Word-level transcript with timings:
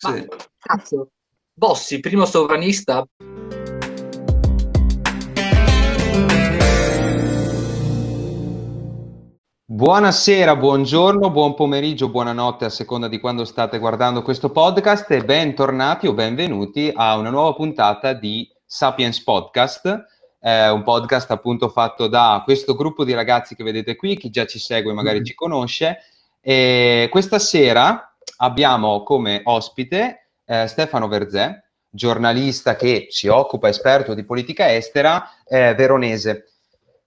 Sì. 0.00 0.28
cazzo, 0.60 1.10
Bossi, 1.52 1.98
primo 1.98 2.24
sovranista. 2.24 3.04
Buonasera, 9.64 10.54
buongiorno, 10.54 11.30
buon 11.30 11.54
pomeriggio, 11.54 12.10
buonanotte 12.10 12.66
a 12.66 12.70
seconda 12.70 13.08
di 13.08 13.18
quando 13.18 13.44
state 13.44 13.80
guardando 13.80 14.22
questo 14.22 14.50
podcast 14.50 15.10
e 15.10 15.24
bentornati 15.24 16.06
o 16.06 16.14
benvenuti 16.14 16.92
a 16.94 17.16
una 17.16 17.30
nuova 17.30 17.54
puntata 17.54 18.12
di 18.12 18.48
Sapiens 18.64 19.20
Podcast, 19.24 20.04
eh, 20.40 20.68
un 20.68 20.84
podcast 20.84 21.28
appunto 21.32 21.68
fatto 21.70 22.06
da 22.06 22.40
questo 22.44 22.76
gruppo 22.76 23.02
di 23.02 23.14
ragazzi 23.14 23.56
che 23.56 23.64
vedete 23.64 23.96
qui, 23.96 24.16
chi 24.16 24.30
già 24.30 24.46
ci 24.46 24.60
segue 24.60 24.92
magari 24.92 25.18
mm. 25.20 25.24
ci 25.24 25.34
conosce. 25.34 25.98
E 26.40 27.08
questa 27.10 27.40
sera 27.40 28.08
abbiamo 28.38 29.02
come 29.02 29.40
ospite 29.44 30.30
eh, 30.44 30.66
Stefano 30.66 31.08
Verzè, 31.08 31.62
giornalista 31.90 32.76
che 32.76 33.06
si 33.10 33.28
occupa, 33.28 33.68
esperto 33.68 34.14
di 34.14 34.24
politica 34.24 34.72
estera, 34.72 35.30
eh, 35.44 35.74
veronese. 35.74 36.52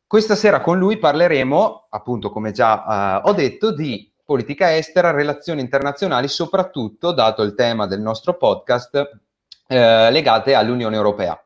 Questa 0.08 0.36
sera 0.36 0.62
con 0.62 0.77
lui 0.77 0.98
parleremo, 0.98 1.88
appunto 1.89 2.30
come 2.30 2.52
già 2.52 3.22
eh, 3.23 3.30
ho 3.30 3.34
detto, 3.34 3.73
di 3.73 4.12
politica 4.25 4.75
estera, 4.75 5.12
relazioni 5.12 5.62
internazionali, 5.62 6.27
soprattutto, 6.27 7.12
dato 7.12 7.41
il 7.41 7.55
tema 7.55 7.88
del 7.88 8.02
nostro 8.02 8.38
podcast, 8.38 9.20
eh, 9.67 10.11
legate 10.11 10.53
all'Unione 10.53 10.95
Europea. 10.95 11.41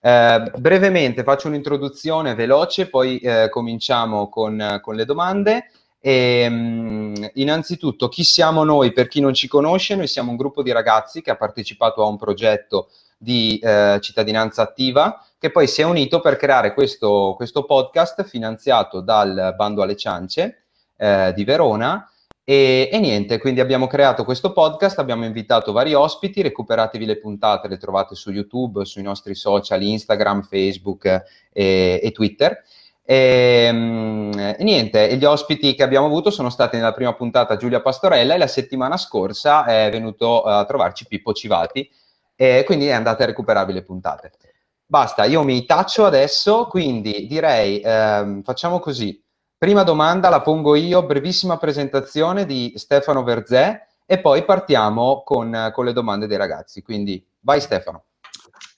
Eh, 0.00 0.52
brevemente 0.56 1.24
faccio 1.24 1.48
un'introduzione 1.48 2.34
veloce, 2.34 2.88
poi 2.88 3.18
eh, 3.18 3.48
cominciamo 3.50 4.28
con, 4.28 4.78
con, 4.80 4.94
le 4.94 5.04
domande. 5.04 5.70
E, 6.00 6.46
um, 6.48 7.30
innanzitutto, 7.34 8.08
chi 8.08 8.24
siamo 8.24 8.64
noi? 8.64 8.92
Per 8.92 9.08
chi 9.08 9.20
non 9.20 9.34
ci 9.34 9.48
conosce, 9.48 9.96
noi 9.96 10.06
siamo 10.06 10.30
un 10.30 10.36
gruppo 10.36 10.62
di 10.62 10.72
ragazzi 10.72 11.22
che 11.22 11.30
ha 11.30 11.36
partecipato 11.36 12.02
a 12.02 12.08
un 12.08 12.16
progetto 12.16 12.90
di 13.16 13.58
eh, 13.58 13.98
cittadinanza 14.00 14.62
attiva 14.62 15.22
che 15.38 15.50
poi 15.50 15.68
si 15.68 15.80
è 15.80 15.84
unito 15.84 16.20
per 16.20 16.36
creare 16.36 16.74
questo, 16.74 17.34
questo 17.36 17.64
podcast 17.64 18.24
finanziato 18.24 19.00
dal 19.00 19.54
Bando 19.56 19.82
alle 19.82 19.96
Ciance 19.96 20.64
eh, 20.96 21.32
di 21.34 21.44
Verona. 21.44 22.10
E, 22.42 22.88
e, 22.90 22.98
niente, 22.98 23.38
quindi 23.38 23.60
abbiamo 23.60 23.86
creato 23.86 24.24
questo 24.24 24.52
podcast, 24.52 24.98
abbiamo 24.98 25.24
invitato 25.24 25.70
vari 25.70 25.94
ospiti, 25.94 26.42
recuperatevi 26.42 27.04
le 27.04 27.18
puntate, 27.18 27.68
le 27.68 27.76
trovate 27.76 28.14
su 28.14 28.32
YouTube, 28.32 28.84
sui 28.84 29.02
nostri 29.02 29.34
social, 29.34 29.82
Instagram, 29.82 30.42
Facebook 30.42 31.04
e, 31.04 32.00
e 32.02 32.10
Twitter. 32.10 32.64
E, 33.10 33.70
mm, 33.72 34.32
e, 34.38 34.56
niente, 34.58 35.16
gli 35.16 35.24
ospiti 35.24 35.74
che 35.74 35.82
abbiamo 35.82 36.04
avuto 36.04 36.30
sono 36.30 36.50
stati 36.50 36.76
nella 36.76 36.92
prima 36.92 37.14
puntata 37.14 37.56
Giulia 37.56 37.80
Pastorella 37.80 38.34
e 38.34 38.38
la 38.38 38.46
settimana 38.46 38.98
scorsa 38.98 39.64
è 39.64 39.88
venuto 39.90 40.42
a 40.42 40.66
trovarci 40.66 41.06
Pippo 41.06 41.32
Civati 41.32 41.90
e 42.36 42.64
quindi 42.66 42.90
andate 42.92 43.22
a 43.22 43.26
recuperarvi 43.26 43.72
le 43.72 43.82
puntate. 43.82 44.32
Basta, 44.84 45.24
io 45.24 45.42
mi 45.42 45.64
taccio 45.64 46.04
adesso, 46.04 46.66
quindi 46.66 47.26
direi 47.26 47.80
ehm, 47.80 48.42
facciamo 48.42 48.78
così. 48.78 49.18
Prima 49.56 49.84
domanda 49.84 50.28
la 50.28 50.42
pongo 50.42 50.74
io, 50.74 51.02
brevissima 51.06 51.56
presentazione 51.56 52.44
di 52.44 52.74
Stefano 52.76 53.22
Verzè 53.22 53.86
e 54.04 54.18
poi 54.18 54.44
partiamo 54.44 55.22
con, 55.24 55.70
con 55.72 55.86
le 55.86 55.94
domande 55.94 56.26
dei 56.26 56.36
ragazzi. 56.36 56.82
Quindi 56.82 57.26
vai 57.40 57.62
Stefano. 57.62 58.04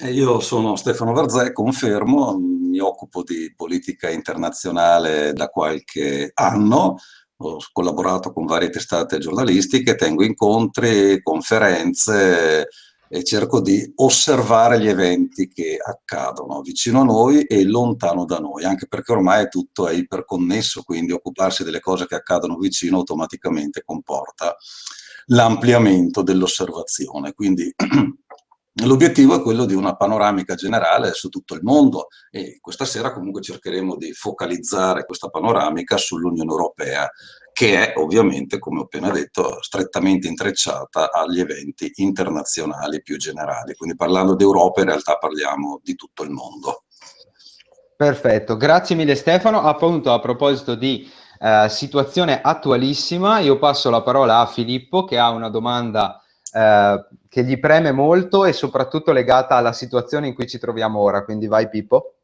Io 0.08 0.40
sono 0.40 0.76
Stefano 0.76 1.12
Verzè, 1.12 1.52
confermo, 1.52 2.38
mi 2.38 2.78
occupo 2.78 3.22
di 3.22 3.52
politica 3.54 4.08
internazionale 4.08 5.34
da 5.34 5.48
qualche 5.48 6.30
anno, 6.32 6.96
ho 7.36 7.58
collaborato 7.70 8.32
con 8.32 8.46
varie 8.46 8.70
testate 8.70 9.18
giornalistiche, 9.18 9.96
tengo 9.96 10.24
incontri, 10.24 11.20
conferenze 11.22 12.68
e 13.10 13.24
cerco 13.24 13.60
di 13.60 13.92
osservare 13.96 14.80
gli 14.80 14.88
eventi 14.88 15.48
che 15.48 15.76
accadono 15.76 16.62
vicino 16.62 17.02
a 17.02 17.04
noi 17.04 17.42
e 17.42 17.64
lontano 17.64 18.24
da 18.24 18.38
noi, 18.38 18.64
anche 18.64 18.86
perché 18.86 19.12
ormai 19.12 19.48
tutto 19.50 19.86
è 19.86 19.92
iperconnesso, 19.92 20.82
quindi 20.82 21.12
occuparsi 21.12 21.62
delle 21.62 21.80
cose 21.80 22.06
che 22.06 22.14
accadono 22.14 22.56
vicino 22.56 22.98
automaticamente 22.98 23.82
comporta 23.84 24.56
l'ampliamento 25.26 26.22
dell'osservazione. 26.22 27.32
Quindi 27.34 27.72
L'obiettivo 28.84 29.34
è 29.34 29.42
quello 29.42 29.64
di 29.64 29.74
una 29.74 29.96
panoramica 29.96 30.54
generale 30.54 31.12
su 31.12 31.28
tutto 31.28 31.54
il 31.54 31.60
mondo 31.62 32.06
e 32.30 32.58
questa 32.60 32.84
sera 32.84 33.12
comunque 33.12 33.42
cercheremo 33.42 33.96
di 33.96 34.12
focalizzare 34.12 35.04
questa 35.04 35.28
panoramica 35.28 35.96
sull'Unione 35.96 36.48
Europea 36.48 37.10
che 37.52 37.92
è 37.92 37.98
ovviamente, 37.98 38.58
come 38.58 38.78
ho 38.78 38.82
appena 38.84 39.10
detto, 39.10 39.60
strettamente 39.60 40.28
intrecciata 40.28 41.10
agli 41.10 41.40
eventi 41.40 41.90
internazionali 41.96 43.02
più 43.02 43.18
generali. 43.18 43.74
Quindi 43.74 43.96
parlando 43.96 44.36
d'Europa 44.36 44.80
in 44.80 44.86
realtà 44.86 45.16
parliamo 45.16 45.80
di 45.82 45.96
tutto 45.96 46.22
il 46.22 46.30
mondo. 46.30 46.84
Perfetto, 47.96 48.56
grazie 48.56 48.94
mille 48.94 49.16
Stefano. 49.16 49.62
Appunto 49.62 50.12
a 50.12 50.20
proposito 50.20 50.74
di 50.74 51.10
eh, 51.40 51.66
situazione 51.68 52.40
attualissima, 52.40 53.40
io 53.40 53.58
passo 53.58 53.90
la 53.90 54.02
parola 54.02 54.38
a 54.38 54.46
Filippo 54.46 55.04
che 55.04 55.18
ha 55.18 55.30
una 55.30 55.50
domanda 55.50 56.19
eh, 56.54 57.06
che 57.28 57.42
gli 57.42 57.58
preme 57.58 57.92
molto 57.92 58.44
e 58.44 58.52
soprattutto 58.52 59.12
legata 59.12 59.56
alla 59.56 59.72
situazione 59.72 60.26
in 60.26 60.34
cui 60.34 60.46
ci 60.46 60.58
troviamo 60.58 61.00
ora. 61.00 61.24
Quindi 61.24 61.46
vai 61.46 61.68
Pippo. 61.68 62.14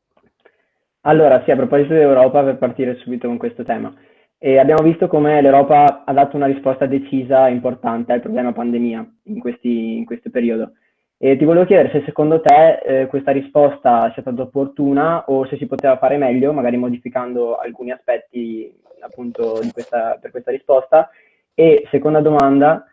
Allora, 1.02 1.42
sì, 1.44 1.52
a 1.52 1.56
proposito 1.56 1.92
dell'Europa, 1.92 2.42
per 2.42 2.58
partire 2.58 2.96
subito 2.96 3.28
con 3.28 3.36
questo 3.36 3.62
tema. 3.62 3.94
E 4.38 4.58
abbiamo 4.58 4.82
visto 4.82 5.06
come 5.06 5.40
l'Europa 5.40 6.04
ha 6.04 6.12
dato 6.12 6.36
una 6.36 6.46
risposta 6.46 6.86
decisa 6.86 7.46
e 7.46 7.52
importante 7.52 8.12
al 8.12 8.20
problema 8.20 8.52
pandemia 8.52 9.08
in, 9.24 9.38
questi, 9.38 9.96
in 9.96 10.04
questo 10.04 10.30
periodo. 10.30 10.72
E 11.18 11.38
ti 11.38 11.44
volevo 11.44 11.64
chiedere 11.64 11.90
se 11.90 12.02
secondo 12.04 12.42
te 12.42 12.80
eh, 12.84 13.06
questa 13.06 13.30
risposta 13.30 14.10
sia 14.12 14.20
stata 14.20 14.42
opportuna 14.42 15.24
o 15.28 15.46
se 15.46 15.56
si 15.56 15.66
poteva 15.66 15.96
fare 15.96 16.18
meglio, 16.18 16.52
magari 16.52 16.76
modificando 16.76 17.56
alcuni 17.56 17.90
aspetti 17.90 18.70
appunto 19.00 19.60
questa, 19.72 20.18
per 20.20 20.30
questa 20.30 20.50
risposta. 20.50 21.08
E 21.54 21.86
seconda 21.90 22.20
domanda, 22.20 22.84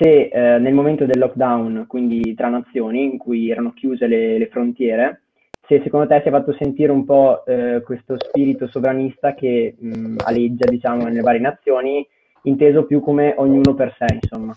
se 0.00 0.30
eh, 0.32 0.58
nel 0.58 0.72
momento 0.72 1.04
del 1.04 1.18
lockdown, 1.18 1.84
quindi 1.86 2.34
tra 2.34 2.48
nazioni, 2.48 3.04
in 3.04 3.18
cui 3.18 3.50
erano 3.50 3.74
chiuse 3.74 4.06
le, 4.06 4.38
le 4.38 4.48
frontiere, 4.48 5.22
se 5.68 5.82
secondo 5.84 6.06
te 6.06 6.20
si 6.22 6.28
è 6.28 6.30
fatto 6.30 6.56
sentire 6.58 6.90
un 6.90 7.04
po' 7.04 7.44
eh, 7.44 7.82
questo 7.84 8.16
spirito 8.18 8.66
sovranista 8.66 9.34
che 9.34 9.76
mh, 9.78 10.16
aleggia, 10.24 10.64
diciamo, 10.64 11.04
nelle 11.04 11.20
varie 11.20 11.40
nazioni, 11.40 12.06
inteso 12.44 12.86
più 12.86 13.00
come 13.00 13.34
ognuno 13.36 13.74
per 13.74 13.94
sé, 13.98 14.06
insomma. 14.20 14.56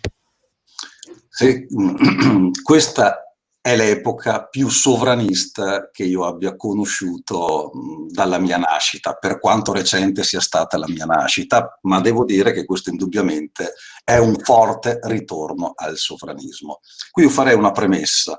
Sì, 1.30 1.68
questa 2.64 3.23
è 3.66 3.78
l'epoca 3.78 4.44
più 4.44 4.68
sovranista 4.68 5.90
che 5.90 6.04
io 6.04 6.26
abbia 6.26 6.58
conosciuto 6.58 7.72
dalla 8.10 8.38
mia 8.38 8.58
nascita, 8.58 9.14
per 9.14 9.40
quanto 9.40 9.72
recente 9.72 10.24
sia 10.24 10.42
stata 10.42 10.78
la 10.78 10.90
mia 10.90 11.06
nascita, 11.06 11.80
ma 11.84 12.02
devo 12.02 12.26
dire 12.26 12.52
che 12.52 12.66
questo 12.66 12.90
indubbiamente 12.90 13.72
è 14.04 14.18
un 14.18 14.36
forte 14.36 15.00
ritorno 15.04 15.72
al 15.76 15.96
sovranismo. 15.96 16.82
Qui 17.10 17.24
io 17.24 17.30
farei 17.30 17.56
una 17.56 17.72
premessa. 17.72 18.38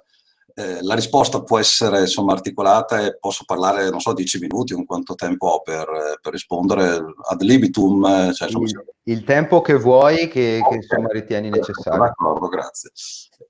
Eh, 0.56 0.82
la 0.82 0.94
risposta 0.94 1.42
può 1.42 1.58
essere 1.58 2.00
insomma, 2.00 2.34
articolata 2.34 3.00
e 3.00 3.16
posso 3.16 3.44
parlare, 3.46 3.88
non 3.88 4.00
so, 4.00 4.12
dieci 4.12 4.38
minuti, 4.38 4.74
un 4.74 4.84
quanto 4.84 5.14
tempo 5.14 5.46
ho 5.46 5.62
per, 5.62 6.18
per 6.20 6.32
rispondere 6.32 7.02
ad 7.30 7.40
libitum. 7.40 8.30
Cioè, 8.30 8.48
insomma, 8.48 8.66
il, 8.66 8.84
il, 9.04 9.24
tempo 9.24 9.62
che 9.62 9.74
vuoi, 9.74 10.28
che, 10.28 10.60
okay. 10.62 10.68
che 10.68 10.84
insomma, 10.84 11.08
ritieni 11.08 11.48
necessario. 11.48 11.98
D'accordo, 11.98 12.48
grazie. 12.48 12.90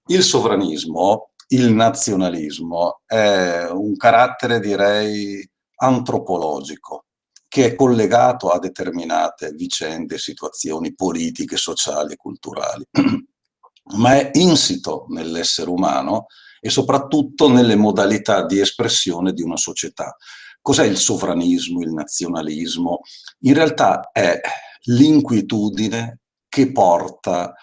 Il 0.07 0.23
sovranismo 0.23 1.31
il 1.55 1.73
nazionalismo 1.73 3.03
è 3.07 3.69
un 3.71 3.97
carattere, 3.97 4.61
direi, 4.61 5.49
antropologico, 5.77 7.07
che 7.49 7.67
è 7.67 7.75
collegato 7.75 8.49
a 8.51 8.59
determinate 8.59 9.53
vicende, 9.53 10.19
situazioni 10.19 10.95
politiche, 10.95 11.57
sociali 11.57 12.15
e 12.15 12.17
culturali, 12.17 12.85
ma 13.97 14.15
è 14.15 14.31
insito 14.35 15.07
nell'essere 15.09 15.71
umano 15.71 16.27
e 16.61 16.71
soprattutto 16.71 17.49
nelle 17.49 17.77
modalità 17.77 18.45
di 18.45 18.59
espressione 18.59 19.33
di 19.33 19.43
una 19.43 19.57
società. 19.57 20.17
Cos'è 20.61 20.85
il 20.85 20.97
sovranismo, 20.97 21.83
il 21.83 21.93
nazionalismo? 21.93 23.01
In 23.41 23.55
realtà 23.55 24.11
è 24.13 24.41
l'inquietudine 24.87 26.21
che 26.49 26.73
porta 26.73 27.55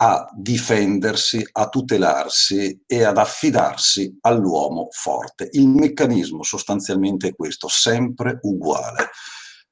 a 0.00 0.28
difendersi, 0.32 1.44
a 1.52 1.68
tutelarsi 1.68 2.82
e 2.86 3.02
ad 3.02 3.18
affidarsi 3.18 4.18
all'uomo 4.20 4.88
forte. 4.90 5.48
Il 5.52 5.68
meccanismo 5.68 6.42
sostanzialmente 6.42 7.28
è 7.28 7.34
questo, 7.34 7.66
sempre 7.68 8.38
uguale. 8.42 9.10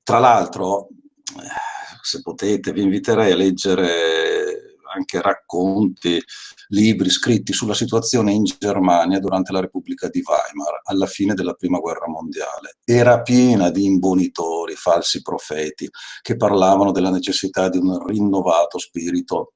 Tra 0.02 0.19
l'altro, 0.19 0.88
eh, 0.88 2.00
se 2.02 2.23
potete, 2.23 2.73
vi 2.73 2.82
inviterei 2.82 3.32
a 3.32 3.37
leggere 3.37 4.75
anche 4.96 5.20
racconti, 5.20 6.20
libri 6.69 7.11
scritti 7.11 7.52
sulla 7.52 7.75
situazione 7.75 8.32
in 8.32 8.44
Germania 8.44 9.20
durante 9.20 9.52
la 9.52 9.61
Repubblica 9.61 10.08
di 10.08 10.23
Weimar, 10.25 10.81
alla 10.84 11.06
fine 11.06 11.34
della 11.34 11.52
Prima 11.52 11.78
Guerra 11.78 12.08
Mondiale. 12.08 12.78
Era 12.84 13.20
piena 13.23 13.70
di 13.70 13.84
imbonitori, 13.84 14.75
falsi 14.75 15.23
profeti, 15.23 15.88
che 16.23 16.37
parlavano 16.37 16.90
della 16.90 17.11
necessità 17.11 17.69
di 17.69 17.78
un 17.78 18.05
rinnovato 18.05 18.78
spirito 18.78 19.52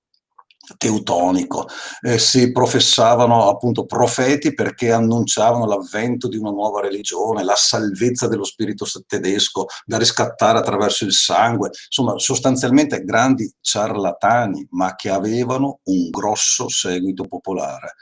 teutonico, 0.76 1.66
eh, 2.02 2.18
si 2.18 2.52
professavano 2.52 3.48
appunto 3.48 3.86
profeti 3.86 4.54
perché 4.54 4.92
annunciavano 4.92 5.66
l'avvento 5.66 6.28
di 6.28 6.36
una 6.36 6.50
nuova 6.50 6.80
religione, 6.80 7.42
la 7.42 7.56
salvezza 7.56 8.28
dello 8.28 8.44
spirito 8.44 8.86
tedesco 9.06 9.66
da 9.84 9.98
riscattare 9.98 10.58
attraverso 10.58 11.04
il 11.04 11.12
sangue, 11.12 11.70
insomma 11.86 12.18
sostanzialmente 12.18 13.02
grandi 13.04 13.52
ciarlatani, 13.60 14.68
ma 14.70 14.94
che 14.94 15.10
avevano 15.10 15.80
un 15.84 16.10
grosso 16.10 16.68
seguito 16.68 17.24
popolare. 17.24 17.94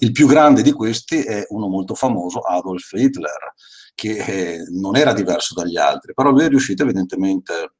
Il 0.00 0.12
più 0.12 0.26
grande 0.26 0.62
di 0.62 0.72
questi 0.72 1.22
è 1.22 1.44
uno 1.48 1.68
molto 1.68 1.94
famoso, 1.94 2.40
Adolf 2.40 2.92
Hitler, 2.92 3.52
che 3.94 4.16
eh, 4.16 4.58
non 4.70 4.96
era 4.96 5.12
diverso 5.12 5.54
dagli 5.54 5.76
altri, 5.76 6.14
però 6.14 6.30
lui 6.30 6.44
è 6.44 6.48
riuscito 6.48 6.84
evidentemente 6.84 7.77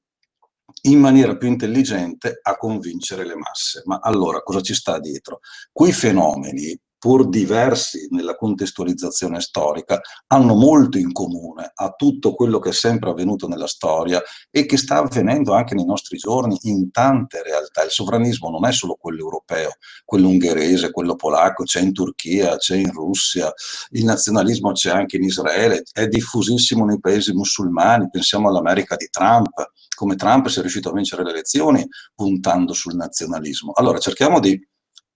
in 0.82 0.98
maniera 0.98 1.36
più 1.36 1.48
intelligente 1.48 2.38
a 2.42 2.56
convincere 2.56 3.24
le 3.24 3.36
masse. 3.36 3.82
Ma 3.84 3.98
allora 4.02 4.42
cosa 4.42 4.60
ci 4.60 4.74
sta 4.74 4.98
dietro? 4.98 5.40
Quei 5.72 5.92
fenomeni 5.92 6.78
pur 6.98 7.28
diversi 7.28 8.08
nella 8.10 8.34
contestualizzazione 8.34 9.40
storica, 9.40 10.00
hanno 10.28 10.54
molto 10.54 10.98
in 10.98 11.12
comune 11.12 11.70
a 11.72 11.92
tutto 11.96 12.34
quello 12.34 12.58
che 12.58 12.70
è 12.70 12.72
sempre 12.72 13.10
avvenuto 13.10 13.46
nella 13.46 13.66
storia 13.66 14.20
e 14.50 14.66
che 14.66 14.76
sta 14.76 14.96
avvenendo 14.96 15.52
anche 15.52 15.74
nei 15.74 15.84
nostri 15.84 16.18
giorni 16.18 16.58
in 16.62 16.90
tante 16.90 17.42
realtà. 17.42 17.84
Il 17.84 17.90
sovranismo 17.90 18.50
non 18.50 18.66
è 18.66 18.72
solo 18.72 18.96
quello 19.00 19.20
europeo, 19.20 19.70
quello 20.04 20.28
ungherese, 20.28 20.90
quello 20.90 21.14
polacco, 21.14 21.62
c'è 21.62 21.80
in 21.80 21.92
Turchia, 21.92 22.56
c'è 22.56 22.76
in 22.76 22.90
Russia, 22.90 23.52
il 23.90 24.04
nazionalismo 24.04 24.72
c'è 24.72 24.90
anche 24.90 25.16
in 25.16 25.24
Israele, 25.24 25.84
è 25.92 26.06
diffusissimo 26.08 26.84
nei 26.84 26.98
paesi 26.98 27.32
musulmani, 27.32 28.10
pensiamo 28.10 28.48
all'America 28.48 28.96
di 28.96 29.08
Trump, 29.10 29.70
come 29.94 30.16
Trump 30.16 30.46
sia 30.48 30.62
riuscito 30.62 30.90
a 30.90 30.92
vincere 30.92 31.24
le 31.24 31.30
elezioni 31.30 31.86
puntando 32.14 32.72
sul 32.72 32.94
nazionalismo. 32.94 33.72
Allora 33.72 33.98
cerchiamo 33.98 34.38
di 34.38 34.60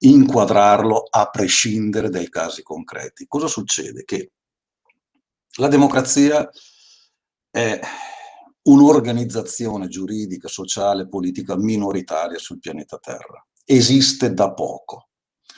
inquadrarlo 0.05 1.07
a 1.09 1.29
prescindere 1.29 2.09
dai 2.09 2.29
casi 2.29 2.63
concreti. 2.63 3.27
Cosa 3.27 3.47
succede? 3.47 4.05
Che 4.05 4.33
la 5.57 5.69
democrazia 5.69 6.49
è 7.51 7.81
un'organizzazione 8.63 9.89
giuridica, 9.89 10.49
sociale, 10.49 11.09
politica 11.09 11.57
minoritaria 11.57 12.39
sul 12.39 12.59
pianeta 12.59 12.99
Terra. 12.99 13.45
Esiste 13.65 14.33
da 14.33 14.53
poco. 14.53 15.09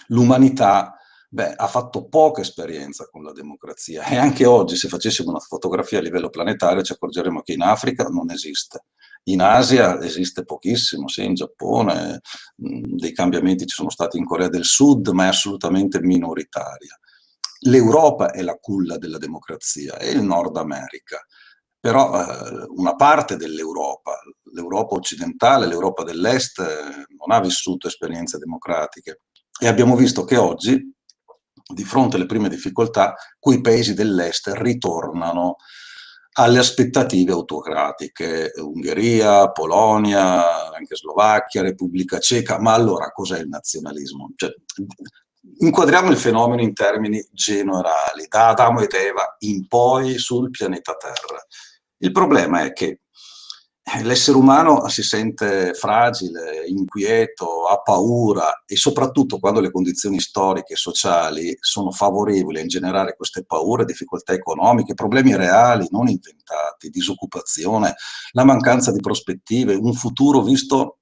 L'umanità 0.09 0.97
beh, 1.35 1.55
ha 1.57 1.67
fatto 1.67 2.07
poca 2.07 2.43
esperienza 2.43 3.09
con 3.11 3.25
la 3.25 3.33
democrazia 3.33 4.05
e 4.05 4.17
anche 4.17 4.47
oggi 4.47 4.77
se 4.77 4.87
facessimo 4.87 5.31
una 5.31 5.41
fotografia 5.41 5.99
a 5.99 6.03
livello 6.03 6.31
planetario 6.31 6.83
ci 6.83 6.93
accorgeremo 6.93 7.43
che 7.43 7.55
in 7.55 7.63
Africa 7.63 8.05
non 8.05 8.31
esiste. 8.31 8.85
In 9.25 9.41
Asia 9.41 10.01
esiste 10.01 10.45
pochissimo, 10.45 11.09
sì, 11.09 11.25
in 11.25 11.35
Giappone 11.35 12.21
mh, 12.57 12.97
dei 12.97 13.13
cambiamenti 13.13 13.67
ci 13.67 13.75
sono 13.75 13.91
stati 13.91 14.17
in 14.17 14.25
Corea 14.25 14.49
del 14.49 14.65
Sud, 14.65 15.09
ma 15.09 15.25
è 15.25 15.29
assolutamente 15.29 16.01
minoritaria. 16.01 16.97
L'Europa 17.67 18.31
è 18.31 18.43
la 18.43 18.55
culla 18.55 18.97
della 18.97 19.19
democrazia 19.19 19.97
e 19.97 20.11
il 20.11 20.23
Nord 20.23 20.57
America, 20.57 21.19
però 21.81 22.15
eh, 22.15 22.67
una 22.77 22.95
parte 22.95 23.37
dell'Europa, 23.37 24.21
l'Europa 24.53 24.95
occidentale, 24.95 25.67
l'Europa 25.67 26.05
dell'Est, 26.05 26.61
eh, 26.61 27.07
non 27.17 27.33
ha 27.37 27.41
vissuto 27.41 27.89
esperienze 27.89 28.39
democratiche 28.39 29.23
e 29.59 29.67
abbiamo 29.67 29.97
visto 29.97 30.25
che 30.25 30.37
oggi, 30.37 30.93
di 31.67 31.85
fronte 31.85 32.17
alle 32.17 32.27
prime 32.27 32.49
difficoltà, 32.49 33.15
quei 33.39 33.61
paesi 33.61 33.95
dell'Est 33.95 34.51
ritornano 34.55 35.57
alle 36.37 36.59
aspettative 36.59 37.33
autocratiche, 37.33 38.53
Ungheria, 38.57 39.51
Polonia, 39.53 40.73
anche 40.75 40.97
Slovacchia, 40.97 41.63
Repubblica 41.63 42.19
Ceca, 42.19 42.59
ma 42.59 42.73
allora 42.73 43.11
cos'è 43.13 43.39
il 43.39 43.49
nazionalismo? 43.49 44.33
Cioè, 44.35 44.51
inquadriamo 45.59 46.11
il 46.11 46.17
fenomeno 46.17 46.61
in 46.61 46.75
termini 46.75 47.25
generali, 47.31 48.27
da 48.29 48.49
Adamo 48.49 48.81
ed 48.81 48.93
Eva 48.93 49.37
in 49.41 49.69
poi 49.69 50.19
sul 50.19 50.51
pianeta 50.51 50.95
Terra. 50.95 51.41
Il 51.99 52.11
problema 52.11 52.65
è 52.65 52.73
che 52.73 53.03
l'essere 54.03 54.37
umano 54.37 54.89
si 54.89 55.03
sente 55.03 55.75
fragile, 55.75 56.65
inquieto, 56.67 57.67
ha 57.67 57.81
paura 57.81 58.63
e 58.67 58.77
soprattutto 58.77 59.39
quando 59.39 59.61
le 59.61 59.71
condizioni 59.71 60.21
storiche 60.21 60.73
e 60.73 60.77
sociali 60.77 61.57
sono 61.61 61.91
favorevoli 61.91 62.59
a 62.59 62.63
ingenerare 62.63 63.15
queste 63.15 63.45
paure, 63.45 63.85
difficoltà 63.85 64.33
economiche, 64.33 64.95
problemi 64.95 65.37
reali, 65.37 65.87
non 65.91 66.09
inventati, 66.09 66.89
disoccupazione, 66.89 67.95
la 68.33 68.45
mancanza 68.45 68.91
di 68.91 69.01
prospettive, 69.01 69.75
un 69.75 69.93
futuro 69.93 70.41
visto 70.41 70.99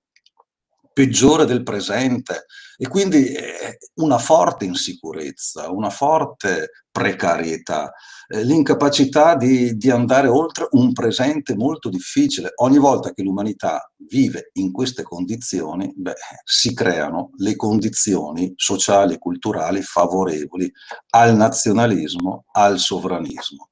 peggiore 0.92 1.44
del 1.44 1.62
presente 1.62 2.46
e 2.76 2.88
quindi 2.88 3.32
eh, 3.32 3.78
una 4.00 4.18
forte 4.18 4.64
insicurezza, 4.64 5.70
una 5.70 5.90
forte 5.90 6.70
precarietà, 6.90 7.92
eh, 8.28 8.44
l'incapacità 8.44 9.36
di, 9.36 9.76
di, 9.76 9.90
andare 9.90 10.28
oltre 10.28 10.66
un 10.72 10.92
presente 10.92 11.54
molto 11.54 11.88
difficile. 11.88 12.50
Ogni 12.56 12.78
volta 12.78 13.12
che 13.12 13.22
l'umanità 13.22 13.90
vive 14.08 14.50
in 14.54 14.72
queste 14.72 15.02
condizioni, 15.02 15.92
beh, 15.94 16.14
si 16.44 16.74
creano 16.74 17.30
le 17.36 17.56
condizioni 17.56 18.52
sociali 18.56 19.14
e 19.14 19.18
culturali 19.18 19.80
favorevoli 19.82 20.70
al 21.10 21.36
nazionalismo, 21.36 22.46
al 22.52 22.78
sovranismo, 22.78 23.68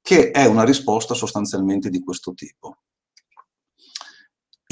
che 0.00 0.30
è 0.30 0.46
una 0.46 0.64
risposta 0.64 1.14
sostanzialmente 1.14 1.90
di 1.90 2.00
questo 2.00 2.32
tipo. 2.32 2.76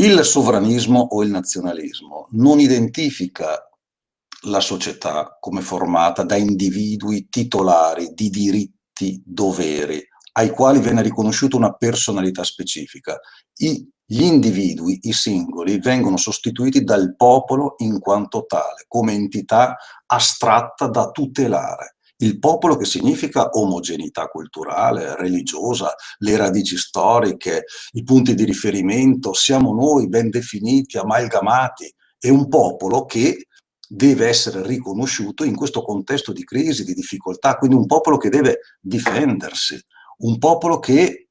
Il 0.01 0.25
sovranismo 0.25 0.99
o 1.11 1.23
il 1.23 1.29
nazionalismo 1.29 2.29
non 2.31 2.59
identifica 2.59 3.69
la 4.45 4.61
società 4.61 5.37
come 5.39 5.61
formata 5.61 6.23
da 6.23 6.37
individui 6.37 7.29
titolari 7.29 8.15
di 8.15 8.31
diritti, 8.31 9.23
doveri, 9.23 10.03
ai 10.33 10.49
quali 10.53 10.81
viene 10.81 11.03
riconosciuta 11.03 11.59
una 11.59 11.75
personalità 11.75 12.45
specifica. 12.45 13.21
I, 13.57 13.87
gli 14.07 14.23
individui, 14.23 15.01
i 15.03 15.13
singoli, 15.13 15.79
vengono 15.79 16.17
sostituiti 16.17 16.83
dal 16.83 17.15
popolo 17.15 17.75
in 17.81 17.99
quanto 17.99 18.47
tale, 18.47 18.87
come 18.89 19.13
entità 19.13 19.77
astratta 20.07 20.89
da 20.89 21.11
tutelare 21.11 21.97
il 22.21 22.39
popolo 22.39 22.77
che 22.77 22.85
significa 22.85 23.51
omogeneità 23.53 24.27
culturale, 24.27 25.17
religiosa, 25.17 25.95
le 26.19 26.37
radici 26.37 26.77
storiche, 26.77 27.65
i 27.93 28.03
punti 28.03 28.35
di 28.35 28.45
riferimento, 28.45 29.33
siamo 29.33 29.73
noi 29.75 30.09
ben 30.09 30.31
definiti, 30.31 30.99
amalgamati, 30.99 31.93
è 32.19 32.29
un 32.29 32.49
popolo 32.49 33.05
che 33.05 33.47
deve 33.89 34.29
essere 34.29 34.65
riconosciuto 34.65 35.45
in 35.45 35.57
questo 35.57 35.83
contesto 35.83 36.33
di 36.33 36.45
crisi, 36.45 36.85
di 36.85 36.95
difficoltà, 36.95 37.57
quindi 37.57 37.77
un 37.77 37.87
popolo 37.87 38.19
che 38.19 38.29
deve 38.29 38.61
difendersi, 38.81 39.81
un 40.19 40.39
popolo 40.39 40.79
che 40.79 41.30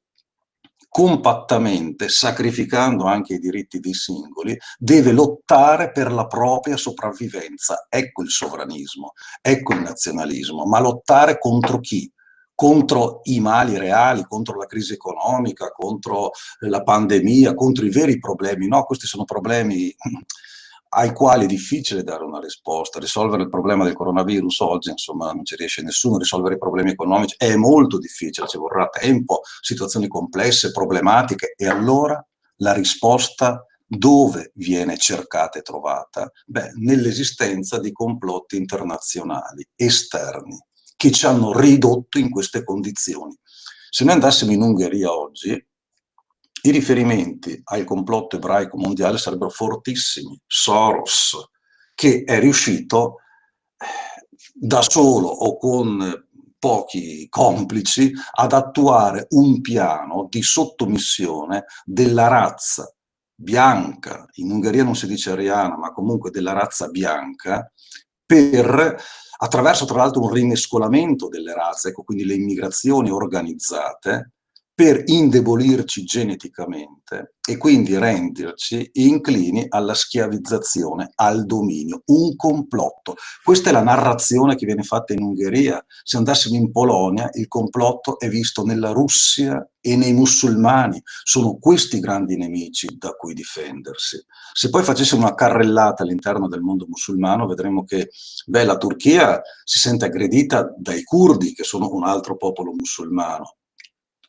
compattamente, 0.89 2.09
sacrificando 2.09 3.05
anche 3.05 3.35
i 3.35 3.39
diritti 3.39 3.79
dei 3.79 3.93
singoli, 3.93 4.57
deve 4.77 5.11
lottare 5.11 5.91
per 5.91 6.11
la 6.11 6.25
propria 6.25 6.75
sopravvivenza. 6.75 7.85
Ecco 7.87 8.23
il 8.23 8.29
sovranismo, 8.29 9.13
ecco 9.41 9.73
il 9.73 9.81
nazionalismo, 9.81 10.65
ma 10.65 10.79
lottare 10.79 11.37
contro 11.37 11.79
chi? 11.79 12.11
contro 12.59 13.21
i 13.23 13.39
mali 13.39 13.77
reali, 13.77 14.25
contro 14.27 14.57
la 14.57 14.65
crisi 14.65 14.91
economica, 14.91 15.69
contro 15.69 16.31
la 16.65 16.83
pandemia, 16.83 17.53
contro 17.53 17.85
i 17.85 17.89
veri 17.89 18.19
problemi. 18.19 18.67
No, 18.67 18.83
questi 18.83 19.07
sono 19.07 19.23
problemi 19.23 19.95
ai 20.89 21.13
quali 21.13 21.45
è 21.45 21.47
difficile 21.47 22.03
dare 22.03 22.23
una 22.23 22.39
risposta. 22.39 22.99
Risolvere 22.99 23.43
il 23.43 23.49
problema 23.49 23.83
del 23.83 23.93
coronavirus 23.93 24.59
oggi, 24.59 24.89
insomma, 24.89 25.31
non 25.31 25.45
ci 25.45 25.55
riesce 25.55 25.81
nessuno, 25.81 26.17
risolvere 26.17 26.55
i 26.55 26.59
problemi 26.59 26.91
economici 26.91 27.35
è 27.37 27.55
molto 27.55 27.97
difficile, 27.97 28.47
ci 28.47 28.57
vorrà 28.57 28.87
tempo, 28.87 29.41
situazioni 29.61 30.07
complesse, 30.07 30.71
problematiche, 30.71 31.53
e 31.55 31.67
allora 31.67 32.23
la 32.57 32.73
risposta 32.73 33.63
dove 33.85 34.51
viene 34.55 34.97
cercata 34.97 35.57
e 35.57 35.63
trovata? 35.63 36.31
Beh, 36.45 36.71
nell'esistenza 36.75 37.79
di 37.79 37.91
complotti 37.91 38.57
internazionali 38.57 39.67
esterni 39.75 40.57
che 40.95 41.11
ci 41.11 41.25
hanno 41.25 41.57
ridotto 41.57 42.19
in 42.19 42.29
queste 42.29 42.63
condizioni. 42.63 43.35
Se 43.89 44.03
noi 44.03 44.13
andassimo 44.13 44.51
in 44.51 44.61
Ungheria 44.61 45.11
oggi, 45.11 45.67
i 46.63 46.71
riferimenti 46.71 47.59
al 47.63 47.83
complotto 47.83 48.35
ebraico 48.35 48.77
mondiale 48.77 49.17
sarebbero 49.17 49.49
fortissimi. 49.49 50.39
Soros, 50.45 51.49
che 51.95 52.23
è 52.25 52.39
riuscito 52.39 53.17
eh, 53.77 53.85
da 54.53 54.81
solo 54.81 55.27
o 55.27 55.57
con 55.57 56.27
pochi 56.59 57.27
complici 57.29 58.11
ad 58.33 58.51
attuare 58.51 59.27
un 59.29 59.61
piano 59.61 60.27
di 60.29 60.41
sottomissione 60.41 61.65
della 61.85 62.27
razza 62.27 62.93
bianca, 63.33 64.25
in 64.33 64.51
Ungheria 64.51 64.83
non 64.83 64.95
si 64.95 65.07
dice 65.07 65.31
ariana, 65.31 65.77
ma 65.77 65.93
comunque 65.93 66.29
della 66.29 66.51
razza 66.51 66.89
bianca, 66.89 67.71
per, 68.25 69.01
attraverso 69.37 69.85
tra 69.85 69.95
l'altro 69.95 70.23
un 70.23 70.33
rimescolamento 70.33 71.29
delle 71.29 71.53
razze, 71.53 71.89
ecco 71.89 72.03
quindi 72.03 72.25
le 72.25 72.33
immigrazioni 72.33 73.09
organizzate, 73.09 74.33
per 74.79 75.03
indebolirci 75.05 76.05
geneticamente 76.05 77.33
e 77.45 77.57
quindi 77.57 77.97
renderci 77.97 78.91
inclini 78.93 79.65
alla 79.67 79.93
schiavizzazione, 79.93 81.11
al 81.15 81.45
dominio, 81.45 82.03
un 82.05 82.37
complotto. 82.37 83.15
Questa 83.43 83.71
è 83.71 83.73
la 83.73 83.83
narrazione 83.83 84.55
che 84.55 84.65
viene 84.65 84.83
fatta 84.83 85.11
in 85.11 85.21
Ungheria. 85.21 85.83
Se 86.01 86.15
andassimo 86.15 86.55
in 86.55 86.71
Polonia, 86.71 87.29
il 87.33 87.49
complotto 87.49 88.17
è 88.19 88.29
visto 88.29 88.63
nella 88.63 88.91
Russia 88.91 89.69
e 89.81 89.97
nei 89.97 90.13
musulmani. 90.13 91.01
Sono 91.23 91.57
questi 91.57 91.99
grandi 91.99 92.37
nemici 92.37 92.87
da 92.97 93.09
cui 93.09 93.33
difendersi. 93.33 94.23
Se 94.53 94.69
poi 94.69 94.83
facessimo 94.83 95.19
una 95.19 95.35
carrellata 95.35 96.03
all'interno 96.03 96.47
del 96.47 96.61
mondo 96.61 96.85
musulmano, 96.87 97.47
vedremo 97.47 97.83
che 97.83 98.11
beh, 98.45 98.63
la 98.63 98.77
Turchia 98.77 99.41
si 99.61 99.77
sente 99.77 100.05
aggredita 100.05 100.73
dai 100.77 101.03
curdi, 101.03 101.51
che 101.51 101.65
sono 101.65 101.89
un 101.91 102.05
altro 102.05 102.37
popolo 102.37 102.71
musulmano 102.71 103.55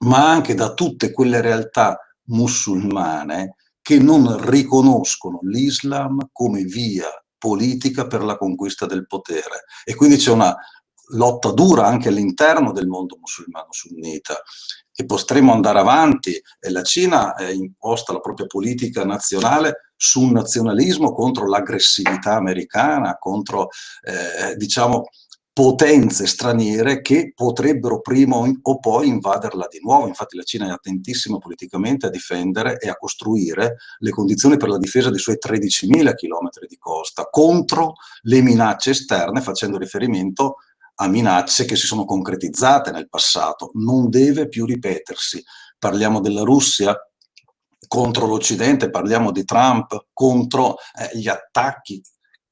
ma 0.05 0.31
anche 0.31 0.55
da 0.55 0.73
tutte 0.73 1.13
quelle 1.13 1.41
realtà 1.41 1.99
musulmane 2.27 3.57
che 3.83 3.99
non 3.99 4.49
riconoscono 4.49 5.41
l'Islam 5.43 6.29
come 6.33 6.63
via 6.63 7.09
politica 7.37 8.07
per 8.07 8.23
la 8.23 8.37
conquista 8.37 8.87
del 8.87 9.07
potere. 9.07 9.65
E 9.85 9.95
quindi 9.95 10.17
c'è 10.17 10.31
una 10.31 10.55
lotta 11.13 11.51
dura 11.51 11.87
anche 11.87 12.09
all'interno 12.09 12.73
del 12.73 12.87
mondo 12.87 13.17
musulmano 13.19 13.69
sunnita 13.71 14.41
e 14.95 15.05
potremo 15.07 15.53
andare 15.53 15.79
avanti 15.79 16.41
e 16.61 16.71
la 16.71 16.83
Cina 16.83 17.35
è 17.35 17.51
imposta 17.51 18.13
la 18.13 18.21
propria 18.21 18.47
politica 18.47 19.05
nazionale 19.05 19.93
su 19.97 20.23
un 20.23 20.33
nazionalismo 20.33 21.13
contro 21.13 21.49
l'aggressività 21.49 22.35
americana, 22.35 23.17
contro 23.19 23.69
eh, 24.03 24.55
diciamo 24.57 25.09
potenze 25.61 26.27
straniere 26.27 27.03
che 27.03 27.35
potrebbero 27.35 28.01
prima 28.01 28.37
o 28.37 28.79
poi 28.79 29.09
invaderla 29.09 29.67
di 29.69 29.79
nuovo. 29.83 30.07
Infatti 30.07 30.35
la 30.35 30.43
Cina 30.43 30.67
è 30.67 30.71
attentissima 30.71 31.37
politicamente 31.37 32.07
a 32.07 32.09
difendere 32.09 32.79
e 32.79 32.89
a 32.89 32.97
costruire 32.97 33.77
le 33.99 34.11
condizioni 34.11 34.57
per 34.57 34.71
la 34.71 34.79
difesa 34.79 35.11
dei 35.11 35.19
suoi 35.19 35.37
13.000 35.37 36.15
km 36.15 36.49
di 36.67 36.79
costa 36.79 37.29
contro 37.31 37.93
le 38.23 38.41
minacce 38.41 38.93
esterne, 38.93 39.43
facendo 39.43 39.77
riferimento 39.77 40.57
a 40.95 41.09
minacce 41.09 41.67
che 41.67 41.77
si 41.77 41.85
sono 41.85 42.07
concretizzate 42.07 42.91
nel 42.91 43.11
passato. 43.11 43.71
Non 43.75 44.09
deve 44.09 44.49
più 44.49 44.65
ripetersi. 44.65 45.45
Parliamo 45.79 46.21
della 46.21 46.43
Russia, 46.43 46.97
contro 47.87 48.25
l'Occidente, 48.25 48.89
parliamo 48.89 49.31
di 49.31 49.45
Trump 49.45 50.07
contro 50.15 50.77
eh, 50.99 51.19
gli 51.19 51.29
attacchi 51.29 52.01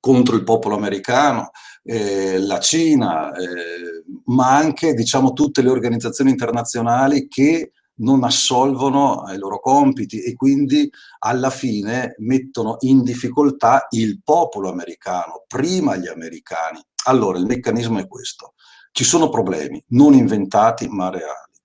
contro 0.00 0.36
il 0.36 0.44
popolo 0.44 0.76
americano, 0.76 1.50
eh, 1.90 2.38
la 2.38 2.60
Cina, 2.60 3.32
eh, 3.32 4.04
ma 4.26 4.54
anche 4.54 4.92
diciamo, 4.92 5.32
tutte 5.32 5.62
le 5.62 5.70
organizzazioni 5.70 6.30
internazionali 6.30 7.28
che 7.28 7.72
non 8.00 8.24
assolvono 8.24 9.22
ai 9.22 9.38
loro 9.38 9.58
compiti 9.58 10.20
e 10.22 10.34
quindi 10.34 10.88
alla 11.20 11.48
fine 11.48 12.14
mettono 12.18 12.76
in 12.80 13.02
difficoltà 13.02 13.86
il 13.90 14.20
popolo 14.22 14.70
americano, 14.70 15.44
prima 15.48 15.96
gli 15.96 16.08
americani. 16.08 16.78
Allora 17.06 17.38
il 17.38 17.46
meccanismo 17.46 17.98
è 17.98 18.06
questo. 18.06 18.52
Ci 18.92 19.04
sono 19.04 19.30
problemi 19.30 19.82
non 19.88 20.12
inventati 20.12 20.88
ma 20.88 21.08
reali. 21.08 21.56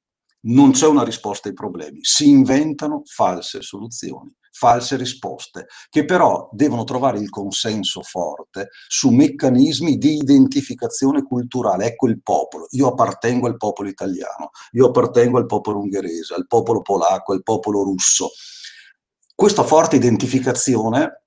Non 0.46 0.72
c'è 0.72 0.88
una 0.88 1.04
risposta 1.04 1.50
ai 1.50 1.54
problemi, 1.54 2.00
si 2.02 2.30
inventano 2.30 3.02
false 3.06 3.62
soluzioni 3.62 4.34
false 4.54 4.96
risposte, 4.96 5.66
che 5.90 6.06
però 6.06 6.48
devono 6.52 6.84
trovare 6.84 7.18
il 7.18 7.30
consenso 7.30 8.02
forte 8.02 8.70
su 8.88 9.10
meccanismi 9.10 9.98
di 9.98 10.18
identificazione 10.18 11.24
culturale. 11.24 11.88
Ecco 11.88 12.08
il 12.08 12.22
popolo, 12.22 12.68
io 12.70 12.88
appartengo 12.88 13.48
al 13.48 13.58
popolo 13.58 13.90
italiano, 13.90 14.52
io 14.74 14.88
appartengo 14.88 15.40
al 15.40 15.48
popolo 15.48 15.80
ungherese, 15.80 16.36
al 16.36 16.48
popolo 16.48 16.82
polacco, 16.82 17.34
al 17.34 17.44
popolo 17.44 17.84
russo. 17.84 18.30
Questa 19.36 19.64
forte 19.64 19.96
identificazione 19.96 21.24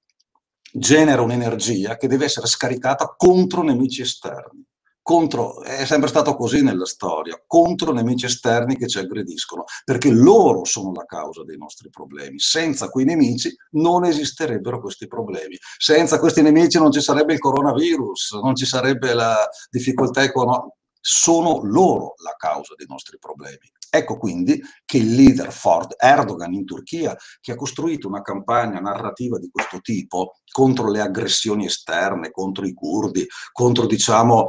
genera 0.73 1.23
un'energia 1.23 1.97
che 1.97 2.06
deve 2.06 2.26
essere 2.26 2.47
scaricata 2.47 3.14
contro 3.16 3.62
nemici 3.62 4.02
esterni 4.02 4.64
contro, 5.06 5.62
è 5.62 5.84
sempre 5.84 6.08
stato 6.08 6.34
così 6.34 6.62
nella 6.62 6.84
storia, 6.84 7.40
contro 7.46 7.92
nemici 7.92 8.26
esterni 8.26 8.76
che 8.76 8.88
ci 8.88 8.98
aggrediscono, 8.98 9.62
perché 9.84 10.10
loro 10.10 10.64
sono 10.64 10.90
la 10.90 11.04
causa 11.04 11.44
dei 11.44 11.56
nostri 11.56 11.90
problemi. 11.90 12.40
Senza 12.40 12.88
quei 12.88 13.04
nemici 13.04 13.54
non 13.75 14.04
esisterebbero 14.04 14.80
questi 14.80 15.06
problemi. 15.06 15.56
Senza 15.78 16.18
questi 16.18 16.42
nemici 16.42 16.78
non 16.78 16.90
ci 16.90 17.00
sarebbe 17.00 17.34
il 17.34 17.38
coronavirus, 17.38 18.32
non 18.42 18.56
ci 18.56 18.66
sarebbe 18.66 19.14
la 19.14 19.48
difficoltà 19.70 20.25
economica. 20.25 20.75
Sono 21.00 21.60
loro 21.62 22.14
la 22.25 22.34
causa 22.36 22.75
dei 22.76 22.86
nostri 22.88 23.16
problemi. 23.20 23.70
Ecco 23.90 24.19
quindi 24.19 24.61
che 24.85 24.99
il 24.99 25.14
leader 25.14 25.52
Ford 25.52 25.95
Erdogan 25.99 26.52
in 26.52 26.64
Turchia, 26.64 27.16
che 27.40 27.52
ha 27.52 27.57
costruito 27.57 28.09
una 28.09 28.23
campagna 28.23 28.81
narrativa 28.81 29.38
di 29.38 29.49
questo 29.50 29.81
tipo 29.81 30.37
contro 30.50 30.90
le 30.90 31.00
aggressioni 31.00 31.66
esterne, 31.66 32.31
contro 32.31 32.66
i 32.66 32.73
curdi, 32.73 33.26
contro, 33.52 33.87
diciamo, 33.87 34.47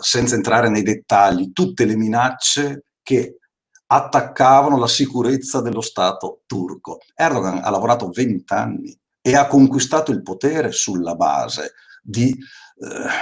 senza 0.00 0.34
entrare 0.34 0.68
nei 0.68 0.82
dettagli, 0.82 1.52
tutte 1.52 1.84
le 1.84 1.96
minacce 1.96 2.84
che 3.02 3.36
attaccavano 3.86 4.78
la 4.78 4.86
sicurezza 4.86 5.60
dello 5.60 5.80
Stato 5.80 6.42
turco. 6.46 6.98
Erdogan 7.14 7.60
ha 7.62 7.70
lavorato 7.70 8.08
vent'anni 8.08 8.96
e 9.20 9.36
ha 9.36 9.46
conquistato 9.46 10.12
il 10.12 10.22
potere 10.22 10.72
sulla 10.72 11.14
base 11.14 11.72
di 12.02 12.36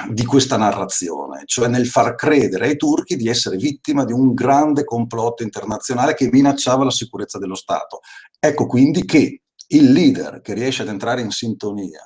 di 0.08 0.24
questa 0.24 0.56
narrazione, 0.56 1.42
cioè 1.44 1.66
nel 1.66 1.88
far 1.88 2.14
credere 2.14 2.66
ai 2.66 2.76
turchi 2.76 3.16
di 3.16 3.28
essere 3.28 3.56
vittima 3.56 4.04
di 4.04 4.12
un 4.12 4.32
grande 4.32 4.84
complotto 4.84 5.42
internazionale 5.42 6.14
che 6.14 6.28
minacciava 6.30 6.84
la 6.84 6.92
sicurezza 6.92 7.38
dello 7.38 7.56
Stato. 7.56 7.98
Ecco 8.38 8.66
quindi 8.66 9.04
che 9.04 9.42
il 9.68 9.90
leader 9.90 10.40
che 10.42 10.54
riesce 10.54 10.82
ad 10.82 10.88
entrare 10.88 11.22
in 11.22 11.30
sintonia 11.30 12.02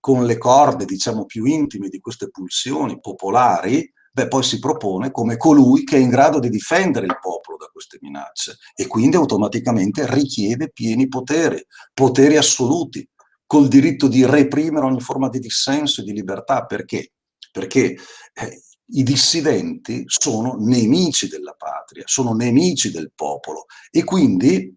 con 0.00 0.24
le 0.24 0.38
corde, 0.38 0.86
diciamo, 0.86 1.26
più 1.26 1.44
intime 1.44 1.88
di 1.88 2.00
queste 2.00 2.30
pulsioni 2.30 2.98
popolari, 2.98 3.92
beh, 4.10 4.28
poi 4.28 4.42
si 4.42 4.58
propone 4.58 5.10
come 5.10 5.36
colui 5.36 5.84
che 5.84 5.96
è 5.96 6.00
in 6.00 6.08
grado 6.08 6.38
di 6.38 6.48
difendere 6.48 7.04
il 7.04 7.18
popolo 7.20 7.58
da 7.58 7.66
queste 7.66 7.98
minacce 8.00 8.56
e 8.74 8.86
quindi 8.86 9.16
automaticamente 9.16 10.06
richiede 10.08 10.70
pieni 10.70 11.08
poteri, 11.08 11.62
poteri 11.92 12.38
assoluti, 12.38 13.06
col 13.46 13.68
diritto 13.68 14.08
di 14.08 14.26
reprimere 14.26 14.86
ogni 14.86 15.00
forma 15.00 15.28
di 15.28 15.38
dissenso 15.38 16.00
e 16.00 16.04
di 16.04 16.12
libertà. 16.12 16.64
Perché? 16.66 17.12
Perché 17.50 17.96
eh, 18.34 18.62
i 18.88 19.02
dissidenti 19.02 20.04
sono 20.06 20.56
nemici 20.58 21.28
della 21.28 21.54
patria, 21.56 22.02
sono 22.06 22.34
nemici 22.34 22.90
del 22.90 23.12
popolo 23.14 23.66
e 23.90 24.04
quindi 24.04 24.74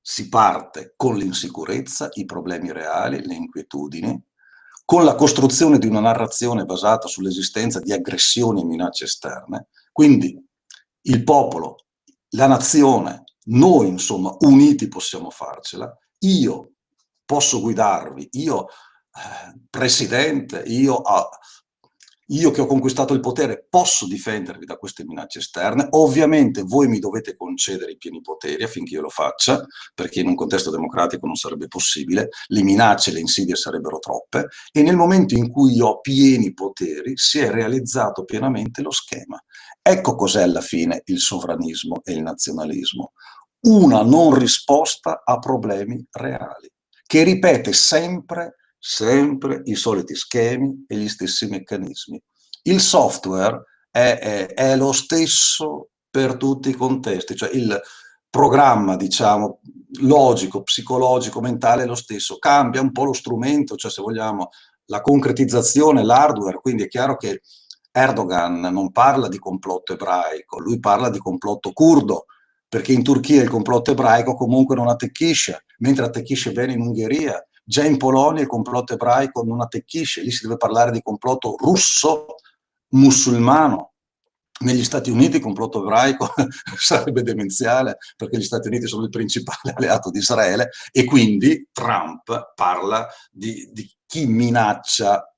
si 0.00 0.28
parte 0.28 0.94
con 0.96 1.16
l'insicurezza, 1.16 2.10
i 2.12 2.24
problemi 2.24 2.70
reali, 2.70 3.26
le 3.26 3.34
inquietudini, 3.34 4.22
con 4.84 5.04
la 5.04 5.16
costruzione 5.16 5.78
di 5.78 5.88
una 5.88 5.98
narrazione 5.98 6.64
basata 6.64 7.08
sull'esistenza 7.08 7.80
di 7.80 7.92
aggressioni 7.92 8.60
e 8.60 8.64
minacce 8.64 9.04
esterne. 9.04 9.66
Quindi 9.90 10.40
il 11.02 11.24
popolo, 11.24 11.86
la 12.30 12.46
nazione, 12.46 13.24
noi 13.46 13.88
insomma 13.88 14.36
uniti 14.40 14.86
possiamo 14.86 15.30
farcela. 15.30 15.92
Io 16.18 16.74
posso 17.26 17.60
guidarvi, 17.60 18.28
io 18.32 18.66
eh, 18.66 19.60
presidente, 19.68 20.62
io, 20.66 21.02
io 22.28 22.50
che 22.50 22.60
ho 22.60 22.66
conquistato 22.66 23.14
il 23.14 23.20
potere 23.20 23.66
posso 23.68 24.06
difendervi 24.06 24.64
da 24.64 24.76
queste 24.76 25.04
minacce 25.04 25.38
esterne, 25.38 25.86
ovviamente 25.90 26.62
voi 26.62 26.88
mi 26.88 26.98
dovete 26.98 27.36
concedere 27.36 27.92
i 27.92 27.96
pieni 27.96 28.20
poteri 28.20 28.62
affinché 28.62 28.94
io 28.94 29.02
lo 29.02 29.08
faccia, 29.08 29.64
perché 29.94 30.20
in 30.20 30.28
un 30.28 30.34
contesto 30.34 30.70
democratico 30.70 31.26
non 31.26 31.36
sarebbe 31.36 31.68
possibile, 31.68 32.28
le 32.48 32.62
minacce, 32.62 33.12
le 33.12 33.20
insidie 33.20 33.56
sarebbero 33.56 33.98
troppe, 33.98 34.48
e 34.72 34.82
nel 34.82 34.96
momento 34.96 35.34
in 35.34 35.50
cui 35.50 35.74
io 35.74 35.86
ho 35.86 36.00
pieni 36.00 36.52
poteri 36.52 37.16
si 37.16 37.38
è 37.38 37.50
realizzato 37.50 38.24
pienamente 38.24 38.82
lo 38.82 38.90
schema. 38.90 39.42
Ecco 39.80 40.14
cos'è 40.14 40.42
alla 40.42 40.60
fine 40.60 41.02
il 41.06 41.20
sovranismo 41.20 42.00
e 42.04 42.12
il 42.12 42.22
nazionalismo. 42.22 43.12
Una 43.66 44.02
non 44.02 44.34
risposta 44.36 45.22
a 45.24 45.38
problemi 45.38 46.04
reali 46.10 46.70
che 47.06 47.22
ripete 47.22 47.72
sempre, 47.72 48.56
sempre 48.78 49.62
i 49.64 49.74
soliti 49.74 50.14
schemi 50.14 50.84
e 50.86 50.96
gli 50.96 51.08
stessi 51.08 51.46
meccanismi. 51.46 52.20
Il 52.62 52.80
software 52.80 53.62
è, 53.90 54.18
è, 54.18 54.46
è 54.48 54.76
lo 54.76 54.92
stesso 54.92 55.90
per 56.10 56.36
tutti 56.36 56.70
i 56.70 56.74
contesti, 56.74 57.36
cioè 57.36 57.50
il 57.52 57.80
programma, 58.28 58.96
diciamo, 58.96 59.60
logico, 60.00 60.62
psicologico, 60.62 61.40
mentale 61.40 61.84
è 61.84 61.86
lo 61.86 61.94
stesso, 61.94 62.38
cambia 62.38 62.80
un 62.80 62.92
po' 62.92 63.04
lo 63.04 63.12
strumento, 63.12 63.76
cioè 63.76 63.90
se 63.90 64.02
vogliamo 64.02 64.50
la 64.86 65.00
concretizzazione, 65.00 66.04
l'hardware, 66.04 66.60
quindi 66.60 66.84
è 66.84 66.88
chiaro 66.88 67.16
che 67.16 67.42
Erdogan 67.90 68.60
non 68.60 68.92
parla 68.92 69.28
di 69.28 69.38
complotto 69.38 69.94
ebraico, 69.94 70.58
lui 70.58 70.78
parla 70.78 71.08
di 71.08 71.18
complotto 71.18 71.72
curdo, 71.72 72.26
perché 72.68 72.92
in 72.92 73.02
Turchia 73.02 73.42
il 73.42 73.48
complotto 73.48 73.92
ebraico 73.92 74.34
comunque 74.34 74.74
non 74.74 74.88
attecchisce, 74.88 75.64
mentre 75.78 76.04
attecchisce 76.04 76.52
bene 76.52 76.72
in 76.72 76.80
Ungheria. 76.80 77.44
Già 77.64 77.84
in 77.84 77.96
Polonia 77.96 78.42
il 78.42 78.48
complotto 78.48 78.92
ebraico 78.92 79.42
non 79.42 79.60
attecchisce, 79.60 80.22
lì 80.22 80.30
si 80.30 80.42
deve 80.42 80.56
parlare 80.56 80.92
di 80.92 81.02
complotto 81.02 81.56
russo 81.56 82.26
musulmano. 82.90 83.92
negli 84.60 84.84
Stati 84.84 85.10
Uniti 85.10 85.36
il 85.36 85.42
complotto 85.42 85.82
ebraico 85.82 86.32
sarebbe 86.78 87.22
demenziale 87.22 87.98
perché 88.16 88.38
gli 88.38 88.42
Stati 88.42 88.68
Uniti 88.68 88.86
sono 88.86 89.04
il 89.04 89.10
principale 89.10 89.72
alleato 89.76 90.10
di 90.10 90.18
Israele 90.18 90.70
e 90.92 91.04
quindi 91.04 91.68
Trump 91.72 92.52
parla 92.54 93.06
di, 93.30 93.68
di 93.72 93.90
chi 94.06 94.26
minaccia 94.26 95.35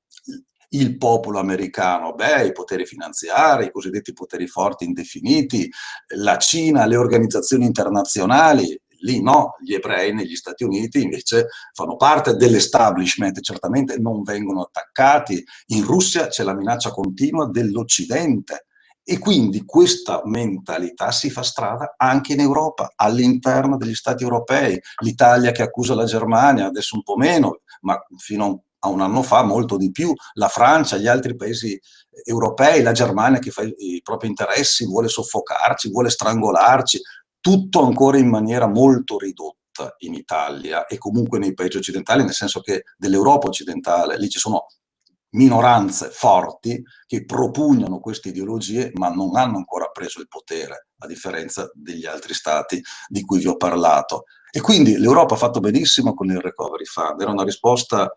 il 0.70 0.96
popolo 0.98 1.38
americano? 1.38 2.14
Beh, 2.14 2.46
i 2.46 2.52
poteri 2.52 2.84
finanziari, 2.84 3.66
i 3.66 3.70
cosiddetti 3.70 4.12
poteri 4.12 4.46
forti 4.46 4.84
indefiniti, 4.84 5.70
la 6.16 6.36
Cina, 6.36 6.86
le 6.86 6.96
organizzazioni 6.96 7.64
internazionali, 7.64 8.78
lì 9.00 9.22
no, 9.22 9.56
gli 9.62 9.74
ebrei 9.74 10.12
negli 10.12 10.34
Stati 10.34 10.64
Uniti 10.64 11.02
invece 11.02 11.48
fanno 11.72 11.96
parte 11.96 12.34
dell'establishment, 12.34 13.40
certamente 13.40 13.98
non 13.98 14.22
vengono 14.22 14.62
attaccati. 14.62 15.44
In 15.66 15.84
Russia 15.84 16.28
c'è 16.28 16.42
la 16.42 16.54
minaccia 16.54 16.90
continua 16.90 17.46
dell'Occidente. 17.48 18.64
E 19.10 19.18
quindi 19.18 19.64
questa 19.64 20.20
mentalità 20.24 21.12
si 21.12 21.30
fa 21.30 21.42
strada 21.42 21.94
anche 21.96 22.34
in 22.34 22.40
Europa, 22.40 22.92
all'interno 22.94 23.78
degli 23.78 23.94
Stati 23.94 24.22
europei. 24.22 24.78
L'Italia 25.02 25.50
che 25.50 25.62
accusa 25.62 25.94
la 25.94 26.04
Germania, 26.04 26.66
adesso 26.66 26.94
un 26.94 27.02
po' 27.02 27.16
meno, 27.16 27.60
ma 27.80 27.98
fino 28.18 28.44
a 28.44 28.48
un 28.48 28.58
un 28.88 29.00
anno 29.00 29.22
fa 29.22 29.42
molto 29.42 29.76
di 29.76 29.90
più, 29.90 30.12
la 30.34 30.48
Francia, 30.48 30.96
gli 30.96 31.06
altri 31.06 31.36
paesi 31.36 31.78
europei, 32.24 32.82
la 32.82 32.92
Germania 32.92 33.38
che 33.38 33.50
fa 33.50 33.62
i 33.62 34.00
propri 34.02 34.28
interessi, 34.28 34.86
vuole 34.86 35.08
soffocarci, 35.08 35.90
vuole 35.90 36.10
strangolarci, 36.10 37.00
tutto 37.40 37.84
ancora 37.84 38.18
in 38.18 38.28
maniera 38.28 38.66
molto 38.66 39.18
ridotta 39.18 39.94
in 39.98 40.14
Italia 40.14 40.86
e 40.86 40.98
comunque 40.98 41.38
nei 41.38 41.54
paesi 41.54 41.76
occidentali, 41.76 42.24
nel 42.24 42.32
senso 42.32 42.60
che 42.60 42.84
dell'Europa 42.96 43.46
occidentale 43.46 44.18
lì 44.18 44.28
ci 44.28 44.38
sono 44.38 44.66
minoranze 45.30 46.08
forti 46.10 46.82
che 47.06 47.24
propugnano 47.24 48.00
queste 48.00 48.30
ideologie 48.30 48.90
ma 48.94 49.08
non 49.10 49.36
hanno 49.36 49.58
ancora 49.58 49.86
preso 49.88 50.20
il 50.20 50.28
potere, 50.28 50.88
a 50.98 51.06
differenza 51.06 51.70
degli 51.74 52.06
altri 52.06 52.34
stati 52.34 52.82
di 53.08 53.22
cui 53.22 53.38
vi 53.38 53.46
ho 53.46 53.56
parlato. 53.56 54.24
E 54.50 54.60
quindi 54.60 54.96
l'Europa 54.96 55.34
ha 55.34 55.38
fatto 55.38 55.60
benissimo 55.60 56.14
con 56.14 56.30
il 56.30 56.40
Recovery 56.40 56.86
Fund, 56.86 57.20
era 57.20 57.30
una 57.30 57.44
risposta 57.44 58.10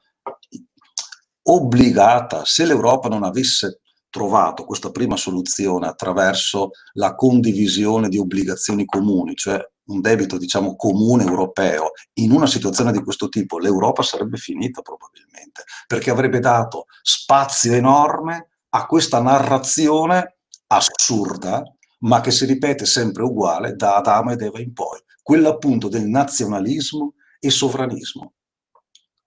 obbligata, 1.44 2.44
se 2.46 2.66
l'Europa 2.66 3.10
non 3.10 3.24
avesse 3.24 3.82
trovato 4.10 4.66
questa 4.66 4.92
prima 4.92 5.16
soluzione 5.16 5.88
attraverso 5.88 6.72
la 6.94 7.16
condivisione 7.16 8.10
di 8.10 8.18
obbligazioni 8.18 8.86
comuni, 8.86 9.36
cioè 9.36 9.60
un 9.86 10.02
debito 10.02 10.38
diciamo 10.38 10.76
comune 10.76 11.24
europeo, 11.24 11.92
in 12.20 12.32
una 12.32 12.46
situazione 12.46 12.92
di 12.92 13.02
questo 13.02 13.30
tipo 13.30 13.58
l'Europa 13.58 14.04
sarebbe 14.04 14.38
finita 14.38 14.82
probabilmente, 14.82 15.64
perché 15.88 16.12
avrebbe 16.12 16.40
dato 16.40 16.86
spazio 17.02 17.74
enorme 17.74 18.50
a 18.70 18.86
questa 18.86 19.22
narrazione 19.22 20.38
assurda, 20.68 21.64
ma 22.00 22.22
che 22.22 22.32
si 22.32 22.46
ripete 22.46 22.86
sempre 22.86 23.24
uguale 23.24 23.76
da 23.76 23.96
Adamo 23.96 24.32
ed 24.32 24.42
Eva 24.42 24.60
in 24.60 24.74
poi, 24.74 25.00
quella 25.24 25.50
appunto 25.50 25.88
del 25.88 26.06
nazionalismo 26.06 27.16
e 27.40 27.50
sovranismo 27.50 28.34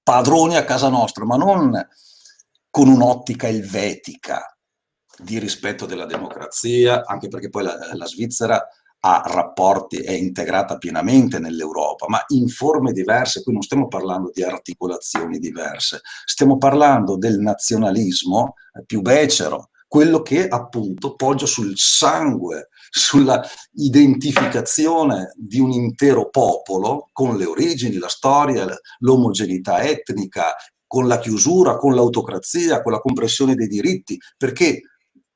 padroni 0.04 0.56
a 0.56 0.64
casa 0.64 0.88
nostra, 0.88 1.24
ma 1.24 1.36
non 1.36 1.88
con 2.70 2.88
un'ottica 2.88 3.48
elvetica 3.48 4.56
di 5.18 5.38
rispetto 5.38 5.86
della 5.86 6.06
democrazia, 6.06 7.04
anche 7.06 7.28
perché 7.28 7.48
poi 7.48 7.64
la, 7.64 7.76
la 7.94 8.06
Svizzera 8.06 8.64
ha 9.06 9.22
rapporti, 9.26 9.96
è 9.98 10.12
integrata 10.12 10.78
pienamente 10.78 11.38
nell'Europa, 11.38 12.06
ma 12.08 12.22
in 12.28 12.48
forme 12.48 12.92
diverse. 12.92 13.42
Qui 13.42 13.52
non 13.52 13.62
stiamo 13.62 13.86
parlando 13.86 14.30
di 14.32 14.42
articolazioni 14.42 15.38
diverse, 15.38 16.00
stiamo 16.24 16.56
parlando 16.56 17.16
del 17.16 17.38
nazionalismo 17.38 18.54
più 18.86 19.02
becero, 19.02 19.70
quello 19.86 20.22
che 20.22 20.48
appunto 20.48 21.14
poggia 21.14 21.46
sul 21.46 21.76
sangue, 21.76 22.70
sulla 22.96 23.44
identificazione 23.72 25.32
di 25.36 25.58
un 25.58 25.72
intero 25.72 26.30
popolo 26.30 27.08
con 27.10 27.36
le 27.36 27.44
origini, 27.44 27.98
la 27.98 28.08
storia, 28.08 28.68
l'omogeneità 29.00 29.82
etnica, 29.82 30.54
con 30.86 31.08
la 31.08 31.18
chiusura, 31.18 31.76
con 31.76 31.96
l'autocrazia, 31.96 32.82
con 32.82 32.92
la 32.92 33.00
compressione 33.00 33.56
dei 33.56 33.66
diritti, 33.66 34.16
perché 34.36 34.82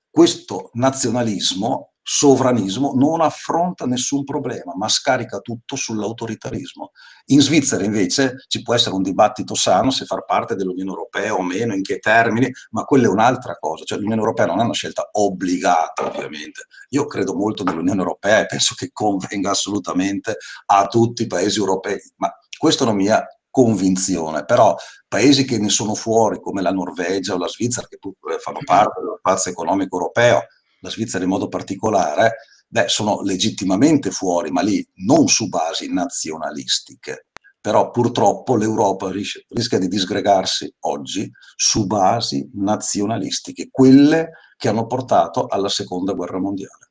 questo 0.09 0.71
nazionalismo 0.75 1.95
sovranismo 2.11 2.93
non 2.95 3.21
affronta 3.21 3.85
nessun 3.85 4.25
problema, 4.25 4.73
ma 4.75 4.89
scarica 4.89 5.41
tutto 5.41 5.77
sull'autoritarismo. 5.77 6.93
In 7.27 7.43
Svizzera 7.43 7.85
invece 7.85 8.45
ci 8.47 8.63
può 8.63 8.75
essere 8.75 8.95
un 8.95 9.03
dibattito 9.03 9.55
sano 9.55 9.91
se 9.91 10.07
far 10.07 10.25
parte 10.25 10.55
dell'Unione 10.55 10.89
Europea 10.89 11.35
o 11.35 11.43
meno, 11.43 11.75
in 11.75 11.83
che 11.83 11.99
termini, 11.99 12.51
ma 12.71 12.85
quella 12.85 13.09
è 13.09 13.11
un'altra 13.11 13.59
cosa, 13.59 13.85
cioè 13.85 13.99
l'Unione 13.99 14.23
Europea 14.23 14.47
non 14.47 14.61
è 14.61 14.65
una 14.65 14.73
scelta 14.73 15.07
obbligata 15.13 16.07
ovviamente. 16.07 16.63
Io 16.91 17.05
credo 17.05 17.35
molto 17.35 17.63
nell'Unione 17.63 18.01
Europea 18.01 18.41
e 18.41 18.47
penso 18.47 18.75
che 18.75 18.89
convenga 18.91 19.51
assolutamente 19.51 20.39
a 20.65 20.87
tutti 20.87 21.25
i 21.25 21.27
paesi 21.27 21.59
europei, 21.59 22.01
ma 22.17 22.33
questa 22.57 22.85
è 22.85 22.87
una 22.87 22.97
mia 22.97 23.23
convinzione, 23.51 24.47
però 24.47 24.75
paesi 25.07 25.45
che 25.45 25.59
ne 25.59 25.69
sono 25.69 25.95
fuori 25.95 26.41
come 26.41 26.63
la 26.63 26.71
Norvegia 26.71 27.35
o 27.35 27.39
la 27.39 27.49
Svizzera 27.49 27.87
che 27.87 27.99
fanno 28.41 28.61
parte 28.65 29.01
dello 29.01 29.17
spazio 29.19 29.51
economico 29.51 29.99
europeo 29.99 30.47
la 30.81 30.91
Svizzera 30.91 31.25
in 31.25 31.31
modo 31.31 31.49
particolare, 31.49 32.37
beh, 32.69 32.89
sono 32.89 33.23
legittimamente 33.23 34.11
fuori, 34.11 34.51
ma 34.51 34.63
lì 34.63 34.87
non 34.97 35.29
su 35.29 35.49
basi 35.49 35.93
nazionalistiche. 35.93 37.27
Però 37.61 37.91
purtroppo 37.91 38.57
l'Europa 38.57 39.11
rischia, 39.11 39.43
rischia 39.49 39.79
di 39.79 39.89
disgregarsi 39.89 40.73
oggi 40.81 41.31
su 41.57 41.87
basi 41.87 42.49
nazionalistiche, 42.55 43.69
quelle 43.71 44.31
che 44.57 44.69
hanno 44.69 44.87
portato 44.87 45.47
alla 45.47 45.69
seconda 45.69 46.13
guerra 46.13 46.39
mondiale. 46.39 46.91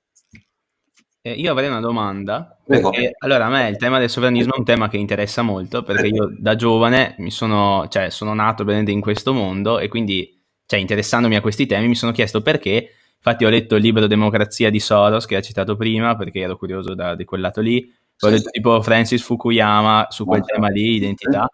Eh, 1.21 1.33
io 1.33 1.51
avrei 1.51 1.67
una 1.67 1.79
domanda, 1.79 2.57
perché 2.65 3.15
allora 3.19 3.45
a 3.45 3.49
me 3.49 3.69
il 3.69 3.77
tema 3.77 3.99
del 3.99 4.09
sovranismo 4.09 4.53
è 4.53 4.59
un 4.59 4.65
tema 4.65 4.87
che 4.87 4.97
interessa 4.97 5.41
molto, 5.41 5.83
perché 5.83 6.07
io 6.07 6.33
da 6.37 6.55
giovane 6.55 7.15
mi 7.17 7.31
sono, 7.31 7.87
cioè, 7.89 8.09
sono 8.09 8.33
nato 8.33 8.63
in 8.69 9.01
questo 9.01 9.33
mondo 9.33 9.79
e 9.79 9.87
quindi, 9.89 10.41
cioè, 10.65 10.79
interessandomi 10.79 11.35
a 11.35 11.41
questi 11.41 11.65
temi, 11.65 11.87
mi 11.87 11.95
sono 11.95 12.13
chiesto 12.13 12.41
perché 12.41 12.91
Infatti 13.17 13.45
ho 13.45 13.49
letto 13.49 13.75
il 13.75 13.81
libro 13.81 14.07
Democrazia 14.07 14.69
di 14.69 14.79
Soros 14.79 15.25
che 15.25 15.35
ha 15.35 15.41
citato 15.41 15.75
prima 15.75 16.15
perché 16.15 16.39
ero 16.39 16.57
curioso 16.57 16.93
da, 16.93 17.15
di 17.15 17.25
quel 17.25 17.41
lato 17.41 17.61
lì. 17.61 17.93
Ho 18.21 18.29
letto 18.29 18.49
tipo 18.49 18.81
Francis 18.81 19.21
Fukuyama 19.21 20.07
su 20.09 20.25
quel 20.25 20.43
tema 20.43 20.69
lì, 20.69 20.95
identità. 20.95 21.47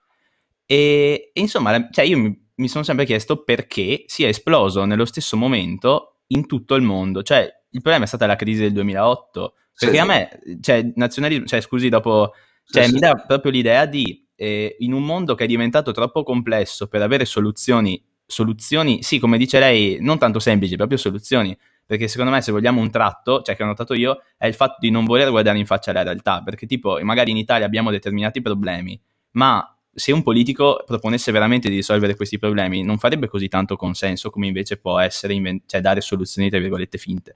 E, 0.66 1.32
e 1.34 1.42
insomma, 1.42 1.90
cioè 1.90 2.06
io 2.06 2.18
mi, 2.18 2.50
mi, 2.56 2.68
sono 2.68 2.84
sempre 2.84 3.06
chiesto 3.06 3.44
perché 3.44 4.04
sia 4.06 4.28
esploso 4.28 4.86
nello 4.86 5.06
stesso 5.06 5.36
momento 5.36 6.20
in 6.28 6.46
tutto 6.46 6.76
il 6.76 6.84
mondo. 6.84 7.22
Cioè, 7.22 7.42
il 7.70 7.82
problema 7.82 8.06
è 8.06 8.08
stata 8.08 8.26
la 8.26 8.36
crisi 8.36 8.62
del 8.62 8.74
2008. 8.74 9.56
Perché 9.78 9.96
sì. 9.96 10.02
a 10.02 10.06
me, 10.06 10.40
cioè, 10.62 10.92
nazionalismo, 10.96 11.46
cioè, 11.46 11.60
scusi, 11.60 11.90
dopo, 11.90 12.34
cioè, 12.66 12.86
sì, 12.86 12.94
mi 12.94 13.00
dà 13.00 13.16
proprio 13.16 13.52
l'idea 13.52 13.86
di, 13.86 14.26
eh, 14.36 14.76
in 14.80 14.94
un 14.94 15.04
mondo 15.04 15.36
che 15.36 15.46
è 15.46 15.48
diventato 15.48 15.92
troppo 15.92 16.24
complesso 16.24 16.88
per 16.88 17.02
avere 17.02 17.26
soluzioni 17.26 18.02
soluzioni, 18.34 19.04
sì, 19.04 19.20
come 19.20 19.38
dice 19.38 19.60
lei, 19.60 19.98
non 20.02 20.18
tanto 20.18 20.40
semplici, 20.40 20.76
proprio 20.76 20.98
soluzioni. 20.98 21.56
Perché 21.86 22.08
secondo 22.08 22.32
me, 22.32 22.42
se 22.42 22.52
vogliamo 22.52 22.82
un 22.82 22.90
tratto, 22.90 23.42
cioè 23.42 23.56
che 23.56 23.64
ho 23.64 23.66
notato 23.66 23.94
io, 23.94 24.22
è 24.38 24.48
il 24.48 24.54
fatto 24.54 24.78
di 24.80 24.90
non 24.90 25.06
voler 25.06 25.30
guardare 25.30 25.58
in 25.58 25.66
faccia 25.66 25.92
la 25.92 26.04
realtà. 26.04 26.42
Perché, 26.44 26.66
tipo, 26.66 26.98
magari 27.04 27.32
in 27.32 27.38
Italia 27.38 27.66
abbiamo 27.66 27.92
determinati 27.92 28.42
problemi, 28.42 29.00
ma 29.32 29.68
se 29.94 30.12
un 30.12 30.24
politico 30.24 30.82
proponesse 30.86 31.32
veramente 31.32 31.70
di 31.70 31.76
risolvere 31.76 32.16
questi 32.16 32.40
problemi, 32.40 32.84
non 32.84 32.98
farebbe 32.98 33.28
così 33.28 33.48
tanto 33.48 33.76
consenso 33.76 34.30
come 34.32 34.48
invece 34.48 34.78
può 34.78 34.98
essere 34.98 35.34
invent- 35.34 35.64
cioè 35.68 35.82
dare 35.82 36.02
soluzioni, 36.02 36.50
tra 36.50 36.60
virgolette, 36.60 36.98
finte. 36.98 37.36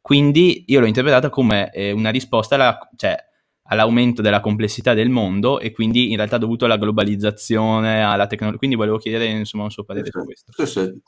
Quindi 0.00 0.64
io 0.68 0.78
l'ho 0.78 0.86
interpretata 0.86 1.30
come 1.30 1.70
eh, 1.72 1.90
una 1.90 2.10
risposta 2.10 2.54
alla, 2.54 2.78
cioè, 2.94 3.16
all'aumento 3.68 4.22
della 4.22 4.40
complessità 4.40 4.94
del 4.94 5.08
mondo 5.08 5.60
e 5.60 5.72
quindi 5.72 6.10
in 6.10 6.16
realtà 6.16 6.38
dovuto 6.38 6.64
alla 6.64 6.76
globalizzazione, 6.76 8.02
alla 8.02 8.26
tecnologia. 8.26 8.58
Quindi 8.58 8.76
volevo 8.76 8.98
chiedere 8.98 9.26
insomma 9.26 9.64
un 9.64 9.70
suo 9.70 9.84
parere 9.84 10.10
su 10.10 10.24
questo. 10.24 10.52
Sì, 10.52 10.66
sì. 10.66 11.02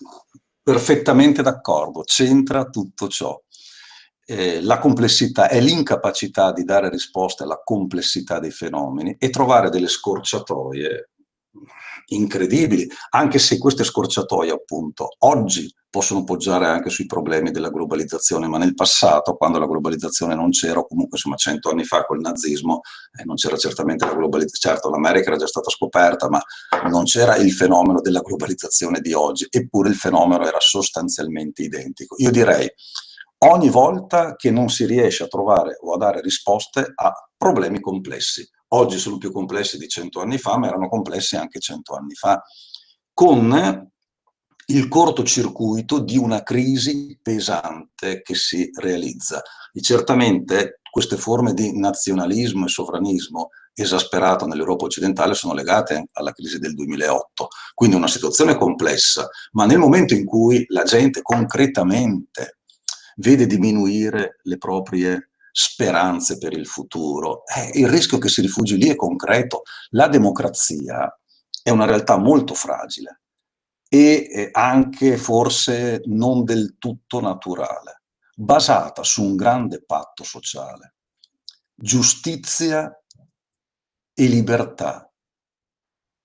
Perfettamente 0.63 1.43
d'accordo, 1.43 2.03
c'entra 2.03 2.65
tutto 2.67 3.09
ciò. 3.09 3.41
Eh, 4.27 4.61
la 4.61 4.79
complessità 4.79 5.49
è 5.49 5.61
l'incapacità 5.61 6.53
di 6.53 6.65
dare 6.65 6.91
risposte 6.91 7.45
alla 7.45 7.63
complessità 7.65 8.39
dei 8.39 8.51
fenomeni 8.51 9.17
e 9.19 9.31
trovare 9.31 9.71
delle 9.71 9.89
scorciatoie 9.89 11.11
incredibili, 12.07 12.89
anche 13.11 13.39
se 13.39 13.59
queste 13.59 13.85
scorciatoie 13.85 14.51
appunto 14.51 15.09
oggi 15.19 15.73
possono 15.91 16.23
poggiare 16.23 16.67
anche 16.67 16.91
sui 16.91 17.07
problemi 17.07 17.51
della 17.51 17.71
globalizzazione, 17.71 18.47
ma 18.47 18.59
nel 18.59 18.75
passato, 18.75 19.37
quando 19.37 19.59
la 19.59 19.67
globalizzazione 19.67 20.35
non 20.35 20.51
c'era, 20.51 20.81
o 20.81 20.87
comunque 20.87 21.17
insomma 21.17 21.37
cento 21.37 21.71
anni 21.71 21.85
fa 21.85 22.05
col 22.05 22.21
nazismo, 22.21 22.81
eh, 23.19 23.25
non 23.25 23.37
c'era 23.37 23.57
certamente 23.57 24.05
la 24.05 24.15
globalizzazione, 24.15 24.77
certo 24.77 24.91
l'America 24.91 25.29
era 25.29 25.39
già 25.39 25.47
stata 25.47 25.71
scoperta, 25.71 26.29
ma 26.29 26.41
non 26.89 27.05
c'era 27.05 27.37
il 27.37 27.53
fenomeno 27.53 28.01
della 28.01 28.21
globalizzazione 28.21 29.01
di 29.01 29.13
oggi, 29.15 29.47
eppure 29.49 29.89
il 29.89 29.95
fenomeno 29.95 30.47
era 30.47 30.61
sostanzialmente 30.61 31.63
identico. 31.63 32.17
Io 32.19 32.31
direi, 32.31 32.69
ogni 33.47 33.71
volta 33.71 34.37
che 34.37 34.51
non 34.51 34.69
si 34.69 34.85
riesce 34.85 35.25
a 35.25 35.29
trovare 35.29 35.79
o 35.81 35.95
a 35.95 35.97
dare 35.97 36.21
risposte 36.21 36.93
a 36.95 37.13
problemi 37.37 37.81
complessi, 37.81 38.47
oggi 38.69 38.99
sono 38.99 39.19
più 39.19 39.33
complessi 39.33 39.79
di 39.79 39.89
cento 39.89 40.21
anni 40.21 40.39
fa, 40.39 40.59
ma 40.59 40.69
erano 40.69 40.89
complessi 40.89 41.37
anche 41.37 41.61
cento 41.61 41.95
anni 41.95 42.15
fa, 42.15 42.43
con 43.13 43.91
il 44.71 44.89
cortocircuito 44.89 45.99
di 46.01 46.19
una 46.19 46.43
crisi 46.43 47.19
pesante 47.23 48.21
che 48.23 48.35
si 48.35 48.71
realizza. 48.75 49.43
E 49.73 49.81
certamente 49.81 50.81
queste 50.91 51.17
forme 51.17 51.55
di 51.55 51.79
nazionalismo 51.79 52.67
e 52.67 52.69
sovranismo 52.69 53.49
esasperato 53.73 54.47
nell'Europa 54.47 54.85
occidentale 54.85 55.35
sono 55.35 55.55
legate 55.55 56.09
alla 56.13 56.33
crisi 56.33 56.59
del 56.59 56.75
2008. 56.75 57.49
Quindi 57.75 57.97
una 57.97 58.09
situazione 58.09 58.57
complessa, 58.57 59.29
ma 59.53 59.65
nel 59.65 59.79
momento 59.79 60.15
in 60.15 60.25
cui 60.25 60.65
la 60.69 60.83
gente 60.83 61.23
concretamente 61.23 62.59
vede 63.17 63.47
diminuire 63.47 64.39
le 64.43 64.59
proprie 64.59 65.28
speranze 65.53 66.39
per 66.39 66.53
il 66.53 66.67
futuro, 66.67 67.43
eh, 67.47 67.71
il 67.79 67.89
rischio 67.89 68.19
che 68.19 68.29
si 68.29 68.41
rifugi 68.41 68.77
lì 68.77 68.89
è 68.89 68.97
concreto. 68.97 69.63
La 69.91 70.09
democrazia 70.09 71.13
è 71.63 71.71
una 71.71 71.85
realtà 71.85 72.17
molto 72.17 72.55
fragile 72.55 73.23
e 73.89 74.29
eh, 74.31 74.49
anche 74.53 75.17
forse 75.17 76.03
non 76.05 76.45
del 76.45 76.77
tutto 76.79 77.21
naturale, 77.21 78.03
basata 78.35 79.03
su 79.03 79.23
un 79.23 79.37
grande 79.37 79.83
patto 79.85 80.25
sociale. 80.25 80.95
Giustizia 81.75 82.93
e 84.15 84.27
libertà. 84.27 85.11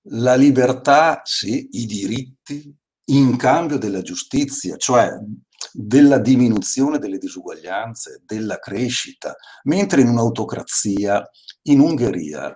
La 0.07 0.35
libertà, 0.35 1.21
sì, 1.23 1.69
i 1.73 1.85
diritti 1.85 2.75
in 3.05 3.37
cambio 3.37 3.77
della 3.77 4.01
giustizia, 4.01 4.75
cioè 4.77 5.11
della 5.71 6.17
diminuzione 6.17 6.99
delle 6.99 7.17
disuguaglianze, 7.17 8.23
della 8.25 8.59
crescita, 8.59 9.35
mentre 9.63 10.01
in 10.01 10.09
un'autocrazia, 10.09 11.23
in 11.63 11.79
Ungheria, 11.79 12.55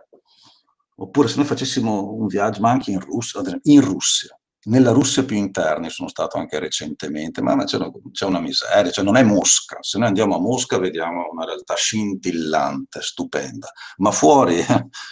oppure 0.96 1.28
se 1.28 1.38
noi 1.38 1.46
facessimo 1.46 2.14
un 2.14 2.28
viaggio, 2.28 2.62
ma 2.62 2.72
anche 2.72 2.92
in 2.92 3.00
Russia, 3.00 3.42
in 3.64 3.82
Russia, 3.82 4.38
nella 4.68 4.92
Russia 4.92 5.24
più 5.24 5.38
interna, 5.38 5.90
sono 5.90 6.10
stato 6.10 6.38
anche 6.38 6.60
recentemente, 6.60 7.42
ma 7.42 7.56
c'è 7.64 7.78
una, 7.78 7.90
c'è 8.12 8.26
una, 8.26 8.40
miseria, 8.40 8.92
cioè 8.92 9.06
non 9.06 9.16
è 9.16 9.24
Mosca. 9.24 9.78
Se 9.82 9.98
noi 9.98 10.08
andiamo 10.08 10.36
a 10.36 10.40
Mosca 10.40 10.78
vediamo 10.78 11.30
una 11.32 11.46
realtà 11.46 11.76
scintillante, 11.76 13.02
stupenda, 13.02 13.70
ma 13.98 14.12
fuori 14.12 14.62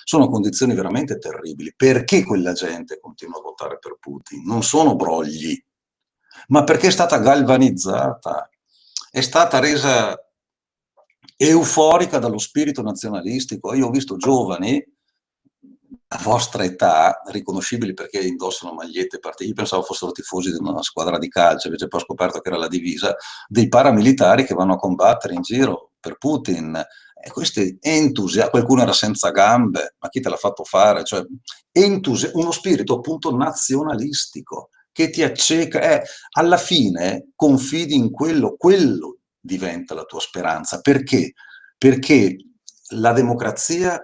sono 0.04 0.28
condizioni 0.28 0.74
veramente 0.76 1.18
terribili. 1.18 1.74
Perché 1.76 2.24
quella 2.24 2.54
gente 2.54 3.00
continua 3.00 3.40
a 3.40 3.44
votare 3.44 3.78
per 3.80 3.98
Putin? 4.00 4.44
Non 4.46 4.64
sono 4.64 4.96
brogli, 4.96 5.58
ma 6.48 6.64
perché 6.64 6.88
è 6.88 6.92
stata 6.92 7.18
galvanizzata, 7.18 8.50
è 9.12 9.22
stata 9.22 9.60
resa 9.60 10.20
euforica 11.38 12.20
dallo 12.20 12.38
spirito 12.38 12.82
nazionalistico. 12.82 13.74
Io 13.74 13.88
ho 13.88 13.92
visto 13.92 14.18
giovani 14.18 14.84
a 16.08 16.20
vostra 16.22 16.64
età, 16.64 17.22
riconoscibili 17.26 17.94
perché 17.94 18.20
indossano 18.20 18.74
magliette 18.74 19.20
partite, 19.20 19.50
io 19.50 19.56
pensavo 19.56 19.82
fossero 19.82 20.12
tifosi 20.12 20.52
di 20.52 20.58
una 20.60 20.82
squadra 20.84 21.18
di 21.18 21.28
calcio, 21.28 21.68
invece 21.68 21.88
poi 21.88 22.00
ho 22.00 22.04
scoperto 22.04 22.40
che 22.40 22.50
era 22.50 22.58
la 22.58 22.68
divisa, 22.68 23.16
dei 23.48 23.68
paramilitari 23.68 24.46
che 24.46 24.54
vanno 24.54 24.74
a 24.74 24.78
combattere 24.78 25.34
in 25.34 25.42
giro 25.42 25.92
per 26.00 26.18
Putin. 26.18 26.82
E 27.22 27.32
questi 27.32 27.78
entusiasmi, 27.82 28.52
qualcuno 28.52 28.84
era 28.84 28.94
senza 28.94 29.32
gambe, 29.32 29.96
ma 30.00 30.10
chi 30.10 30.20
te 30.20 30.30
l'ha 30.30 30.36
fatto 30.36 30.64
fare? 30.64 31.04
Cioè, 31.04 31.26
entusi- 31.72 32.30
uno 32.34 32.52
spirito 32.52 32.96
appunto 32.96 33.36
nazionalistico 33.36 34.70
che 34.96 35.10
ti 35.10 35.24
acceca, 35.24 35.82
eh, 35.82 36.04
alla 36.38 36.56
fine 36.56 37.32
confidi 37.36 37.96
in 37.96 38.12
quello, 38.12 38.56
quello 38.58 39.18
diventa 39.38 39.94
la 39.94 40.06
tua 40.06 40.22
speranza. 40.22 40.80
Perché? 40.80 41.34
Perché 41.78 42.38
la 42.92 43.12
democrazia 43.12 44.02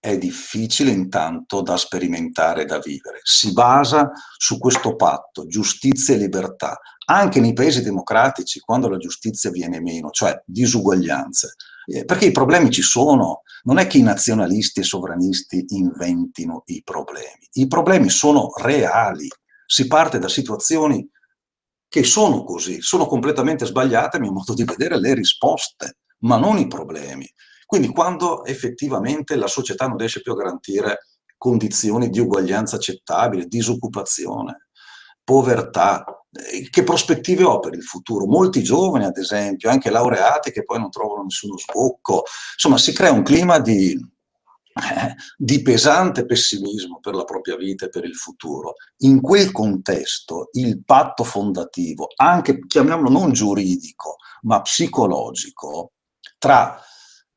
è 0.00 0.18
difficile 0.18 0.90
intanto 0.90 1.62
da 1.62 1.76
sperimentare 1.76 2.64
da 2.64 2.80
vivere. 2.80 3.20
Si 3.22 3.52
basa 3.52 4.10
su 4.36 4.58
questo 4.58 4.96
patto, 4.96 5.46
giustizia 5.46 6.16
e 6.16 6.18
libertà, 6.18 6.76
anche 7.06 7.38
nei 7.38 7.52
paesi 7.52 7.80
democratici, 7.80 8.58
quando 8.58 8.88
la 8.88 8.96
giustizia 8.96 9.50
viene 9.50 9.80
meno, 9.80 10.10
cioè 10.10 10.42
disuguaglianze. 10.44 11.54
Eh, 11.86 12.04
perché 12.04 12.26
i 12.26 12.32
problemi 12.32 12.72
ci 12.72 12.82
sono, 12.82 13.42
non 13.62 13.78
è 13.78 13.86
che 13.86 13.98
i 13.98 14.02
nazionalisti 14.02 14.80
e 14.80 14.84
sovranisti 14.84 15.66
inventino 15.68 16.64
i 16.66 16.82
problemi, 16.82 17.46
i 17.52 17.68
problemi 17.68 18.08
sono 18.08 18.50
reali, 18.60 19.28
si 19.72 19.86
parte 19.86 20.18
da 20.18 20.28
situazioni 20.28 21.08
che 21.88 22.04
sono 22.04 22.44
così, 22.44 22.82
sono 22.82 23.06
completamente 23.06 23.64
sbagliate 23.64 24.18
a 24.18 24.20
mio 24.20 24.30
modo 24.30 24.52
di 24.52 24.64
vedere 24.64 25.00
le 25.00 25.14
risposte, 25.14 26.00
ma 26.24 26.36
non 26.36 26.58
i 26.58 26.66
problemi. 26.66 27.26
Quindi 27.64 27.88
quando 27.88 28.44
effettivamente 28.44 29.34
la 29.34 29.46
società 29.46 29.86
non 29.86 29.96
riesce 29.96 30.20
più 30.20 30.32
a 30.32 30.36
garantire 30.36 31.06
condizioni 31.38 32.10
di 32.10 32.20
uguaglianza 32.20 32.76
accettabile, 32.76 33.46
disoccupazione, 33.46 34.66
povertà, 35.24 36.04
eh, 36.30 36.68
che 36.68 36.82
prospettive 36.82 37.44
ho 37.44 37.58
per 37.58 37.72
il 37.72 37.82
futuro? 37.82 38.26
Molti 38.26 38.62
giovani, 38.62 39.06
ad 39.06 39.16
esempio, 39.16 39.70
anche 39.70 39.88
laureati 39.88 40.50
che 40.50 40.64
poi 40.64 40.80
non 40.80 40.90
trovano 40.90 41.22
nessuno 41.22 41.56
sbocco, 41.56 42.24
insomma 42.52 42.76
si 42.76 42.92
crea 42.92 43.10
un 43.10 43.22
clima 43.22 43.58
di, 43.58 43.98
di 45.36 45.62
pesante 45.62 46.24
pessimismo 46.24 46.98
per 47.00 47.14
la 47.14 47.24
propria 47.24 47.56
vita 47.56 47.86
e 47.86 47.88
per 47.88 48.04
il 48.04 48.14
futuro. 48.14 48.74
In 48.98 49.20
quel 49.20 49.52
contesto 49.52 50.48
il 50.52 50.84
patto 50.84 51.24
fondativo, 51.24 52.08
anche 52.16 52.58
chiamiamolo 52.66 53.10
non 53.10 53.32
giuridico, 53.32 54.16
ma 54.42 54.60
psicologico, 54.60 55.92
tra 56.38 56.80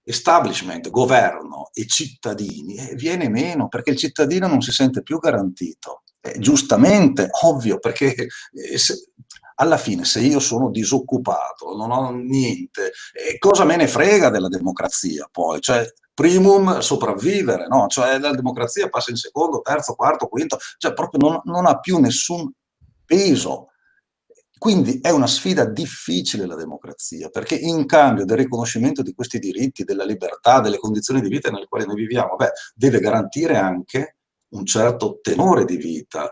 establishment, 0.03 0.89
governo 0.89 1.69
e 1.73 1.87
cittadini 1.87 2.75
eh, 2.75 2.95
viene 2.95 3.27
meno 3.27 3.67
perché 3.67 3.89
il 3.89 3.97
cittadino 3.97 4.47
non 4.47 4.61
si 4.61 4.71
sente 4.71 5.01
più 5.01 5.17
garantito. 5.17 6.03
Eh, 6.21 6.39
giustamente, 6.39 7.27
ovvio, 7.43 7.79
perché 7.79 8.15
eh, 8.15 8.77
se, 8.77 9.11
alla 9.55 9.77
fine 9.77 10.05
se 10.05 10.19
io 10.21 10.39
sono 10.39 10.69
disoccupato, 10.69 11.75
non 11.75 11.91
ho 11.91 12.11
niente, 12.11 12.91
eh, 13.13 13.37
cosa 13.37 13.63
me 13.63 13.75
ne 13.75 13.87
frega 13.87 14.29
della 14.29 14.47
democrazia 14.47 15.27
poi? 15.31 15.59
Cioè, 15.61 15.85
primum 16.15 16.79
sopravvivere, 16.79 17.67
no? 17.67 17.85
Cioè 17.87 18.17
la 18.17 18.31
democrazia 18.31 18.89
passa 18.89 19.11
in 19.11 19.17
secondo, 19.17 19.61
terzo, 19.61 19.93
quarto, 19.93 20.27
quinto, 20.27 20.57
cioè 20.77 20.93
proprio 20.93 21.29
non, 21.29 21.41
non 21.43 21.67
ha 21.67 21.77
più 21.77 21.99
nessun 21.99 22.51
peso 23.05 23.67
quindi 24.57 24.99
è 24.99 25.09
una 25.11 25.27
sfida 25.27 25.65
difficile 25.65 26.47
la 26.47 26.55
democrazia, 26.55 27.29
perché 27.29 27.55
in 27.55 27.85
cambio 27.85 28.25
del 28.25 28.37
riconoscimento 28.37 29.03
di 29.03 29.13
questi 29.13 29.37
diritti, 29.37 29.83
della 29.83 30.05
libertà, 30.05 30.59
delle 30.59 30.79
condizioni 30.79 31.21
di 31.21 31.27
vita 31.27 31.51
nelle 31.51 31.67
quali 31.67 31.85
noi 31.85 31.97
viviamo, 31.97 32.35
beh, 32.35 32.51
deve 32.73 32.99
garantire 32.99 33.57
anche 33.57 34.17
un 34.55 34.65
certo 34.65 35.19
tenore 35.21 35.65
di 35.65 35.77
vita, 35.77 36.31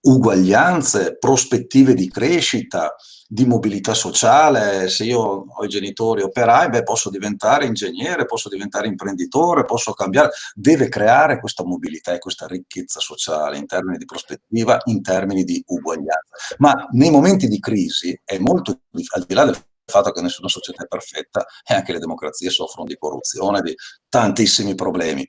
uguaglianze, 0.00 1.16
prospettive 1.18 1.94
di 1.94 2.08
crescita, 2.08 2.94
di 3.30 3.44
mobilità 3.44 3.92
sociale, 3.92 4.88
se 4.88 5.04
io 5.04 5.20
ho 5.20 5.64
i 5.64 5.68
genitori 5.68 6.22
operai, 6.22 6.70
beh, 6.70 6.82
posso 6.82 7.10
diventare 7.10 7.66
ingegnere, 7.66 8.24
posso 8.24 8.48
diventare 8.48 8.86
imprenditore, 8.86 9.66
posso 9.66 9.92
cambiare, 9.92 10.30
deve 10.54 10.88
creare 10.88 11.38
questa 11.38 11.62
mobilità 11.62 12.14
e 12.14 12.18
questa 12.18 12.46
ricchezza 12.46 13.00
sociale 13.00 13.58
in 13.58 13.66
termini 13.66 13.98
di 13.98 14.06
prospettiva, 14.06 14.80
in 14.84 15.02
termini 15.02 15.44
di 15.44 15.62
uguaglianza. 15.66 16.36
Ma 16.58 16.88
nei 16.92 17.10
momenti 17.10 17.48
di 17.48 17.60
crisi 17.60 18.18
è 18.24 18.38
molto, 18.38 18.80
al 19.14 19.24
di 19.26 19.34
là 19.34 19.44
del 19.44 19.58
fatto 19.84 20.10
che 20.10 20.22
nessuna 20.22 20.48
società 20.48 20.84
è 20.84 20.86
perfetta 20.86 21.44
e 21.66 21.74
anche 21.74 21.92
le 21.92 21.98
democrazie 21.98 22.48
soffrono 22.48 22.88
di 22.88 22.96
corruzione, 22.96 23.60
di 23.60 23.74
tantissimi 24.08 24.74
problemi, 24.74 25.28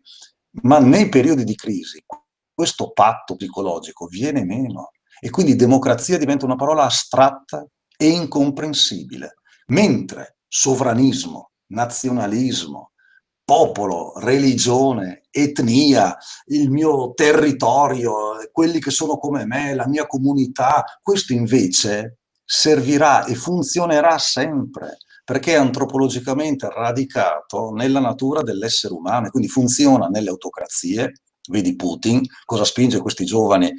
ma 0.62 0.80
nei 0.80 1.10
periodi 1.10 1.44
di 1.44 1.56
crisi 1.56 2.02
questo 2.60 2.92
patto 2.92 3.38
psicologico 3.38 4.08
viene 4.08 4.44
meno. 4.44 4.92
E 5.22 5.30
quindi 5.30 5.56
democrazia 5.56 6.18
diventa 6.18 6.44
una 6.44 6.58
parola 6.58 6.84
astratta 6.84 7.66
e 7.96 8.08
incomprensibile, 8.10 9.36
mentre 9.68 10.40
sovranismo, 10.46 11.52
nazionalismo, 11.68 12.92
popolo, 13.46 14.12
religione, 14.20 15.24
etnia, 15.32 16.18
il 16.48 16.70
mio 16.70 17.14
territorio, 17.14 18.36
quelli 18.52 18.82
che 18.82 18.92
sono 18.92 19.18
come 19.18 19.46
me, 19.46 19.74
la 19.74 19.88
mia 19.88 20.06
comunità, 20.06 20.84
questo 21.02 21.32
invece 21.32 22.18
servirà 22.44 23.24
e 23.24 23.36
funzionerà 23.36 24.18
sempre 24.18 24.98
perché 25.24 25.54
è 25.54 25.58
antropologicamente 25.58 26.68
radicato 26.68 27.70
nella 27.70 28.00
natura 28.00 28.42
dell'essere 28.42 28.96
umano 28.96 29.28
e 29.28 29.30
quindi 29.30 29.48
funziona 29.48 30.08
nelle 30.08 30.30
autocrazie, 30.30 31.22
vedi 31.50 31.76
Putin, 31.76 32.24
cosa 32.46 32.64
spinge 32.64 33.00
questi 33.00 33.26
giovani 33.26 33.74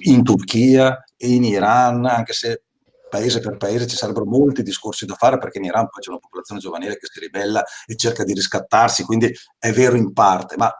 in 0.00 0.22
Turchia 0.22 1.04
e 1.16 1.28
in 1.28 1.44
Iran, 1.44 2.04
anche 2.06 2.32
se 2.32 2.62
paese 3.08 3.40
per 3.40 3.56
paese 3.56 3.86
ci 3.86 3.96
sarebbero 3.96 4.26
molti 4.26 4.62
discorsi 4.62 5.06
da 5.06 5.14
fare 5.14 5.38
perché 5.38 5.58
in 5.58 5.64
Iran 5.64 5.88
poi 5.88 6.02
c'è 6.02 6.10
una 6.10 6.18
popolazione 6.18 6.60
giovanile 6.60 6.96
che 6.96 7.06
si 7.10 7.20
ribella 7.20 7.64
e 7.86 7.96
cerca 7.96 8.24
di 8.24 8.34
riscattarsi, 8.34 9.04
quindi 9.04 9.32
è 9.58 9.72
vero 9.72 9.96
in 9.96 10.12
parte, 10.12 10.56
ma 10.56 10.72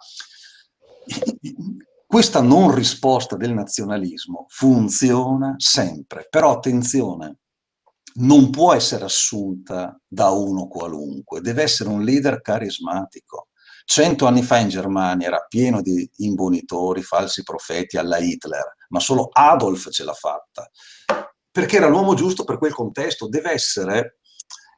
questa 2.06 2.40
non 2.40 2.74
risposta 2.74 3.36
del 3.36 3.52
nazionalismo 3.52 4.46
funziona 4.48 5.54
sempre, 5.56 6.26
però 6.28 6.52
attenzione, 6.52 7.38
non 8.16 8.50
può 8.50 8.72
essere 8.72 9.04
assunta 9.04 9.98
da 10.06 10.30
uno 10.30 10.66
qualunque, 10.68 11.40
deve 11.40 11.62
essere 11.62 11.90
un 11.90 12.02
leader 12.02 12.40
carismatico. 12.40 13.45
Cento 13.88 14.26
anni 14.26 14.42
fa 14.42 14.58
in 14.58 14.68
Germania 14.68 15.28
era 15.28 15.46
pieno 15.48 15.80
di 15.80 16.10
imbonitori, 16.16 17.02
falsi 17.02 17.42
profeti 17.42 17.96
alla 17.96 18.18
Hitler, 18.18 18.74
ma 18.88 19.00
solo 19.00 19.30
Adolf 19.32 19.90
ce 19.90 20.04
l'ha 20.04 20.12
fatta 20.12 20.68
perché 21.56 21.78
era 21.78 21.88
l'uomo 21.88 22.12
giusto 22.12 22.44
per 22.44 22.58
quel 22.58 22.74
contesto, 22.74 23.28
deve 23.28 23.50
essere 23.50 24.18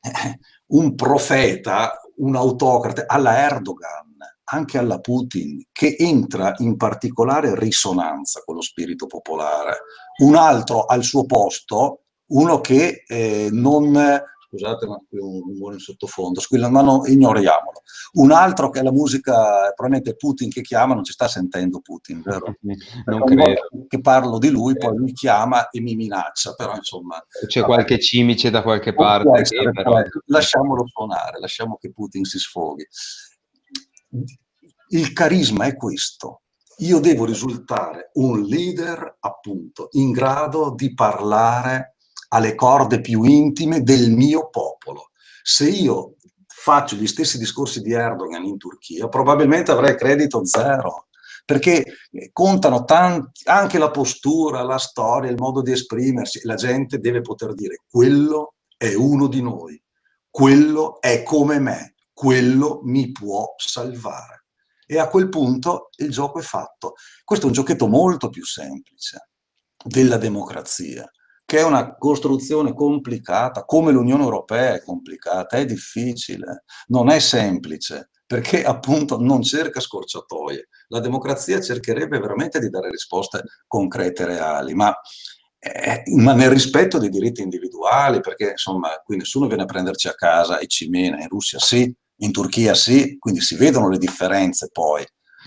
eh, 0.01 0.38
un 0.66 0.94
profeta, 0.94 2.01
un 2.18 2.37
autocrate 2.37 3.03
alla 3.05 3.37
Erdogan, 3.37 4.14
anche 4.44 4.79
alla 4.79 5.01
Putin, 5.01 5.61
che 5.73 5.97
entra 5.99 6.55
in 6.59 6.77
particolare 6.77 7.59
risonanza 7.59 8.42
con 8.44 8.55
lo 8.55 8.61
spirito 8.61 9.09
popolare. 9.09 9.79
Un 10.23 10.37
altro 10.37 10.85
al 10.85 11.03
suo 11.03 11.27
posto, 11.27 12.03
uno 12.27 12.61
che 12.61 13.03
eh, 13.09 13.49
non 13.51 14.23
scusate 14.48 14.87
ma 14.87 14.98
qui 15.06 15.18
un 15.18 15.40
rumore 15.40 15.74
in 15.74 15.80
sottofondo, 15.80 16.40
squilla, 16.40 16.70
ma 16.70 16.80
no, 16.80 17.02
ignoriamolo. 17.04 17.82
Un 18.12 18.32
altro 18.32 18.70
che 18.70 18.80
è 18.80 18.82
la 18.82 18.92
musica, 18.92 19.72
probabilmente 19.74 20.16
Putin 20.16 20.48
che 20.48 20.62
chiama, 20.62 20.94
non 20.94 21.04
ci 21.04 21.12
sta 21.12 21.28
sentendo 21.28 21.80
Putin, 21.80 22.22
vero? 22.22 22.56
Non 23.04 23.24
credo. 23.24 23.68
Che 23.87 24.00
parlo 24.00 24.38
di 24.38 24.48
lui, 24.48 24.76
poi 24.76 24.96
lui 24.96 25.12
chiama 25.12 25.68
e 25.68 25.80
mi 25.80 25.94
minaccia, 25.94 26.54
però 26.54 26.74
insomma... 26.74 27.22
C'è 27.46 27.62
qualche 27.62 27.98
cimice 27.98 28.50
da 28.50 28.62
qualche 28.62 28.94
parte. 28.94 29.40
Essere, 29.40 29.70
però... 29.70 30.02
Lasciamolo 30.26 30.87
suonare, 30.87 31.38
lasciamo 31.38 31.76
che 31.76 31.92
Putin 31.92 32.24
si 32.24 32.38
sfoghi. 32.38 32.87
Il 34.90 35.12
carisma 35.12 35.66
è 35.66 35.76
questo, 35.76 36.42
io 36.78 36.98
devo 37.00 37.24
risultare 37.24 38.11
un 38.14 38.42
leader 38.42 39.18
appunto 39.20 39.88
in 39.92 40.12
grado 40.12 40.72
di 40.74 40.94
parlare 40.94 41.96
alle 42.29 42.55
corde 42.55 43.01
più 43.01 43.23
intime 43.23 43.83
del 43.83 44.11
mio 44.11 44.49
popolo. 44.49 45.11
Se 45.43 45.69
io 45.69 46.17
faccio 46.47 46.97
gli 46.97 47.07
stessi 47.07 47.38
discorsi 47.38 47.81
di 47.81 47.93
Erdogan 47.93 48.45
in 48.45 48.59
Turchia, 48.59 49.09
probabilmente 49.09 49.71
avrei 49.71 49.97
credito 49.97 50.45
zero, 50.45 51.07
perché 51.45 51.85
contano 52.33 52.85
tanti, 52.85 53.43
anche 53.49 53.79
la 53.79 53.91
postura, 53.91 54.62
la 54.62 54.79
storia, 54.79 55.31
il 55.31 55.38
modo 55.38 55.62
di 55.62 55.73
esprimersi. 55.73 56.41
La 56.43 56.57
gente 56.57 56.99
deve 56.99 57.23
poter 57.23 57.55
dire 57.55 57.83
quello 57.88 58.57
è 58.77 58.93
uno 58.95 59.29
di 59.29 59.41
noi, 59.41 59.83
quello 60.29 61.01
è 61.01 61.23
come 61.23 61.59
me, 61.59 61.95
quello 62.12 62.81
mi 62.85 63.11
può 63.12 63.55
salvare. 63.57 64.45
E 64.87 64.99
a 64.99 65.09
quel 65.09 65.29
punto 65.29 65.91
il 65.97 66.11
gioco 66.11 66.38
è 66.38 66.43
fatto. 66.43 66.95
Questo 67.25 67.47
è 67.47 67.49
un 67.49 67.55
giochetto 67.55 67.88
molto 67.88 68.29
più 68.29 68.45
semplice 68.45 69.31
della 69.83 70.17
democrazia 70.17 71.11
che 71.48 71.61
è 71.61 71.64
una 71.64 71.96
costruzione 71.96 72.74
complicata, 72.74 73.64
come 73.64 73.90
l'Unione 73.90 74.22
Europea 74.22 74.74
è 74.74 74.82
complicata, 74.82 75.56
è 75.56 75.64
difficile, 75.64 76.64
non 76.88 77.08
è 77.08 77.18
semplice, 77.20 78.11
perché 78.26 78.62
appunto 78.68 79.18
non 79.18 79.40
cerca 79.40 79.80
scorciatoie. 79.80 80.68
La 80.88 81.00
democrazia 81.00 81.58
cercherebbe 81.58 82.18
veramente 82.18 82.61
di 82.61 82.68
dare 82.68 82.90
risposte 82.90 83.44
concrete 83.66 84.24
e 84.24 84.26
reali, 84.26 84.74
ma, 84.74 84.94
eh, 85.58 86.02
ma, 86.16 86.34
nel 86.34 86.50
rispetto 86.50 86.98
dei 86.98 87.08
diritti 87.08 87.40
individuali, 87.40 88.20
perché 88.20 88.50
insomma 88.50 88.90
qui 89.02 89.16
nessuno 89.16 89.46
viene 89.46 89.62
a 89.62 89.64
prenderci 89.64 90.06
a 90.08 90.14
casa 90.14 90.58
e 90.58 90.66
ci 90.66 90.90
mena, 90.90 91.18
in 91.18 91.28
Russia 91.28 91.58
sì, 91.58 91.90
in 92.16 92.30
Turchia 92.30 92.74
sì, 92.74 93.16
quindi 93.18 93.40
si 93.40 93.56
vedono 93.56 93.88
le 93.88 93.96
differenze 93.96 94.68
poi. 94.70 95.02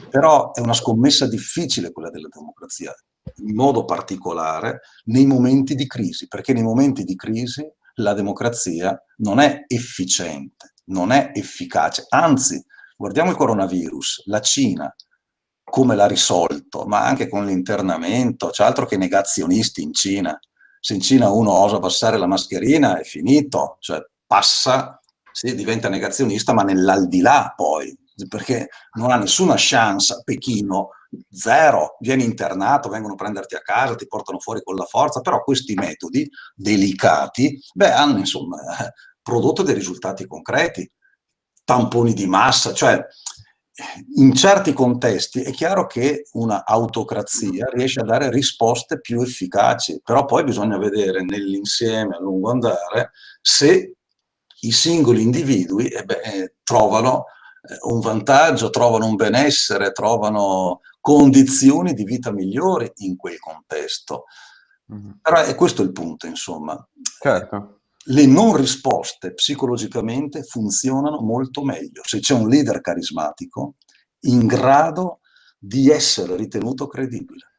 Però 0.10 0.52
è 0.52 0.62
una 0.62 0.74
scommessa 0.74 1.28
difficile 1.28 1.92
quella 1.92 2.10
della 2.10 2.30
democrazia 2.32 2.92
in 3.38 3.56
modo 3.56 3.86
particolare 3.86 4.82
nei 5.06 5.26
momenti 5.26 5.76
di 5.76 5.88
crisi, 5.88 6.28
perché 6.28 6.54
nei 6.54 6.64
momenti 6.64 7.04
di 7.04 7.16
crisi 7.16 7.66
la 7.96 8.14
democrazia 8.14 9.00
non 9.18 9.40
è 9.40 9.64
efficiente, 9.68 10.74
non 10.86 11.12
è 11.12 11.32
efficace, 11.34 12.06
anzi, 12.10 12.64
guardiamo 12.96 13.32
il 13.32 13.38
coronavirus, 13.38 14.24
la 14.26 14.40
Cina 14.42 14.94
come 15.64 15.96
l'ha 15.96 16.06
risolto, 16.06 16.86
ma 16.86 17.06
anche 17.06 17.30
con 17.30 17.46
l'internamento, 17.46 18.50
c'è 18.50 18.64
altro 18.64 18.86
che 18.86 18.98
negazionisti 18.98 19.82
in 19.82 19.94
Cina. 19.94 20.38
Se 20.82 20.94
in 20.94 21.00
Cina 21.00 21.30
uno 21.30 21.52
osa 21.52 21.80
passare 21.80 22.18
la 22.18 22.28
mascherina 22.28 23.00
è 23.00 23.04
finito, 23.04 23.78
cioè 23.80 24.04
passa, 24.28 25.00
sì, 25.32 25.56
diventa 25.56 25.88
negazionista, 25.88 26.52
ma 26.54 26.64
nell'aldilà 26.64 27.54
poi, 27.56 27.98
perché 28.28 28.68
non 28.98 29.12
ha 29.12 29.16
nessuna 29.16 29.54
chance 29.56 30.14
a 30.14 30.22
Pechino 30.22 30.90
zero, 31.30 31.98
vieni 32.00 32.24
internato, 32.24 32.90
vengono 32.90 33.14
a 33.14 33.18
prenderti 33.18 33.56
a 33.56 33.62
casa, 33.62 33.96
ti 33.96 34.08
portano 34.08 34.40
fuori 34.40 34.62
con 34.64 34.76
la 34.76 34.86
forza, 34.86 35.22
però 35.22 35.44
questi 35.44 35.74
metodi 35.74 36.30
delicati, 36.56 37.60
beh, 37.74 37.92
hanno 37.92 38.18
insomma 38.18 38.58
prodotto 39.22 39.64
dei 39.64 39.76
risultati 39.76 40.26
concreti, 40.26 40.90
tamponi 41.64 42.14
di 42.14 42.28
massa, 42.28 42.74
cioè 42.74 43.06
in 44.16 44.34
certi 44.36 44.74
contesti 44.74 45.42
è 45.42 45.52
chiaro 45.52 45.88
che 45.88 46.28
una 46.34 46.66
autocrazia 46.66 47.68
riesce 47.72 48.02
a 48.02 48.06
dare 48.06 48.30
risposte 48.30 49.00
più 49.00 49.22
efficaci, 49.22 50.02
però 50.04 50.26
poi 50.26 50.44
bisogna 50.44 50.78
vedere 50.78 51.24
nell'insieme 51.24 52.16
a 52.16 52.20
lungo 52.20 52.52
andare 52.52 53.12
se 53.42 53.96
i 54.64 54.72
singoli 54.72 55.22
individui 55.22 55.88
eh 55.88 56.04
beh, 56.04 56.56
trovano 56.64 57.26
eh, 57.62 57.78
un 57.90 58.00
vantaggio, 58.00 58.70
trovano 58.70 59.06
un 59.06 59.16
benessere, 59.16 59.92
trovano 59.92 60.82
condizioni 61.02 61.94
di 61.94 62.04
vita 62.04 62.32
migliori 62.32 62.90
in 62.98 63.18
quel 63.18 63.40
contesto. 63.40 64.26
Mm-hmm. 64.94 65.12
Però 65.22 65.38
è 65.42 65.56
questo 65.56 65.82
il 65.82 65.92
punto, 65.92 66.28
insomma. 66.28 66.78
Certo. 67.20 67.82
Le 68.06 68.26
non 68.26 68.56
risposte 68.56 69.34
psicologicamente 69.34 70.44
funzionano 70.44 71.22
molto 71.22 71.64
meglio 71.64 72.02
se 72.04 72.20
c'è 72.20 72.34
un 72.34 72.48
leader 72.48 72.82
carismatico 72.82 73.76
in 74.22 74.48
grado 74.48 75.20
di 75.58 75.90
essere 75.90 76.36
ritenuto 76.36 76.88
credibile. 76.88 77.52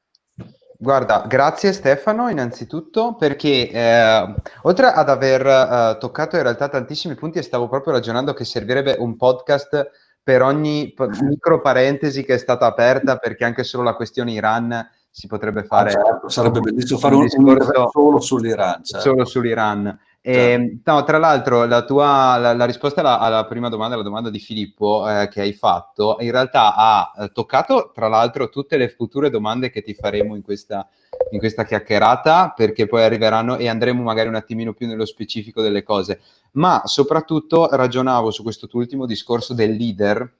Guarda, 0.77 1.27
grazie 1.29 1.73
Stefano 1.73 2.29
innanzitutto 2.29 3.15
perché 3.15 3.71
eh, 3.71 4.35
oltre 4.63 4.87
ad 4.87 5.09
aver 5.09 5.47
eh, 5.47 5.97
toccato 6.01 6.35
in 6.35 6.43
realtà 6.43 6.69
tantissimi 6.69 7.15
punti 7.15 7.39
e 7.39 7.43
stavo 7.43 7.69
proprio 7.69 7.93
ragionando 7.93 8.35
che 8.35 8.45
servirebbe 8.45 8.97
un 8.99 9.17
podcast 9.17 9.91
per 10.23 10.43
ogni 10.43 10.95
micro 11.23 11.61
parentesi 11.61 12.25
che 12.25 12.35
è 12.35 12.39
stata 12.39 12.67
aperta, 12.67 13.17
perché 13.17 13.45
anche 13.45 13.65
solo 13.65 13.83
la 13.83 13.95
questione 13.95 14.33
Iran 14.33 14.89
si 15.11 15.27
potrebbe 15.27 15.61
ah, 15.61 15.65
fare. 15.65 15.91
Ah, 15.93 16.03
certo, 16.05 16.29
sarebbe 16.29 16.61
bellissimo 16.61 16.99
fare 16.99 17.15
un, 17.15 17.23
discorso 17.25 17.89
solo 17.91 18.21
sull'Iran. 18.21 18.85
Certo. 18.85 19.09
Solo 19.09 19.25
sull'Iran. 19.25 19.99
E, 20.25 20.33
certo. 20.33 20.93
no, 20.93 21.03
tra 21.03 21.19
l'altro, 21.19 21.65
la, 21.65 21.85
tua, 21.85 22.37
la, 22.37 22.55
la 22.55 22.65
risposta 22.65 23.01
alla, 23.01 23.19
alla, 23.19 23.45
prima 23.45 23.69
domanda, 23.69 23.97
la 23.97 24.05
domanda 24.05 24.31
di 24.31 24.39
Filippo 24.39 25.05
eh, 25.09 25.27
che 25.27 25.41
hai 25.41 25.53
fatto, 25.53 26.17
in 26.21 26.31
realtà 26.31 26.77
ha 26.77 27.13
eh, 27.19 27.33
toccato, 27.33 27.91
tra 27.93 28.07
l'altro, 28.07 28.49
tutte 28.49 28.77
le 28.77 28.89
future 28.89 29.31
domande 29.31 29.71
che 29.71 29.83
ti 29.83 29.95
faremo 29.95 30.37
in 30.37 30.43
questa, 30.43 30.89
in 31.33 31.41
questa 31.41 31.65
chiacchierata, 31.65 32.53
perché 32.55 32.87
poi 32.87 33.03
arriveranno 33.03 33.57
e 33.57 33.69
andremo 33.69 34.01
magari 34.01 34.29
un 34.29 34.37
attimino 34.37 34.75
più 34.75 34.87
nello 34.87 35.07
specifico 35.07 35.61
delle 35.61 35.83
cose. 35.83 36.21
Ma 36.53 36.83
soprattutto 36.85 37.69
ragionavo 37.69 38.31
su 38.31 38.45
questo 38.45 38.69
tuo 38.69 38.79
ultimo 38.79 39.07
discorso 39.07 39.55
del 39.55 39.73
leader, 39.73 40.37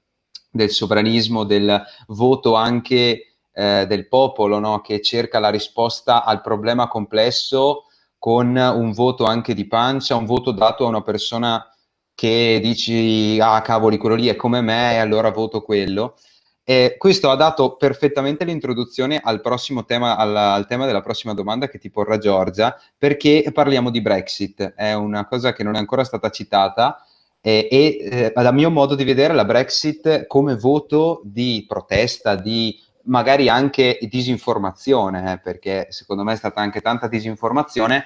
del 0.49 0.71
sovranismo, 0.71 1.43
del 1.43 1.83
voto 2.07 2.55
anche 2.55 3.35
eh, 3.53 3.87
del 3.89 4.07
popolo, 4.07 4.61
no? 4.61 4.81
che 4.81 5.01
cerca 5.01 5.41
la 5.41 5.51
risposta 5.51 6.23
al 6.23 6.41
problema 6.41 6.87
complesso 6.87 7.87
con 8.23 8.55
un 8.55 8.93
voto 8.93 9.25
anche 9.25 9.53
di 9.53 9.67
pancia, 9.67 10.15
un 10.15 10.27
voto 10.27 10.53
dato 10.53 10.85
a 10.85 10.89
una 10.89 11.03
persona 11.03 11.69
che 12.15 12.61
dici, 12.63 13.37
ah 13.41 13.61
cavoli, 13.63 13.99
quello 13.99 14.15
lì 14.15 14.29
è 14.29 14.37
come 14.37 14.61
me, 14.61 14.93
e 14.93 14.99
allora 14.99 15.33
voto 15.33 15.61
quello. 15.61 16.15
E 16.63 16.95
questo 16.99 17.31
ha 17.31 17.35
dato 17.35 17.75
perfettamente 17.75 18.45
l'introduzione 18.45 19.21
al 19.21 19.41
prossimo 19.41 19.85
tema, 19.85 20.17
al, 20.17 20.37
al, 20.37 20.69
tema 20.69 20.87
della 20.87 21.01
prossima 21.01 21.35
domanda 21.35 21.67
che 21.67 21.81
ti 21.81 21.91
porrà 21.91 22.17
Giorgia, 22.19 22.81
perché 22.97 23.51
parliamo 23.53 23.91
di 23.91 24.01
Brexit. 24.01 24.75
È 24.77 24.93
una 24.93 25.27
cosa 25.27 25.53
che 25.53 25.65
non 25.65 25.75
è 25.75 25.79
ancora 25.79 26.05
stata 26.05 26.31
citata 26.31 27.05
e, 27.41 27.67
e 27.69 28.09
eh, 28.09 28.33
a 28.33 28.53
mio 28.53 28.71
modo 28.71 28.95
di 28.95 29.03
vedere 29.03 29.35
la 29.35 29.45
Brexit 29.45 30.29
come 30.29 30.55
voto 30.55 31.23
di 31.25 31.65
protesta, 31.67 32.37
di 32.37 32.79
magari 33.05 33.49
anche 33.49 33.99
disinformazione, 34.03 35.33
eh, 35.33 35.39
perché 35.39 35.87
secondo 35.91 36.23
me 36.23 36.33
è 36.33 36.37
stata 36.37 36.61
anche 36.61 36.81
tanta 36.81 37.09
disinformazione, 37.09 38.05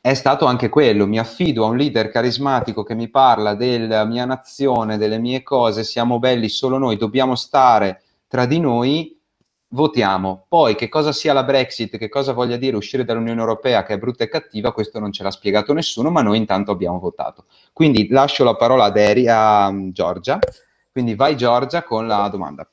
è 0.00 0.14
stato 0.14 0.46
anche 0.46 0.68
quello, 0.68 1.06
mi 1.06 1.18
affido 1.18 1.64
a 1.64 1.68
un 1.68 1.76
leader 1.76 2.08
carismatico 2.10 2.82
che 2.82 2.94
mi 2.94 3.08
parla 3.08 3.54
della 3.54 4.04
mia 4.04 4.24
nazione, 4.24 4.96
delle 4.96 5.18
mie 5.18 5.42
cose, 5.42 5.84
siamo 5.84 6.18
belli 6.18 6.48
solo 6.48 6.78
noi, 6.78 6.96
dobbiamo 6.96 7.34
stare 7.34 8.02
tra 8.28 8.46
di 8.46 8.60
noi, 8.60 9.18
votiamo. 9.70 10.44
Poi 10.48 10.74
che 10.76 10.88
cosa 10.88 11.12
sia 11.12 11.32
la 11.32 11.42
Brexit, 11.42 11.98
che 11.98 12.08
cosa 12.08 12.32
voglia 12.32 12.56
dire 12.56 12.76
uscire 12.76 13.04
dall'Unione 13.04 13.40
Europea, 13.40 13.82
che 13.82 13.94
è 13.94 13.98
brutta 13.98 14.24
e 14.24 14.28
cattiva, 14.28 14.72
questo 14.72 14.98
non 14.98 15.12
ce 15.12 15.22
l'ha 15.22 15.30
spiegato 15.30 15.72
nessuno, 15.72 16.10
ma 16.10 16.22
noi 16.22 16.38
intanto 16.38 16.70
abbiamo 16.70 16.98
votato. 16.98 17.46
Quindi 17.72 18.08
lascio 18.08 18.44
la 18.44 18.54
parola 18.54 18.84
a, 18.84 18.90
Deri, 18.90 19.26
a 19.28 19.72
Giorgia, 19.90 20.38
quindi 20.92 21.14
vai 21.14 21.36
Giorgia 21.36 21.82
con 21.82 22.06
la 22.06 22.28
domanda. 22.28 22.68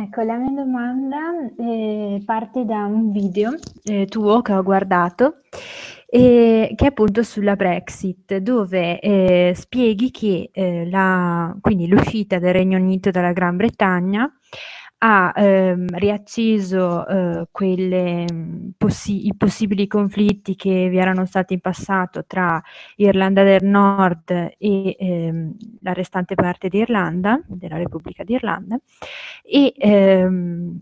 Ecco, 0.00 0.22
la 0.22 0.36
mia 0.36 0.52
domanda 0.52 1.18
eh, 1.58 2.22
parte 2.24 2.64
da 2.64 2.84
un 2.84 3.10
video 3.10 3.54
eh, 3.82 4.06
tuo 4.06 4.42
che 4.42 4.52
ho 4.52 4.62
guardato, 4.62 5.38
eh, 6.08 6.72
che 6.76 6.84
è 6.84 6.88
appunto 6.88 7.24
sulla 7.24 7.56
Brexit, 7.56 8.36
dove 8.36 9.00
eh, 9.00 9.54
spieghi 9.56 10.12
che 10.12 10.50
eh, 10.52 10.88
la, 10.88 11.52
quindi 11.60 11.88
l'uscita 11.88 12.38
del 12.38 12.52
Regno 12.52 12.78
Unito 12.78 13.10
dalla 13.10 13.32
Gran 13.32 13.56
Bretagna 13.56 14.32
ha 14.98 15.32
ehm, 15.36 15.86
riacceso 15.96 17.06
eh, 17.06 17.48
quelle, 17.50 18.26
mm, 18.30 18.68
possi- 18.76 19.26
i 19.26 19.34
possibili 19.36 19.86
conflitti 19.86 20.56
che 20.56 20.88
vi 20.88 20.98
erano 20.98 21.24
stati 21.26 21.54
in 21.54 21.60
passato 21.60 22.24
tra 22.26 22.60
Irlanda 22.96 23.42
del 23.44 23.64
Nord 23.64 24.30
e 24.58 24.96
ehm, 24.98 25.56
la 25.82 25.92
restante 25.92 26.34
parte 26.34 26.68
d'Irlanda, 26.68 27.40
della 27.46 27.76
Repubblica 27.76 28.24
d'Irlanda, 28.24 28.78
e 29.42 29.72
ehm, 29.76 30.78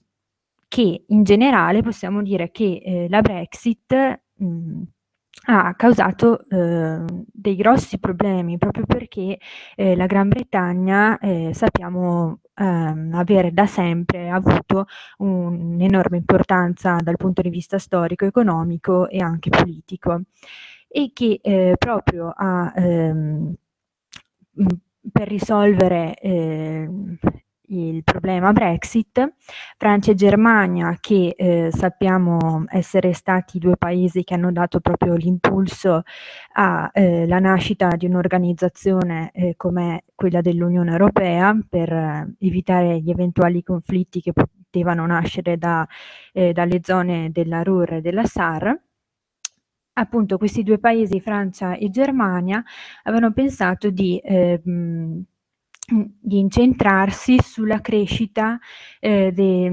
che 0.68 1.04
in 1.06 1.22
generale 1.22 1.82
possiamo 1.82 2.22
dire 2.22 2.50
che 2.50 2.82
eh, 2.84 3.06
la 3.08 3.20
Brexit 3.20 4.20
mh, 4.34 4.46
mm, 4.46 4.82
ha 5.44 5.74
causato 5.76 6.44
eh, 6.48 7.04
dei 7.32 7.56
grossi 7.56 7.98
problemi 7.98 8.58
proprio 8.58 8.84
perché 8.86 9.38
eh, 9.76 9.94
la 9.94 10.06
Gran 10.06 10.28
Bretagna 10.28 11.18
eh, 11.18 11.50
sappiamo 11.54 12.40
ehm, 12.54 13.12
avere 13.14 13.52
da 13.52 13.66
sempre 13.66 14.28
avuto 14.30 14.86
un'enorme 15.18 16.16
importanza 16.16 16.96
dal 17.02 17.16
punto 17.16 17.42
di 17.42 17.50
vista 17.50 17.78
storico, 17.78 18.24
economico 18.24 19.08
e 19.08 19.20
anche 19.20 19.50
politico. 19.50 20.22
E 20.88 21.10
che 21.12 21.38
eh, 21.42 21.74
proprio 21.78 22.32
a, 22.34 22.72
ehm, 22.74 23.54
per 25.12 25.28
risolvere 25.28 26.14
eh, 26.18 26.88
il 27.68 28.04
problema 28.04 28.52
Brexit, 28.52 29.34
Francia 29.76 30.10
e 30.12 30.14
Germania 30.14 30.96
che 31.00 31.34
eh, 31.36 31.68
sappiamo 31.72 32.64
essere 32.68 33.12
stati 33.12 33.58
due 33.58 33.76
paesi 33.76 34.24
che 34.24 34.34
hanno 34.34 34.52
dato 34.52 34.80
proprio 34.80 35.14
l'impulso 35.14 36.02
alla 36.52 36.90
eh, 36.92 37.26
nascita 37.26 37.88
di 37.96 38.06
un'organizzazione 38.06 39.30
eh, 39.32 39.54
come 39.56 40.04
quella 40.14 40.40
dell'Unione 40.40 40.90
Europea 40.90 41.58
per 41.68 41.92
eh, 41.92 42.34
evitare 42.38 43.00
gli 43.00 43.10
eventuali 43.10 43.62
conflitti 43.62 44.20
che 44.20 44.32
potevano 44.32 45.06
nascere 45.06 45.58
da, 45.58 45.86
eh, 46.32 46.52
dalle 46.52 46.80
zone 46.82 47.30
della 47.30 47.62
Ruhr 47.62 47.94
e 47.94 48.00
della 48.00 48.24
Sar 48.24 48.78
appunto 49.98 50.36
questi 50.38 50.62
due 50.62 50.78
paesi, 50.78 51.20
Francia 51.20 51.74
e 51.74 51.88
Germania, 51.90 52.62
avevano 53.04 53.32
pensato 53.32 53.90
di 53.90 54.18
eh, 54.18 54.60
di 55.86 56.38
incentrarsi 56.38 57.38
sulla 57.40 57.80
crescita 57.80 58.58
eh, 58.98 59.30
de, 59.32 59.70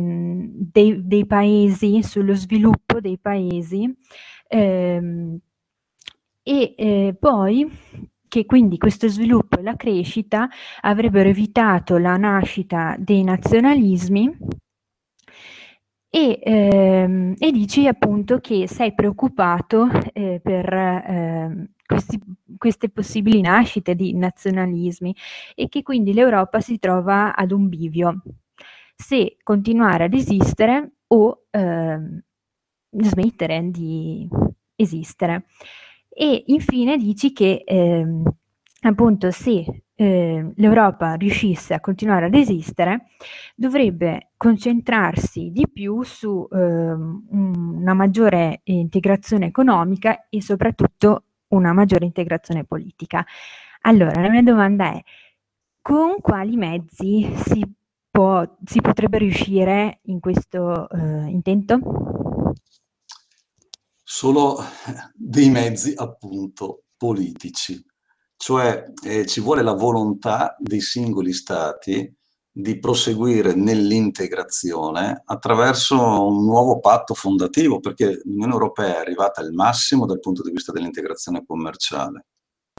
dei, 0.72 1.02
dei, 1.06 1.26
paesi, 1.26 2.04
sullo 2.04 2.36
sviluppo 2.36 3.00
dei 3.00 3.18
paesi 3.18 3.92
ehm, 4.48 5.40
e 6.44 6.74
eh, 6.78 7.16
poi 7.20 7.68
che 8.28 8.46
quindi 8.46 8.78
questo 8.78 9.08
sviluppo 9.08 9.60
e 9.60 9.64
la 9.64 9.76
crescita 9.76 10.50
avrebbero 10.82 11.30
evitato 11.30 11.98
la 11.98 12.18
nascita 12.18 12.96
dei 13.00 13.24
nazionalismi 13.24 14.38
e, 16.10 16.40
ehm, 16.44 17.34
e 17.40 17.52
dici 17.52 17.88
appunto 17.88 18.40
che 18.40 18.68
sei 18.68 18.94
preoccupato 18.94 19.88
eh, 20.14 20.40
per 20.44 20.74
eh, 20.74 21.70
questi, 21.94 22.20
queste 22.58 22.90
possibili 22.90 23.42
nascite 23.42 23.96
di 23.96 24.16
nazionalismi 24.16 25.16
e 25.56 25.70
che 25.70 25.84
quindi 25.84 26.14
l'Europa 26.14 26.60
si 26.60 26.80
trova 26.80 27.36
ad 27.36 27.52
un 27.52 27.70
bivio, 27.70 28.22
se 28.96 29.38
continuare 29.44 30.06
ad 30.06 30.14
esistere 30.14 30.94
o 31.08 31.46
ehm, 31.52 32.22
smettere 32.98 33.70
di 33.70 34.28
esistere. 34.76 35.46
E 36.10 36.44
infine 36.48 36.98
dici 36.98 37.32
che 37.32 37.64
ehm, 37.66 38.24
appunto 38.82 39.32
se 39.32 39.84
eh, 39.96 40.52
l'Europa 40.56 41.14
riuscisse 41.14 41.74
a 41.74 41.80
continuare 41.80 42.26
ad 42.26 42.34
esistere, 42.34 43.06
dovrebbe 43.56 44.32
concentrarsi 44.38 45.52
di 45.52 45.68
più 45.72 46.02
su 46.04 46.48
eh, 46.52 46.58
una 46.58 47.94
maggiore 47.94 48.62
integrazione 48.66 49.48
economica 49.48 50.28
e 50.30 50.42
soprattutto 50.42 51.26
una 51.54 51.74
maggiore 51.74 52.06
integrazione 52.06 52.64
politica. 52.64 53.26
Allora, 53.82 54.22
la 54.22 54.30
mia 54.30 54.44
domanda 54.44 54.94
è, 54.94 55.02
con 55.82 56.20
quali 56.22 56.56
mezzi 56.56 57.34
si, 57.46 57.64
può, 58.10 58.58
si 58.66 58.82
potrebbe 58.82 59.18
riuscire 59.18 60.00
in 60.04 60.20
questo 60.20 60.90
eh, 60.90 61.28
intento? 61.30 62.54
Solo 64.04 64.58
dei 65.14 65.50
mezzi 65.50 65.94
appunto 65.96 66.84
politici 66.96 67.84
cioè 68.44 68.84
eh, 69.06 69.26
ci 69.26 69.40
vuole 69.40 69.62
la 69.62 69.72
volontà 69.72 70.54
dei 70.60 70.82
singoli 70.82 71.32
stati 71.32 72.14
di 72.56 72.78
proseguire 72.78 73.56
nell'integrazione 73.56 75.24
attraverso 75.26 76.28
un 76.28 76.46
nuovo 76.46 76.80
patto 76.80 77.16
fondativo, 77.16 77.80
perché 77.80 78.22
l'Unione 78.26 78.54
Europea 78.54 78.98
è 78.98 79.00
arrivata 79.00 79.42
al 79.42 79.54
massimo 79.54 80.06
dal 80.06 80.20
punto 80.20 80.44
di 80.44 80.52
vista 80.52 80.72
dell'integrazione 80.72 81.44
commerciale 81.44 82.28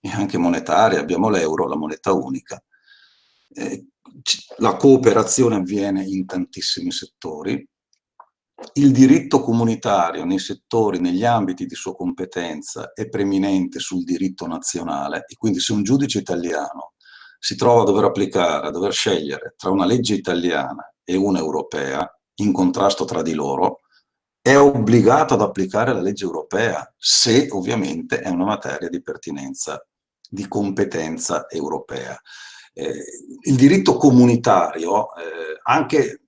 e 0.00 0.10
anche 0.10 0.38
monetaria, 0.38 1.00
abbiamo 1.00 1.28
l'euro, 1.28 1.66
la 1.66 1.76
moneta 1.76 2.12
unica. 2.12 2.62
Eh, 3.52 3.86
la 4.58 4.76
cooperazione 4.76 5.56
avviene 5.56 6.04
in 6.04 6.24
tantissimi 6.24 6.92
settori, 6.92 7.66
il 8.74 8.92
diritto 8.92 9.40
comunitario 9.40 10.24
nei 10.24 10.38
settori, 10.38 11.00
negli 11.00 11.24
ambiti 11.24 11.66
di 11.66 11.74
sua 11.74 11.96
competenza 11.96 12.92
è 12.92 13.08
preminente 13.08 13.80
sul 13.80 14.04
diritto 14.04 14.46
nazionale 14.46 15.24
e 15.26 15.34
quindi 15.36 15.58
se 15.58 15.72
un 15.72 15.82
giudice 15.82 16.18
italiano 16.18 16.93
si 17.44 17.56
trova 17.56 17.82
a 17.82 17.84
dover 17.84 18.04
applicare, 18.04 18.68
a 18.68 18.70
dover 18.70 18.94
scegliere 18.94 19.52
tra 19.58 19.68
una 19.68 19.84
legge 19.84 20.14
italiana 20.14 20.90
e 21.04 21.14
una 21.14 21.40
europea 21.40 22.10
in 22.36 22.54
contrasto 22.54 23.04
tra 23.04 23.20
di 23.20 23.34
loro, 23.34 23.80
è 24.40 24.56
obbligato 24.56 25.34
ad 25.34 25.42
applicare 25.42 25.92
la 25.92 26.00
legge 26.00 26.24
europea 26.24 26.90
se 26.96 27.48
ovviamente 27.50 28.20
è 28.20 28.30
una 28.30 28.46
materia 28.46 28.88
di 28.88 29.02
pertinenza, 29.02 29.86
di 30.26 30.48
competenza 30.48 31.46
europea. 31.50 32.18
Eh, 32.72 33.04
il 33.42 33.56
diritto 33.56 33.98
comunitario, 33.98 35.14
eh, 35.14 35.60
anche 35.64 36.22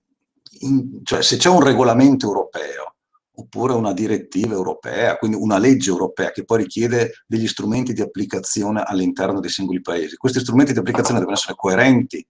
in, 0.61 1.01
cioè 1.03 1.23
se 1.23 1.39
c'è 1.39 1.49
un 1.49 1.63
regolamento 1.63 2.27
europeo 2.27 2.96
oppure 3.39 3.75
una 3.75 3.93
direttiva 3.93 4.55
europea, 4.55 5.17
quindi 5.17 5.37
una 5.37 5.59
legge 5.59 5.91
europea 5.91 6.31
che 6.31 6.45
poi 6.45 6.63
richiede 6.63 7.23
degli 7.27 7.47
strumenti 7.47 7.93
di 7.93 8.01
applicazione 8.01 8.83
all'interno 8.83 9.41
dei 9.41 9.51
singoli 9.51 9.81
paesi, 9.81 10.17
questi 10.17 10.41
strumenti 10.41 10.73
di 10.73 10.79
applicazione 10.79 11.19
devono 11.19 11.37
essere 11.37 11.55
coerenti, 11.55 12.27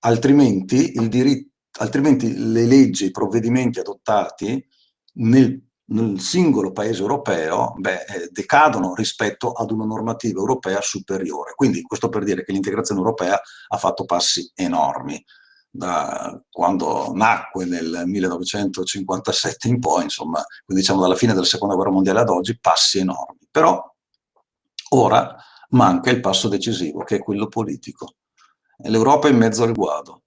altrimenti, 0.00 0.92
diritto, 1.08 1.50
altrimenti 1.78 2.36
le 2.36 2.64
leggi, 2.64 3.06
i 3.06 3.10
provvedimenti 3.10 3.80
adottati 3.80 4.64
nel, 5.14 5.60
nel 5.86 6.20
singolo 6.20 6.72
paese 6.72 7.00
europeo 7.00 7.74
beh, 7.76 8.04
eh, 8.04 8.28
decadono 8.30 8.94
rispetto 8.94 9.52
ad 9.52 9.70
una 9.70 9.84
normativa 9.84 10.38
europea 10.38 10.80
superiore. 10.80 11.54
Quindi 11.54 11.82
questo 11.82 12.08
per 12.08 12.22
dire 12.22 12.44
che 12.44 12.52
l'integrazione 12.52 13.00
europea 13.00 13.40
ha 13.68 13.76
fatto 13.76 14.04
passi 14.04 14.50
enormi 14.54 15.22
da 15.76 16.40
quando 16.50 17.12
nacque 17.14 17.64
nel 17.64 18.04
1957 18.06 19.66
in 19.66 19.80
poi, 19.80 20.04
insomma, 20.04 20.40
diciamo 20.64 21.00
dalla 21.00 21.16
fine 21.16 21.32
della 21.32 21.44
seconda 21.44 21.74
guerra 21.74 21.90
mondiale 21.90 22.20
ad 22.20 22.28
oggi, 22.28 22.56
passi 22.60 23.00
enormi. 23.00 23.40
Però 23.50 23.82
ora 24.90 25.36
manca 25.70 26.10
il 26.10 26.20
passo 26.20 26.48
decisivo, 26.48 27.02
che 27.02 27.16
è 27.16 27.18
quello 27.18 27.48
politico. 27.48 28.14
L'Europa 28.84 29.26
è 29.26 29.32
in 29.32 29.38
mezzo 29.38 29.64
al 29.64 29.72
guado. 29.72 30.22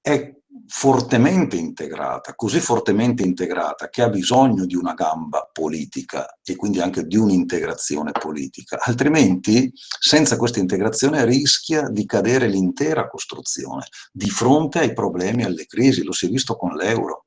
È 0.00 0.36
fortemente 0.66 1.56
integrata, 1.56 2.34
così 2.34 2.60
fortemente 2.60 3.22
integrata 3.22 3.88
che 3.88 4.02
ha 4.02 4.08
bisogno 4.08 4.64
di 4.64 4.74
una 4.74 4.94
gamba 4.94 5.48
politica 5.52 6.38
e 6.42 6.56
quindi 6.56 6.80
anche 6.80 7.04
di 7.04 7.16
un'integrazione 7.16 8.12
politica. 8.12 8.78
Altrimenti, 8.80 9.72
senza 9.98 10.36
questa 10.36 10.60
integrazione, 10.60 11.24
rischia 11.24 11.88
di 11.88 12.06
cadere 12.06 12.48
l'intera 12.48 13.08
costruzione 13.08 13.86
di 14.10 14.30
fronte 14.30 14.78
ai 14.78 14.92
problemi 14.92 15.42
e 15.42 15.46
alle 15.46 15.66
crisi. 15.66 16.02
Lo 16.02 16.12
si 16.12 16.26
è 16.26 16.28
visto 16.28 16.56
con 16.56 16.74
l'euro. 16.74 17.26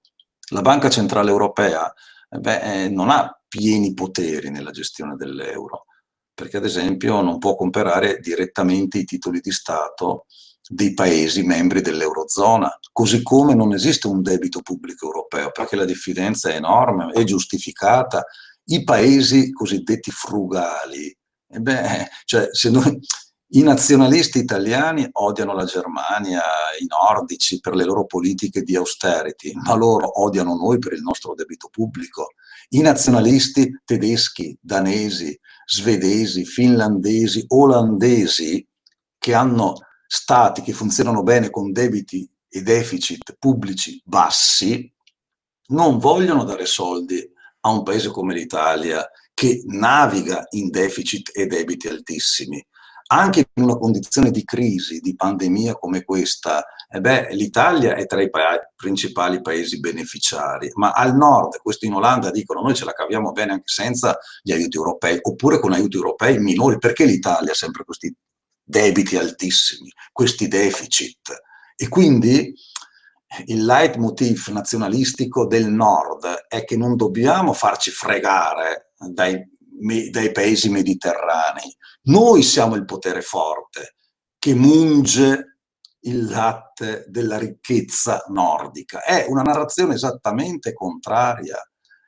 La 0.50 0.62
Banca 0.62 0.90
Centrale 0.90 1.30
Europea 1.30 1.92
eh 2.30 2.40
beh, 2.40 2.84
eh, 2.84 2.90
non 2.90 3.10
ha 3.10 3.40
pieni 3.48 3.94
poteri 3.94 4.50
nella 4.50 4.72
gestione 4.72 5.16
dell'euro, 5.16 5.86
perché 6.34 6.58
ad 6.58 6.66
esempio 6.66 7.22
non 7.22 7.38
può 7.38 7.56
comprare 7.56 8.20
direttamente 8.20 8.98
i 8.98 9.06
titoli 9.06 9.40
di 9.40 9.52
Stato 9.52 10.26
dei 10.68 10.94
paesi 10.94 11.44
membri 11.44 11.82
dell'Eurozona, 11.82 12.80
così 12.92 13.22
come 13.22 13.54
non 13.54 13.74
esiste 13.74 14.08
un 14.08 14.22
debito 14.22 14.62
pubblico 14.62 15.06
europeo, 15.06 15.52
perché 15.52 15.76
la 15.76 15.86
diffidenza 15.86 16.50
è 16.50 16.56
enorme, 16.56 17.12
è 17.12 17.24
giustificata. 17.24 18.26
I 18.66 18.84
paesi 18.84 19.52
cosiddetti 19.52 20.12
frugali, 20.12 21.16
eh 21.48 21.60
beh, 21.60 22.10
cioè 22.26 22.48
se 22.52 22.70
noi, 22.72 23.00
i 23.50 23.62
nazionalisti 23.62 24.40
italiani 24.40 25.08
odiano 25.12 25.54
la 25.54 25.66
Germania, 25.66 26.42
i 26.80 26.86
nordici 26.88 27.60
per 27.60 27.76
le 27.76 27.86
loro 27.86 28.06
politiche 28.06 28.64
di 28.64 28.76
austerity, 28.76 29.54
ma 29.54 29.76
loro 29.76 30.22
odiano 30.22 30.56
noi 30.56 30.80
per 30.80 30.94
il 30.94 31.02
nostro 31.02 31.36
debito 31.36 31.70
pubblico. 31.70 32.34
I 32.70 32.82
nazionalisti 32.82 33.82
tedeschi, 33.86 34.58
danesi, 34.60 35.40
svedesi, 35.66 36.44
finlandesi, 36.44 37.46
olandesi, 37.50 38.68
che 39.18 39.34
hanno 39.36 39.76
stati 40.08 40.62
che 40.62 40.74
funzionano 40.74 41.24
bene 41.24 41.50
con 41.50 41.72
debiti 41.72 42.30
e 42.48 42.62
deficit 42.62 43.36
pubblici 43.38 44.02
bassi, 44.04 44.92
non 45.68 45.98
vogliono 45.98 46.44
dare 46.44 46.66
soldi 46.66 47.28
a 47.62 47.70
un 47.70 47.84
paese 47.84 48.10
come 48.10 48.34
l'Italia 48.34 49.08
che 49.34 49.64
naviga 49.66 50.46
in 50.52 50.70
deficit 50.70 51.32
e 51.34 51.48
debiti 51.48 51.88
altissimi. 51.88 52.66
Anche 53.08 53.46
in 53.54 53.64
una 53.64 53.78
condizione 53.78 54.32
di 54.32 54.44
crisi, 54.44 55.00
di 55.00 55.16
pandemia 55.16 55.76
come 55.76 56.04
questa, 56.04 56.66
eh 56.90 57.02
beh, 57.02 57.34
l'Italia 57.34 57.96
è 57.96 58.08
tra 58.08 58.22
i 58.22 58.30
pa- 58.30 58.72
principali 58.76 59.42
paesi 59.42 59.80
beneficiari, 59.80 60.72
ma 60.76 60.92
al 60.92 61.16
nord, 61.16 61.58
questo 61.62 61.86
in 61.86 61.94
Olanda 61.94 62.32
dicono 62.32 62.62
noi 62.62 62.74
ce 62.74 62.86
la 62.86 62.94
caviamo 62.94 63.32
bene 63.32 63.52
anche 63.54 63.68
senza 63.68 64.18
gli 64.42 64.52
aiuti 64.52 64.78
europei, 64.78 65.20
oppure 65.22 65.60
con 65.60 65.74
aiuti 65.74 65.98
europei 65.98 66.40
minori, 66.40 66.80
perché 66.80 67.06
l'Italia 67.06 67.52
ha 67.52 67.56
sempre 67.56 67.84
questi 67.84 68.16
debiti 68.66 69.16
altissimi, 69.16 69.92
questi 70.12 70.48
deficit? 70.48 71.44
E 71.76 71.88
quindi 71.88 72.54
il 73.46 73.66
leitmotiv 73.66 74.48
nazionalistico 74.48 75.46
del 75.46 75.68
nord 75.68 76.26
è 76.48 76.64
che 76.64 76.78
non 76.78 76.96
dobbiamo 76.96 77.54
farci 77.54 77.92
fregare 77.92 78.94
dai, 78.98 79.46
dai 80.10 80.32
paesi 80.32 80.70
mediterranei. 80.70 81.76
Noi 82.04 82.44
siamo 82.44 82.76
il 82.76 82.86
potere 82.86 83.22
forte 83.22 83.96
che 84.40 84.54
munge 84.54 85.60
il 86.02 86.26
latte 86.26 87.06
della 87.08 87.38
ricchezza 87.38 88.24
nordica. 88.30 89.04
È 89.04 89.26
una 89.28 89.42
narrazione 89.42 89.96
esattamente 89.96 90.74
contraria. 90.74 91.58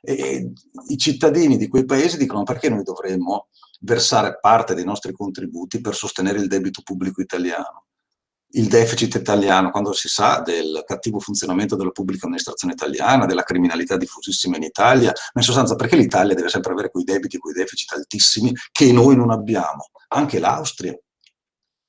E 0.02 0.54
I 0.88 0.98
cittadini 0.98 1.58
di 1.58 1.68
quei 1.68 1.84
paesi 1.84 2.18
dicono 2.18 2.44
perché 2.44 2.70
noi 2.70 2.84
dovremmo 2.84 3.50
versare 3.82 4.38
parte 4.40 4.74
dei 4.74 4.86
nostri 4.86 5.14
contributi 5.14 5.82
per 5.82 5.96
sostenere 5.96 6.40
il 6.40 6.48
debito 6.48 6.82
pubblico 6.82 7.22
italiano 7.22 7.88
il 8.52 8.68
deficit 8.68 9.16
italiano, 9.16 9.72
quando 9.72 9.92
si 9.92 10.08
sa 10.08 10.40
del 10.40 10.84
cattivo 10.86 11.20
funzionamento 11.20 11.76
della 11.76 11.92
pubblica 11.92 12.26
amministrazione 12.26 12.74
italiana, 12.74 13.26
della 13.26 13.44
criminalità 13.44 13.98
diffusissima 13.98 14.56
in 14.56 14.64
Italia, 14.64 15.12
ma 15.34 15.42
in 15.42 15.44
sostanza 15.44 15.76
perché 15.76 15.96
l'Italia 15.98 16.34
deve 16.34 16.50
sempre 16.50 16.72
avere 16.72 16.90
quei 16.90 17.04
debiti, 17.04 17.38
quei 17.38 17.54
deficit 17.54 17.92
altissimi 17.94 18.54
che 18.72 18.92
noi 18.94 19.16
non 19.16 19.32
abbiamo? 19.32 19.90
Anche 20.10 20.40
l'Austria. 20.40 20.98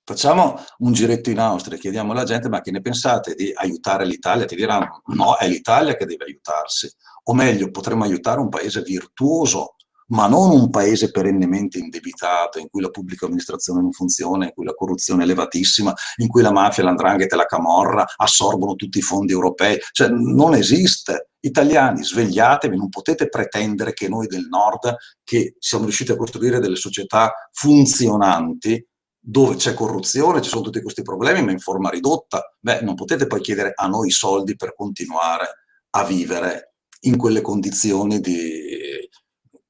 Facciamo 0.04 0.58
un 0.78 0.92
giretto 0.92 1.30
in 1.30 1.38
Austria, 1.38 1.78
chiediamo 1.78 2.12
alla 2.12 2.24
gente 2.24 2.48
ma 2.48 2.62
che 2.62 2.70
ne 2.70 2.80
pensate 2.80 3.34
di 3.34 3.52
aiutare 3.54 4.06
l'Italia? 4.06 4.46
Ti 4.46 4.56
diranno 4.56 5.02
no, 5.08 5.36
è 5.36 5.46
l'Italia 5.46 5.96
che 5.96 6.06
deve 6.06 6.24
aiutarsi. 6.24 6.90
O 7.24 7.34
meglio, 7.34 7.70
potremmo 7.70 8.04
aiutare 8.04 8.40
un 8.40 8.48
paese 8.48 8.80
virtuoso 8.80 9.74
ma 10.08 10.26
non 10.26 10.50
un 10.50 10.70
paese 10.70 11.10
perennemente 11.10 11.78
indebitato, 11.78 12.58
in 12.58 12.68
cui 12.68 12.80
la 12.80 12.90
pubblica 12.90 13.26
amministrazione 13.26 13.80
non 13.80 13.92
funziona, 13.92 14.44
in 14.44 14.52
cui 14.52 14.64
la 14.64 14.74
corruzione 14.74 15.22
è 15.22 15.24
elevatissima, 15.24 15.92
in 16.16 16.28
cui 16.28 16.42
la 16.42 16.52
mafia, 16.52 16.84
l'andrangheta 16.84 17.34
e 17.34 17.38
la 17.38 17.46
camorra 17.46 18.04
assorbono 18.16 18.74
tutti 18.74 18.98
i 18.98 19.02
fondi 19.02 19.32
europei. 19.32 19.78
Cioè, 19.92 20.08
non 20.08 20.54
esiste. 20.54 21.30
Italiani, 21.40 22.02
svegliatevi, 22.02 22.76
non 22.76 22.88
potete 22.88 23.28
pretendere 23.28 23.92
che 23.92 24.08
noi 24.08 24.26
del 24.26 24.46
nord, 24.48 24.96
che 25.22 25.54
siamo 25.58 25.84
riusciti 25.84 26.10
a 26.10 26.16
costruire 26.16 26.58
delle 26.58 26.76
società 26.76 27.32
funzionanti, 27.52 28.84
dove 29.20 29.56
c'è 29.56 29.74
corruzione, 29.74 30.40
ci 30.40 30.48
sono 30.48 30.62
tutti 30.62 30.80
questi 30.80 31.02
problemi, 31.02 31.42
ma 31.42 31.50
in 31.50 31.58
forma 31.58 31.90
ridotta, 31.90 32.54
beh, 32.58 32.80
non 32.80 32.94
potete 32.94 33.26
poi 33.26 33.40
chiedere 33.40 33.72
a 33.74 33.86
noi 33.86 34.10
soldi 34.10 34.56
per 34.56 34.74
continuare 34.74 35.46
a 35.90 36.04
vivere 36.04 36.74
in 37.00 37.16
quelle 37.16 37.42
condizioni 37.42 38.20
di, 38.20 39.08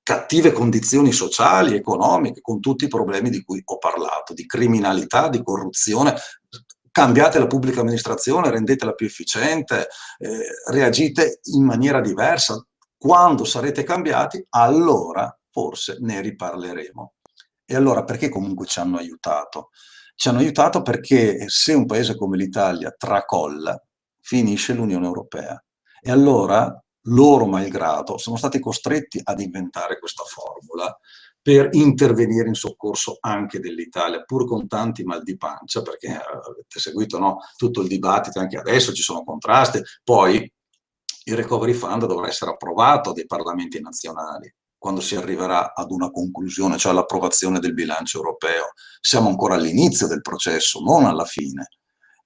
cattive 0.08 0.52
condizioni 0.52 1.12
sociali, 1.12 1.76
economiche, 1.76 2.40
con 2.40 2.60
tutti 2.60 2.86
i 2.86 2.88
problemi 2.88 3.28
di 3.28 3.42
cui 3.42 3.60
ho 3.62 3.76
parlato, 3.76 4.32
di 4.32 4.46
criminalità, 4.46 5.28
di 5.28 5.42
corruzione. 5.42 6.14
Cambiate 6.90 7.38
la 7.38 7.46
pubblica 7.46 7.80
amministrazione, 7.80 8.48
rendetela 8.48 8.94
più 8.94 9.04
efficiente, 9.04 9.88
eh, 10.16 10.46
reagite 10.70 11.40
in 11.52 11.62
maniera 11.62 12.00
diversa. 12.00 12.58
Quando 12.96 13.44
sarete 13.44 13.82
cambiati, 13.82 14.42
allora 14.48 15.30
forse 15.50 15.98
ne 16.00 16.22
riparleremo. 16.22 17.12
E 17.66 17.76
allora 17.76 18.02
perché 18.02 18.30
comunque 18.30 18.64
ci 18.64 18.80
hanno 18.80 18.96
aiutato? 18.96 19.68
Ci 20.14 20.30
hanno 20.30 20.38
aiutato 20.38 20.80
perché 20.80 21.50
se 21.50 21.74
un 21.74 21.84
paese 21.84 22.16
come 22.16 22.38
l'Italia 22.38 22.94
tracolla, 22.96 23.78
finisce 24.22 24.72
l'Unione 24.72 25.04
Europea. 25.04 25.62
E 26.00 26.10
allora 26.10 26.82
loro 27.08 27.46
malgrado, 27.46 28.18
sono 28.18 28.36
stati 28.36 28.58
costretti 28.60 29.20
ad 29.22 29.40
inventare 29.40 29.98
questa 29.98 30.24
formula 30.24 30.96
per 31.40 31.68
intervenire 31.72 32.48
in 32.48 32.54
soccorso 32.54 33.16
anche 33.20 33.60
dell'Italia, 33.60 34.22
pur 34.22 34.46
con 34.46 34.68
tanti 34.68 35.02
mal 35.02 35.22
di 35.22 35.36
pancia, 35.36 35.82
perché 35.82 36.08
avete 36.08 36.78
seguito 36.78 37.18
no, 37.18 37.38
tutto 37.56 37.80
il 37.80 37.88
dibattito, 37.88 38.38
anche 38.38 38.58
adesso 38.58 38.92
ci 38.92 39.02
sono 39.02 39.24
contrasti, 39.24 39.82
poi 40.04 40.52
il 41.24 41.36
recovery 41.36 41.72
fund 41.72 42.06
dovrà 42.06 42.28
essere 42.28 42.50
approvato 42.50 43.12
dai 43.12 43.26
parlamenti 43.26 43.80
nazionali 43.80 44.52
quando 44.78 45.00
si 45.00 45.16
arriverà 45.16 45.74
ad 45.74 45.90
una 45.90 46.10
conclusione, 46.10 46.78
cioè 46.78 46.92
all'approvazione 46.92 47.58
del 47.58 47.74
bilancio 47.74 48.18
europeo. 48.18 48.72
Siamo 49.00 49.28
ancora 49.28 49.56
all'inizio 49.56 50.06
del 50.06 50.20
processo, 50.20 50.80
non 50.80 51.04
alla 51.04 51.24
fine. 51.24 51.68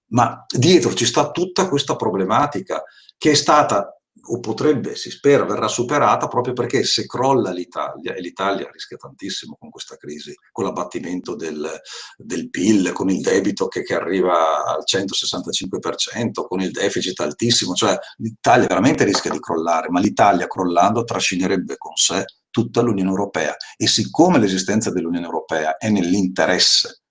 Ma 0.08 0.44
dietro 0.48 0.92
ci 0.92 1.06
sta 1.06 1.30
tutta 1.30 1.68
questa 1.68 1.96
problematica 1.96 2.82
che 3.16 3.30
è 3.30 3.34
stata 3.34 4.01
o 4.24 4.40
potrebbe, 4.40 4.94
si 4.94 5.10
spera, 5.10 5.44
verrà 5.44 5.68
superata 5.68 6.28
proprio 6.28 6.52
perché 6.52 6.84
se 6.84 7.06
crolla 7.06 7.50
l'Italia, 7.50 8.14
e 8.14 8.20
l'Italia 8.20 8.70
rischia 8.70 8.96
tantissimo 8.96 9.56
con 9.58 9.70
questa 9.70 9.96
crisi, 9.96 10.34
con 10.52 10.64
l'abbattimento 10.64 11.34
del, 11.34 11.68
del 12.16 12.50
PIL, 12.50 12.92
con 12.92 13.10
il 13.10 13.20
debito 13.20 13.66
che, 13.68 13.82
che, 13.82 13.94
arriva 13.94 14.64
al 14.64 14.84
165%, 14.84 16.46
con 16.46 16.60
il 16.60 16.70
deficit 16.70 17.18
altissimo, 17.20 17.74
cioè 17.74 17.96
l'Italia 18.18 18.66
veramente 18.66 19.04
rischia 19.04 19.30
di 19.30 19.40
crollare, 19.40 19.88
ma 19.88 20.00
l'Italia 20.00 20.46
crollando 20.46 21.04
trascinerebbe 21.04 21.76
con 21.76 21.96
sé 21.96 22.24
tutta 22.50 22.82
l'Unione 22.82 23.10
Europea. 23.10 23.56
E 23.76 23.86
siccome 23.86 24.38
l'esistenza 24.38 24.90
dell'Unione 24.90 25.24
Europea 25.24 25.76
è 25.78 25.88
nell'interesse 25.88 27.01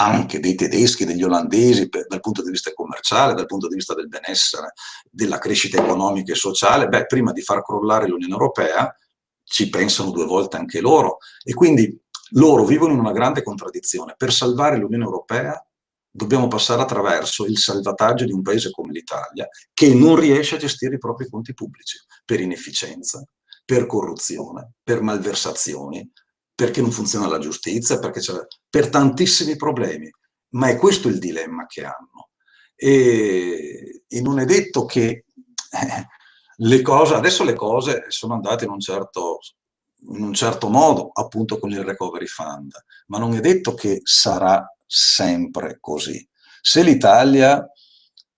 anche 0.00 0.40
dei 0.40 0.54
tedeschi, 0.54 1.04
degli 1.04 1.22
olandesi 1.22 1.90
per, 1.90 2.06
dal 2.06 2.20
punto 2.20 2.42
di 2.42 2.50
vista 2.50 2.72
commerciale, 2.72 3.34
dal 3.34 3.44
punto 3.44 3.68
di 3.68 3.74
vista 3.74 3.94
del 3.94 4.08
benessere, 4.08 4.72
della 5.10 5.38
crescita 5.38 5.82
economica 5.82 6.32
e 6.32 6.36
sociale, 6.36 6.88
beh, 6.88 7.04
prima 7.04 7.32
di 7.32 7.42
far 7.42 7.62
crollare 7.62 8.08
l'Unione 8.08 8.32
Europea 8.32 8.94
ci 9.44 9.68
pensano 9.68 10.10
due 10.10 10.24
volte 10.24 10.56
anche 10.56 10.80
loro 10.80 11.18
e 11.44 11.52
quindi 11.52 12.00
loro 12.30 12.64
vivono 12.64 12.94
in 12.94 12.98
una 12.98 13.12
grande 13.12 13.42
contraddizione. 13.42 14.14
Per 14.16 14.32
salvare 14.32 14.78
l'Unione 14.78 15.04
Europea 15.04 15.62
dobbiamo 16.10 16.48
passare 16.48 16.80
attraverso 16.80 17.44
il 17.44 17.58
salvataggio 17.58 18.24
di 18.24 18.32
un 18.32 18.42
paese 18.42 18.70
come 18.70 18.92
l'Italia 18.92 19.48
che 19.74 19.92
non 19.94 20.16
riesce 20.16 20.54
a 20.54 20.58
gestire 20.58 20.94
i 20.94 20.98
propri 20.98 21.28
conti 21.28 21.52
pubblici 21.52 21.98
per 22.24 22.40
inefficienza, 22.40 23.22
per 23.64 23.86
corruzione, 23.86 24.72
per 24.82 25.02
malversazioni, 25.02 26.10
perché 26.54 26.80
non 26.80 26.90
funziona 26.90 27.28
la 27.28 27.38
giustizia, 27.38 27.98
perché 27.98 28.20
c'è, 28.20 28.34
per 28.70 28.88
tantissimi 28.88 29.56
problemi. 29.56 30.10
Ma 30.50 30.68
è 30.68 30.76
questo 30.76 31.08
il 31.08 31.18
dilemma 31.18 31.66
che 31.66 31.84
hanno. 31.84 32.30
E, 32.74 34.04
e 34.08 34.20
non 34.22 34.38
è 34.38 34.44
detto 34.44 34.86
che 34.86 35.24
eh, 35.70 36.06
le 36.56 36.82
cose, 36.82 37.14
adesso 37.14 37.44
le 37.44 37.54
cose 37.54 38.06
sono 38.08 38.34
andate 38.34 38.64
in 38.64 38.70
un, 38.70 38.80
certo, 38.80 39.40
in 40.08 40.22
un 40.22 40.34
certo 40.34 40.68
modo, 40.68 41.10
appunto 41.12 41.58
con 41.58 41.70
il 41.70 41.84
recovery 41.84 42.26
fund, 42.26 42.72
ma 43.06 43.18
non 43.18 43.34
è 43.34 43.40
detto 43.40 43.74
che 43.74 44.00
sarà 44.04 44.64
sempre 44.86 45.78
così. 45.80 46.26
Se 46.60 46.82
l'Italia 46.82 47.66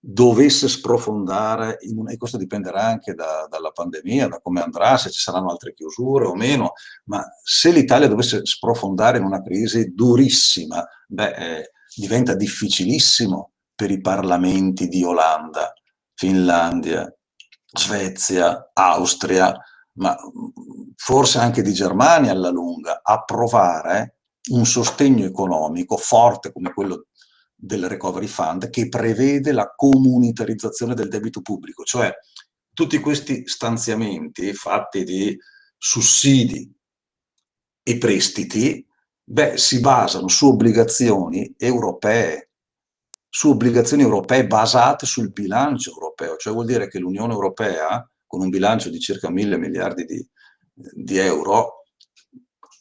dovesse 0.05 0.67
sprofondare, 0.67 1.77
in, 1.83 2.03
e 2.09 2.17
questo 2.17 2.35
dipenderà 2.35 2.83
anche 2.83 3.13
da, 3.13 3.47
dalla 3.49 3.71
pandemia, 3.71 4.27
da 4.27 4.41
come 4.41 4.61
andrà, 4.61 4.97
se 4.97 5.09
ci 5.09 5.21
saranno 5.21 5.49
altre 5.49 5.73
chiusure 5.73 6.25
o 6.25 6.35
meno, 6.35 6.73
ma 7.05 7.23
se 7.41 7.71
l'Italia 7.71 8.09
dovesse 8.09 8.45
sprofondare 8.45 9.19
in 9.19 9.23
una 9.23 9.41
crisi 9.41 9.93
durissima, 9.93 10.85
beh, 11.07 11.35
eh, 11.35 11.71
diventa 11.95 12.35
difficilissimo 12.35 13.51
per 13.73 13.91
i 13.91 14.01
parlamenti 14.01 14.89
di 14.89 15.05
Olanda, 15.05 15.71
Finlandia, 16.13 17.09
Svezia, 17.71 18.71
Austria, 18.73 19.57
ma 19.93 20.17
forse 20.97 21.37
anche 21.37 21.61
di 21.61 21.71
Germania 21.71 22.31
alla 22.31 22.49
lunga, 22.49 22.99
approvare 23.01 24.17
un 24.51 24.65
sostegno 24.65 25.25
economico 25.25 25.95
forte 25.95 26.51
come 26.51 26.73
quello 26.73 27.05
del 27.65 27.87
Recovery 27.87 28.27
Fund 28.27 28.69
che 28.69 28.89
prevede 28.89 29.53
la 29.53 29.73
comunitarizzazione 29.73 30.93
del 30.93 31.07
debito 31.07 31.41
pubblico, 31.41 31.83
cioè 31.83 32.13
tutti 32.73 32.99
questi 32.99 33.47
stanziamenti 33.47 34.53
fatti 34.53 35.05
di 35.05 35.37
sussidi 35.77 36.69
e 37.81 37.97
prestiti, 37.97 38.85
beh, 39.23 39.57
si 39.57 39.79
basano 39.79 40.27
su 40.27 40.47
obbligazioni 40.47 41.53
europee, 41.57 42.49
su 43.29 43.51
obbligazioni 43.51 44.03
europee 44.03 44.45
basate 44.45 45.05
sul 45.05 45.31
bilancio 45.31 45.91
europeo, 45.91 46.35
cioè 46.35 46.51
vuol 46.51 46.65
dire 46.65 46.89
che 46.89 46.99
l'Unione 46.99 47.31
Europea, 47.31 48.05
con 48.27 48.41
un 48.41 48.49
bilancio 48.49 48.89
di 48.89 48.99
circa 48.99 49.29
mille 49.29 49.57
miliardi 49.57 50.03
di, 50.03 50.27
di 50.73 51.17
euro, 51.17 51.82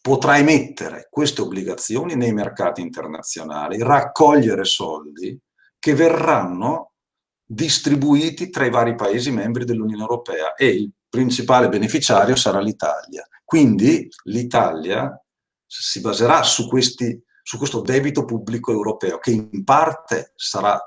potrà 0.02 0.36
emettere 0.36 1.06
queste 1.08 1.40
obbligazioni 1.40 2.16
nei 2.16 2.32
mercati 2.32 2.80
internazionali, 2.80 3.78
raccogliere 3.78 4.64
soldi 4.64 5.38
che 5.78 5.94
verranno 5.94 6.92
distribuiti 7.44 8.50
tra 8.50 8.64
i 8.64 8.70
vari 8.70 8.96
Paesi 8.96 9.30
membri 9.30 9.64
dell'Unione 9.64 10.02
Europea 10.02 10.54
e 10.54 10.66
il 10.66 10.90
principale 11.08 11.68
beneficiario 11.68 12.34
sarà 12.34 12.60
l'Italia. 12.60 13.26
Quindi 13.44 14.08
l'Italia 14.24 15.16
si 15.64 16.00
baserà 16.00 16.42
su, 16.42 16.68
questi, 16.68 17.22
su 17.42 17.56
questo 17.56 17.80
debito 17.80 18.24
pubblico 18.24 18.72
europeo 18.72 19.18
che 19.18 19.30
in 19.30 19.62
parte 19.62 20.32
sarà 20.34 20.80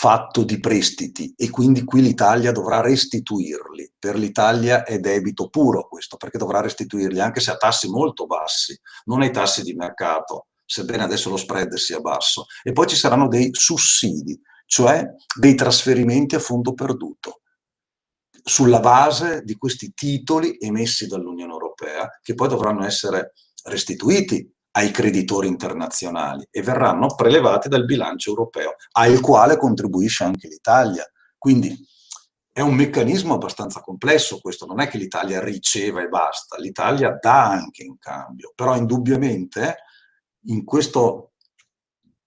fatto 0.00 0.44
di 0.44 0.60
prestiti 0.60 1.34
e 1.36 1.50
quindi 1.50 1.82
qui 1.82 2.00
l'Italia 2.00 2.52
dovrà 2.52 2.80
restituirli. 2.80 3.94
Per 3.98 4.14
l'Italia 4.16 4.84
è 4.84 5.00
debito 5.00 5.48
puro 5.48 5.88
questo, 5.88 6.16
perché 6.16 6.38
dovrà 6.38 6.60
restituirli 6.60 7.18
anche 7.18 7.40
se 7.40 7.50
a 7.50 7.56
tassi 7.56 7.88
molto 7.90 8.26
bassi, 8.26 8.78
non 9.06 9.22
ai 9.22 9.32
tassi 9.32 9.62
di 9.62 9.74
mercato, 9.74 10.50
sebbene 10.64 11.02
adesso 11.02 11.30
lo 11.30 11.36
spread 11.36 11.74
sia 11.74 11.98
basso. 11.98 12.46
E 12.62 12.70
poi 12.70 12.86
ci 12.86 12.94
saranno 12.94 13.26
dei 13.26 13.48
sussidi, 13.50 14.40
cioè 14.66 15.04
dei 15.36 15.56
trasferimenti 15.56 16.36
a 16.36 16.38
fondo 16.38 16.74
perduto, 16.74 17.40
sulla 18.44 18.78
base 18.78 19.42
di 19.42 19.56
questi 19.56 19.94
titoli 19.94 20.58
emessi 20.60 21.08
dall'Unione 21.08 21.50
Europea, 21.50 22.08
che 22.22 22.34
poi 22.34 22.46
dovranno 22.46 22.84
essere 22.84 23.32
restituiti 23.64 24.48
ai 24.78 24.92
creditori 24.92 25.48
internazionali 25.48 26.46
e 26.52 26.62
verranno 26.62 27.12
prelevati 27.16 27.68
dal 27.68 27.84
bilancio 27.84 28.30
europeo, 28.30 28.76
al 28.92 29.18
quale 29.20 29.56
contribuisce 29.56 30.22
anche 30.22 30.46
l'Italia. 30.46 31.04
Quindi 31.36 31.76
è 32.52 32.60
un 32.60 32.74
meccanismo 32.74 33.34
abbastanza 33.34 33.80
complesso 33.80 34.38
questo, 34.38 34.66
non 34.66 34.80
è 34.80 34.86
che 34.86 34.98
l'Italia 34.98 35.42
riceva 35.42 36.00
e 36.00 36.08
basta, 36.08 36.56
l'Italia 36.58 37.18
dà 37.20 37.50
anche 37.50 37.82
in 37.82 37.98
cambio, 37.98 38.52
però 38.54 38.76
indubbiamente 38.76 39.78
in 40.46 40.64
questo 40.64 41.32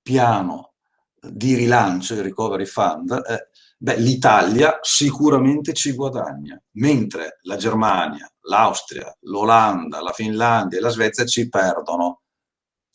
piano 0.01 0.73
di 1.21 1.55
rilancio, 1.55 2.15
il 2.15 2.23
Recovery 2.23 2.65
Fund, 2.65 3.11
eh, 3.11 3.47
beh, 3.77 3.95
l'Italia 3.95 4.77
sicuramente 4.81 5.71
ci 5.71 5.93
guadagna, 5.93 6.61
mentre 6.71 7.37
la 7.43 7.55
Germania, 7.55 8.29
l'Austria, 8.41 9.15
l'Olanda, 9.21 10.01
la 10.01 10.11
Finlandia 10.11 10.79
e 10.79 10.81
la 10.81 10.89
Svezia 10.89 11.25
ci 11.25 11.47
perdono 11.47 12.21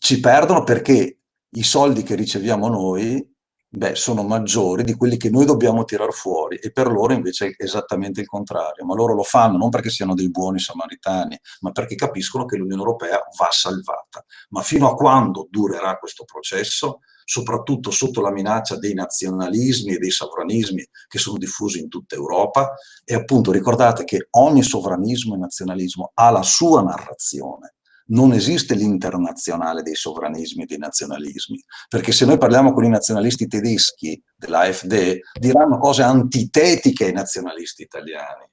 ci 0.07 0.21
perdono 0.21 0.63
perché 0.63 1.19
i 1.51 1.63
soldi 1.65 2.05
che 2.05 2.15
riceviamo 2.15 2.69
noi 2.69 3.29
beh, 3.69 3.97
sono 3.97 4.23
maggiori 4.23 4.85
di 4.85 4.95
quelli 4.95 5.17
che 5.17 5.31
noi 5.31 5.45
dobbiamo 5.45 5.83
tirar 5.83 6.13
fuori 6.13 6.59
e 6.59 6.71
per 6.71 6.87
loro 6.93 7.13
invece 7.13 7.49
è 7.49 7.65
esattamente 7.65 8.21
il 8.21 8.29
contrario, 8.29 8.85
ma 8.85 8.95
loro 8.95 9.15
lo 9.15 9.25
fanno 9.25 9.57
non 9.57 9.69
perché 9.69 9.91
siano 9.91 10.15
dei 10.15 10.31
buoni 10.31 10.61
samaritani, 10.61 11.37
ma 11.63 11.73
perché 11.73 11.97
capiscono 11.97 12.45
che 12.45 12.57
l'Unione 12.57 12.81
Europea 12.81 13.21
va 13.37 13.49
salvata. 13.51 14.25
Ma 14.51 14.63
fino 14.63 14.89
a 14.89 14.95
quando 14.95 15.49
durerà 15.51 15.99
questo 15.99 16.23
processo, 16.23 17.01
soprattutto 17.25 17.91
sotto 17.91 18.21
la 18.21 18.31
minaccia 18.31 18.79
dei 18.79 18.95
nazionalismi 18.95 19.97
e 19.97 19.99
dei 19.99 20.13
sovranismi 20.13 20.87
che 21.09 21.19
sono 21.19 21.37
diffusi 21.37 21.81
in 21.81 21.89
tutta 21.89 22.15
Europa, 22.15 22.77
e 23.05 23.17
appunto 23.17 23.51
ricordate 23.51 24.05
che 24.05 24.29
ogni 24.37 24.63
sovranismo 24.63 25.35
e 25.35 25.39
nazionalismo 25.39 26.13
ha 26.15 26.31
la 26.31 26.45
sua 26.45 26.81
narrazione 26.81 27.76
non 28.09 28.33
esiste 28.33 28.75
l'internazionale 28.75 29.83
dei 29.83 29.95
sovranismi 29.95 30.63
e 30.63 30.67
dei 30.67 30.79
nazionalismi, 30.79 31.63
perché 31.89 32.13
se 32.13 32.25
noi 32.25 32.39
parliamo 32.39 32.73
con 32.73 32.85
i 32.85 32.89
nazionalisti 32.89 33.47
tedeschi 33.47 34.23
dell'AfD, 34.37 35.19
diranno 35.39 35.79
cose 35.79 36.03
antitetiche 36.03 37.07
ai 37.07 37.13
nazionalisti 37.13 37.83
italiani. 37.83 38.49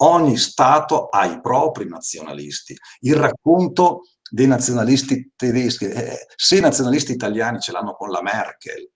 Ogni 0.00 0.36
Stato 0.36 1.08
ha 1.08 1.26
i 1.26 1.40
propri 1.40 1.88
nazionalisti. 1.88 2.76
Il 3.00 3.16
racconto 3.16 4.02
dei 4.30 4.46
nazionalisti 4.46 5.32
tedeschi, 5.34 5.86
eh, 5.86 6.26
se 6.36 6.56
i 6.56 6.60
nazionalisti 6.60 7.12
italiani 7.12 7.60
ce 7.60 7.72
l'hanno 7.72 7.94
con 7.94 8.10
la 8.10 8.22
Merkel, 8.22 8.88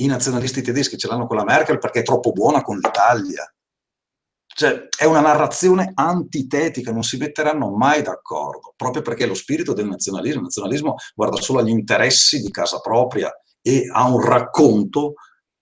i 0.00 0.06
nazionalisti 0.06 0.62
tedeschi 0.62 0.96
ce 0.96 1.08
l'hanno 1.08 1.26
con 1.26 1.36
la 1.36 1.44
Merkel 1.44 1.78
perché 1.78 2.00
è 2.00 2.04
troppo 2.04 2.32
buona 2.32 2.62
con 2.62 2.78
l'Italia. 2.78 3.52
Cioè, 4.58 4.88
è 4.98 5.04
una 5.04 5.20
narrazione 5.20 5.92
antitetica, 5.94 6.90
non 6.90 7.04
si 7.04 7.16
metteranno 7.16 7.70
mai 7.76 8.02
d'accordo, 8.02 8.74
proprio 8.74 9.02
perché 9.02 9.24
lo 9.24 9.34
spirito 9.34 9.72
del 9.72 9.86
nazionalismo, 9.86 10.38
il 10.38 10.46
nazionalismo 10.46 10.96
guarda 11.14 11.40
solo 11.40 11.60
agli 11.60 11.68
interessi 11.68 12.40
di 12.40 12.50
casa 12.50 12.80
propria 12.80 13.30
e 13.62 13.88
ha 13.88 14.08
un 14.08 14.20
racconto 14.20 15.14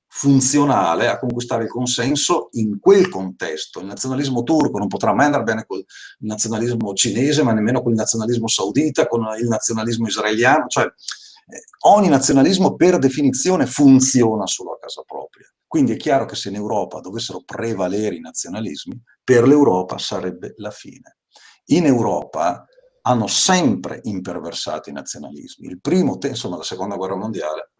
funzionale 0.06 1.08
a 1.08 1.18
conquistare 1.18 1.64
il 1.64 1.68
consenso 1.68 2.48
in 2.52 2.80
quel 2.80 3.10
contesto. 3.10 3.80
Il 3.80 3.86
nazionalismo 3.86 4.42
turco 4.44 4.78
non 4.78 4.88
potrà 4.88 5.12
mai 5.12 5.26
andare 5.26 5.44
bene 5.44 5.66
col 5.66 5.84
nazionalismo 6.20 6.94
cinese, 6.94 7.42
ma 7.42 7.52
nemmeno 7.52 7.82
con 7.82 7.90
il 7.92 7.98
nazionalismo 7.98 8.48
saudita, 8.48 9.06
con 9.06 9.26
il 9.38 9.46
nazionalismo 9.46 10.06
israeliano, 10.06 10.68
cioè 10.68 10.84
eh, 10.84 11.64
ogni 11.80 12.08
nazionalismo 12.08 12.76
per 12.76 12.98
definizione 12.98 13.66
funziona 13.66 14.46
solo 14.46 14.72
a 14.72 14.78
casa 14.78 15.02
propria. 15.06 15.46
Quindi 15.66 15.92
è 15.92 15.96
chiaro 15.96 16.24
che 16.26 16.36
se 16.36 16.48
in 16.48 16.54
Europa 16.54 17.00
dovessero 17.00 17.42
prevalere 17.44 18.14
i 18.14 18.20
nazionalismi, 18.20 19.00
per 19.22 19.46
l'Europa 19.46 19.98
sarebbe 19.98 20.54
la 20.58 20.70
fine. 20.70 21.18
In 21.66 21.86
Europa 21.86 22.64
hanno 23.02 23.26
sempre 23.26 24.00
imperversato 24.04 24.90
i 24.90 24.92
nazionalismi. 24.92 25.66
Il 25.68 25.80
primo, 25.80 26.18
insomma, 26.22 26.56
la 26.56 26.62
seconda 26.62 26.96
guerra 26.96 27.16
mondiale, 27.16 27.70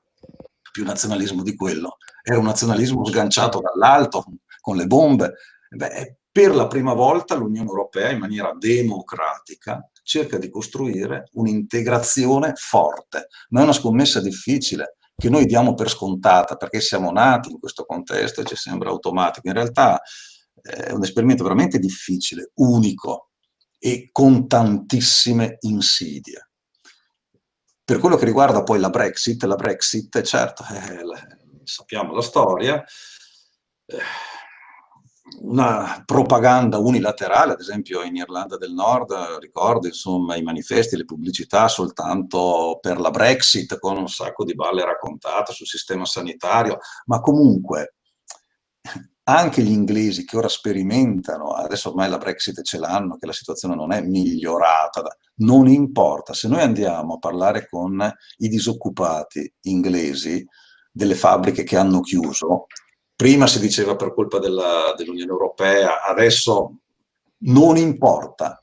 più 0.73 0.85
nazionalismo 0.85 1.43
di 1.43 1.55
quello, 1.55 1.97
era 2.23 2.39
un 2.39 2.45
nazionalismo 2.45 3.05
sganciato 3.05 3.61
dall'alto, 3.61 4.25
con 4.61 4.77
le 4.77 4.87
bombe. 4.87 5.35
Beh, 5.69 6.19
per 6.31 6.55
la 6.55 6.67
prima 6.67 6.93
volta 6.93 7.35
l'Unione 7.35 7.69
Europea, 7.69 8.11
in 8.11 8.19
maniera 8.19 8.53
democratica, 8.57 9.89
cerca 10.03 10.39
di 10.39 10.51
costruire 10.51 11.31
un'integrazione 11.33 12.53
forte, 12.57 13.29
ma 13.51 13.61
è 13.61 13.63
una 13.63 13.73
scommessa 13.73 14.21
difficile, 14.21 14.96
che 15.17 15.31
noi 15.31 15.47
diamo 15.47 15.75
per 15.75 15.89
scontata 15.89 16.57
perché 16.57 16.81
siamo 16.81 17.11
nati 17.11 17.51
in 17.51 17.59
questo 17.59 17.85
contesto 17.85 18.43
e 18.43 18.45
ci 18.45 18.57
sembra 18.57 18.91
automatico. 18.91 19.49
In 19.49 19.55
realtà 19.55 20.01
eh, 20.63 20.89
è 20.89 20.93
un 20.93 21.03
esperimento 21.03 21.43
veramente 21.43 21.79
difficile, 21.79 22.51
unico 22.57 23.31
e 23.79 24.11
con 24.13 24.47
tantissime 24.47 25.57
insidie. 25.61 26.51
Per 27.83 27.99
quello 27.99 28.17
che 28.17 28.25
riguarda 28.25 28.63
poi 28.63 28.79
la 28.79 28.91
Brexit, 28.91 29.43
la 29.45 29.55
Brexit, 29.55 30.21
certo, 30.23 30.65
eh, 30.65 31.63
sappiamo 31.65 32.15
la 32.15 32.23
storia, 32.23 32.85
eh, 33.87 33.99
una 35.41 36.03
propaganda 36.05 36.79
unilaterale, 36.79 37.53
ad 37.53 37.61
esempio 37.61 38.03
in 38.03 38.17
Irlanda 38.17 38.57
del 38.57 38.73
Nord, 38.73 39.13
ricordo 39.41 39.87
insomma 39.87 40.37
i 40.37 40.43
manifesti, 40.43 40.97
le 40.97 41.05
pubblicità 41.05 41.69
soltanto 41.69 42.79
per 42.81 42.99
la 42.99 43.11
Brexit 43.11 43.79
con 43.79 43.97
un 43.97 44.09
sacco 44.09 44.45
di 44.45 44.55
balle 44.55 44.85
raccontate 44.85 45.53
sul 45.53 45.67
sistema 45.67 46.05
sanitario, 46.05 46.79
ma 47.07 47.21
comunque 47.21 47.97
anche 49.29 49.63
gli 49.63 49.73
inglesi 49.73 50.25
che 50.25 50.37
ora 50.37 50.49
sperimentano, 50.49 51.51
adesso 51.51 51.89
ormai 51.89 52.09
la 52.09 52.19
Brexit 52.19 52.63
ce 52.63 52.79
l'hanno, 52.79 53.17
che 53.17 53.27
la 53.27 53.33
situazione 53.33 53.75
non 53.75 53.93
è 53.93 54.01
migliorata, 54.01 55.03
non 55.37 55.67
importa, 55.67 56.33
se 56.33 56.47
noi 56.47 56.61
andiamo 56.61 57.15
a 57.15 57.19
parlare 57.19 57.69
con 57.69 58.01
i 58.39 58.49
disoccupati 58.49 59.53
inglesi 59.63 60.47
delle 60.93 61.17
fabbriche 61.17 61.65
che 61.65 61.77
hanno 61.77 62.01
chiuso, 62.01 62.67
Prima 63.17 63.47
si 63.47 63.59
diceva 63.61 63.97
per 63.97 64.13
colpa 64.13 64.39
della, 64.39 64.93
dell'Unione 64.95 65.31
Europea, 65.31 66.03
adesso 66.05 66.81
non 67.39 67.79
importa, 67.79 68.61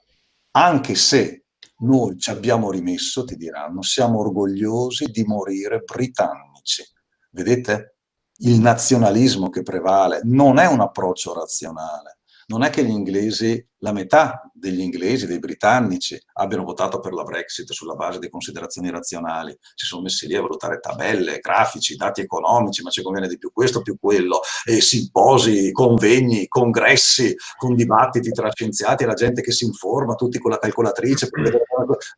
anche 0.51 0.93
se 0.93 1.45
noi 1.79 2.19
ci 2.19 2.29
abbiamo 2.29 2.69
rimesso, 2.69 3.23
ti 3.23 3.35
diranno, 3.35 3.81
siamo 3.81 4.19
orgogliosi 4.19 5.05
di 5.05 5.23
morire 5.23 5.79
britannici. 5.79 6.83
Vedete? 7.31 7.95
Il 8.37 8.59
nazionalismo 8.59 9.49
che 9.49 9.63
prevale 9.63 10.21
non 10.23 10.59
è 10.59 10.67
un 10.67 10.81
approccio 10.81 11.33
razionale, 11.33 12.12
non 12.53 12.61
è 12.61 12.69
che 12.69 12.85
gli 12.85 12.91
inglesi, 12.91 13.67
la 13.79 13.91
metà 13.91 14.47
degli 14.53 14.81
inglesi, 14.81 15.25
dei 15.25 15.39
britannici, 15.39 16.21
abbiano 16.33 16.63
votato 16.63 16.99
per 16.99 17.11
la 17.11 17.23
Brexit 17.23 17.71
sulla 17.71 17.95
base 17.95 18.19
di 18.19 18.29
considerazioni 18.29 18.91
razionali, 18.91 19.57
si 19.73 19.87
sono 19.87 20.03
messi 20.03 20.27
lì 20.27 20.35
a 20.35 20.41
valutare 20.41 20.79
tabelle, 20.79 21.39
grafici, 21.39 21.95
dati 21.95 22.21
economici, 22.21 22.83
ma 22.83 22.91
ci 22.91 23.01
conviene 23.01 23.27
di 23.27 23.39
più 23.39 23.51
questo, 23.51 23.81
più 23.81 23.97
quello, 23.99 24.41
e 24.65 24.81
simposi, 24.81 25.71
convegni, 25.71 26.47
congressi, 26.47 27.35
con 27.57 27.73
dibattiti 27.73 28.29
tra 28.29 28.51
scienziati 28.51 29.01
e 29.01 29.07
la 29.07 29.15
gente 29.15 29.41
che 29.41 29.51
si 29.51 29.65
informa, 29.65 30.13
tutti 30.13 30.37
con 30.37 30.51
la 30.51 30.59
calcolatrice. 30.59 31.29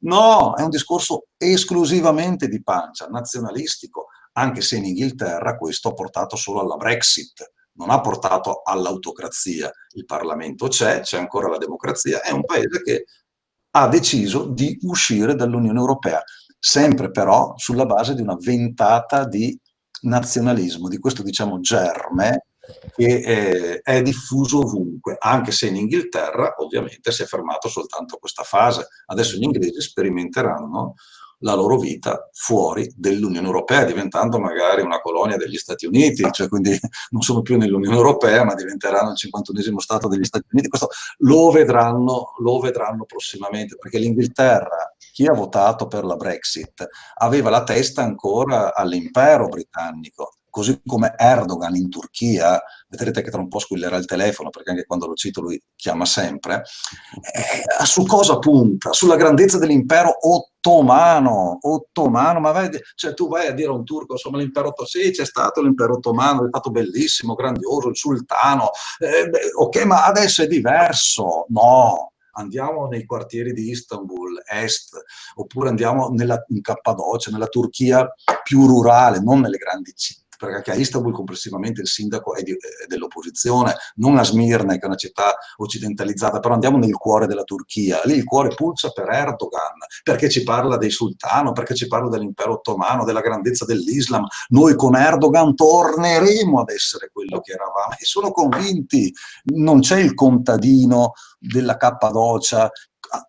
No, 0.01 0.53
è 0.55 0.63
un 0.63 0.69
discorso 0.69 1.27
esclusivamente 1.37 2.49
di 2.49 2.61
pancia, 2.61 3.07
nazionalistico, 3.07 4.07
anche 4.33 4.59
se 4.59 4.75
in 4.75 4.83
Inghilterra 4.83 5.55
questo 5.55 5.87
ha 5.87 5.93
portato 5.93 6.35
solo 6.35 6.59
alla 6.59 6.75
Brexit 6.75 7.53
non 7.75 7.89
ha 7.89 8.01
portato 8.01 8.61
all'autocrazia. 8.63 9.71
Il 9.93 10.05
Parlamento 10.05 10.67
c'è, 10.67 11.01
c'è 11.01 11.17
ancora 11.17 11.49
la 11.49 11.57
democrazia, 11.57 12.21
è 12.21 12.31
un 12.31 12.43
paese 12.43 12.81
che 12.83 13.05
ha 13.71 13.87
deciso 13.87 14.45
di 14.45 14.77
uscire 14.83 15.35
dall'Unione 15.35 15.79
Europea, 15.79 16.23
sempre 16.57 17.11
però 17.11 17.53
sulla 17.57 17.85
base 17.85 18.15
di 18.15 18.21
una 18.21 18.37
ventata 18.39 19.25
di 19.25 19.57
nazionalismo, 20.01 20.87
di 20.87 20.97
questo 20.97 21.23
diciamo 21.23 21.59
germe 21.59 22.45
che 22.95 23.21
è, 23.21 23.81
è, 23.81 24.01
diffuso 24.01 24.59
ovunque, 24.59 25.15
anche 25.19 25.51
se 25.51 25.67
in 25.67 25.75
Inghilterra 25.75 26.55
ovviamente 26.57 27.11
si 27.11 27.21
è 27.21 27.25
fermato 27.25 27.67
soltanto 27.67 28.17
questa 28.17 28.43
fase. 28.43 28.87
Adesso 29.05 29.37
gli 29.37 29.43
inglesi 29.43 29.81
sperimenteranno 29.81 30.95
la 31.45 31.53
loro 31.53 31.77
vita 31.77 32.27
fuori 32.33 32.91
dell'Unione 32.95 33.45
Europea, 33.45 33.85
diventando 33.85 34.39
magari 34.39 34.81
una 34.81 34.99
colonia 34.99 35.37
degli 35.37 35.57
Stati 35.57 35.85
Uniti, 35.85 36.27
cioè 36.31 36.49
quindi 36.49 36.71
non 37.11 37.21
sono 37.21 37.43
più 37.43 37.55
nell'Unione 37.57 37.95
Europea, 37.95 38.43
ma 38.43 38.55
diventeranno 38.55 39.11
il 39.11 39.17
51 39.17 39.79
Stato 39.79 40.07
degli 40.07 40.23
Stati 40.23 40.47
Uniti. 40.51 40.69
Questo 40.69 40.89
lo 41.19 41.51
vedranno, 41.51 42.33
lo 42.39 42.59
vedranno 42.59 43.05
prossimamente, 43.05 43.77
perché 43.79 43.99
l'Inghilterra, 43.99 44.95
chi 44.97 45.27
ha 45.27 45.33
votato 45.33 45.85
per 45.85 46.03
la 46.03 46.15
Brexit, 46.15 46.87
aveva 47.19 47.51
la 47.51 47.63
testa 47.63 48.01
ancora 48.01 48.73
all'impero 48.73 49.47
britannico 49.47 50.37
così 50.55 50.79
come 50.85 51.15
Erdogan 51.17 51.75
in 51.75 51.89
Turchia, 51.89 52.63
vedrete 52.87 53.21
che 53.21 53.29
tra 53.29 53.41
un 53.41 53.49
po' 53.49 53.59
squillerà 53.59 53.97
il 53.97 54.05
telefono 54.05 54.51
perché 54.51 54.69
anche 54.69 54.85
quando 54.85 55.05
lo 55.05 55.13
cito 55.13 55.41
lui 55.41 55.61
chiama 55.75 56.05
sempre, 56.05 56.63
eh, 57.33 57.83
su 57.83 58.05
cosa 58.05 58.39
punta? 58.39 58.93
Sulla 58.93 59.17
grandezza 59.17 59.57
dell'impero 59.57 60.15
ottomano, 60.17 61.57
ottomano, 61.59 62.39
ma 62.39 62.51
vai, 62.51 62.69
cioè 62.95 63.13
tu 63.13 63.27
vai 63.27 63.47
a 63.47 63.51
dire 63.51 63.67
a 63.67 63.73
un 63.73 63.83
turco, 63.83 64.13
insomma 64.13 64.37
l'impero 64.37 64.67
ottomano, 64.67 64.87
sì 64.87 65.11
c'è 65.11 65.25
stato 65.25 65.61
l'impero 65.61 65.95
ottomano, 65.95 66.45
è 66.45 66.47
stato 66.47 66.71
bellissimo, 66.71 67.33
grandioso, 67.33 67.89
il 67.89 67.97
sultano, 67.97 68.69
eh, 68.99 69.29
ok 69.57 69.83
ma 69.83 70.05
adesso 70.05 70.41
è 70.41 70.47
diverso, 70.47 71.47
no, 71.49 72.13
andiamo 72.37 72.87
nei 72.87 73.03
quartieri 73.03 73.51
di 73.51 73.71
Istanbul, 73.71 74.41
est, 74.49 75.01
oppure 75.35 75.67
andiamo 75.67 76.07
nella, 76.11 76.41
in 76.47 76.61
Cappadocia, 76.61 77.29
nella 77.29 77.47
Turchia 77.47 78.09
più 78.41 78.65
rurale, 78.65 79.19
non 79.19 79.41
nelle 79.41 79.57
grandi 79.57 79.91
città 79.93 80.23
perché 80.45 80.71
a 80.71 80.75
Istanbul 80.75 81.13
complessivamente 81.13 81.81
il 81.81 81.87
sindaco 81.87 82.35
è, 82.35 82.41
di, 82.41 82.51
è, 82.51 82.85
dell'opposizione, 82.87 83.75
non 83.95 84.17
a 84.17 84.23
Smirne 84.23 84.77
che 84.77 84.83
è 84.83 84.85
una 84.85 84.95
città 84.95 85.35
occidentalizzata, 85.57 86.39
però 86.39 86.53
andiamo 86.53 86.77
nel 86.77 86.93
cuore 86.93 87.27
della 87.27 87.43
Turchia, 87.43 88.01
lì 88.05 88.15
il 88.15 88.23
cuore 88.23 88.53
pulsa 88.55 88.89
per 88.89 89.09
Erdogan, 89.09 89.77
perché 90.03 90.29
ci 90.29 90.43
parla 90.43 90.77
dei 90.77 90.89
sultano, 90.89 91.51
perché 91.51 91.75
ci 91.75 91.87
parla 91.87 92.09
dell'impero 92.09 92.53
ottomano, 92.53 93.03
della 93.03 93.21
grandezza 93.21 93.65
dell'Islam, 93.65 94.25
noi 94.49 94.75
con 94.75 94.95
Erdogan 94.95 95.55
torneremo 95.55 96.61
ad 96.61 96.69
essere 96.69 97.09
quello 97.11 97.39
che 97.41 97.53
eravamo. 97.53 97.93
E 97.99 98.05
sono 98.05 98.31
convinti, 98.31 99.13
non 99.55 99.79
c'è 99.79 99.99
il 99.99 100.13
contadino 100.13 101.13
della 101.39 101.77
Cappadocia 101.77 102.71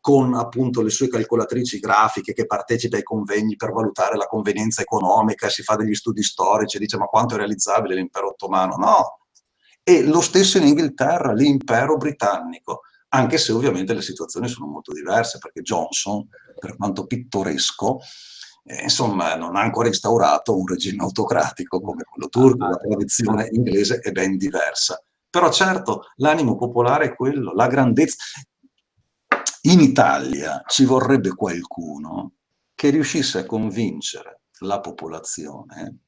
con 0.01 0.35
appunto 0.35 0.83
le 0.83 0.91
sue 0.91 1.09
calcolatrici 1.09 1.79
grafiche 1.79 2.33
che 2.33 2.47
partecipa 2.47 2.97
ai 2.97 3.03
convegni 3.03 3.57
per 3.57 3.73
valutare 3.73 4.17
la 4.17 4.27
convenienza 4.27 4.83
economica, 4.83 5.49
si 5.49 5.63
fa 5.63 5.77
degli 5.77 5.95
studi 5.95 6.23
storici, 6.23 6.79
dice 6.79 6.97
ma 6.97 7.07
quanto 7.07 7.35
è 7.35 7.39
realizzabile 7.39 7.95
l'impero 7.95 8.29
ottomano? 8.29 8.77
No. 8.77 9.19
E 9.83 10.03
lo 10.03 10.21
stesso 10.21 10.59
in 10.59 10.67
Inghilterra, 10.67 11.33
l'impero 11.33 11.97
britannico, 11.97 12.81
anche 13.11 13.39
se 13.39 13.53
ovviamente 13.53 13.95
le 13.95 14.03
situazioni 14.03 14.49
sono 14.49 14.67
molto 14.67 14.93
diverse, 14.93 15.39
perché 15.39 15.63
Johnson, 15.63 16.27
per 16.59 16.77
quanto 16.77 17.07
pittoresco, 17.07 18.01
eh, 18.65 18.83
insomma, 18.83 19.37
non 19.37 19.55
ha 19.55 19.61
ancora 19.61 19.87
instaurato 19.87 20.57
un 20.57 20.67
regime 20.67 21.03
autocratico 21.05 21.81
come 21.81 22.03
quello 22.03 22.29
turco, 22.29 22.67
la 22.67 22.77
tradizione 22.77 23.49
inglese 23.53 24.01
è 24.01 24.11
ben 24.11 24.37
diversa. 24.37 25.01
Però 25.31 25.51
certo, 25.53 26.07
l'animo 26.17 26.57
popolare 26.57 27.07
è 27.07 27.15
quello, 27.15 27.53
la 27.53 27.67
grandezza 27.67 28.17
in 29.71 29.81
Italia 29.81 30.63
ci 30.67 30.85
vorrebbe 30.85 31.35
qualcuno 31.35 32.35
che 32.75 32.91
riuscisse 32.91 33.39
a 33.39 33.47
convincere 33.47 34.43
la 34.61 34.81
popolazione 34.81 36.01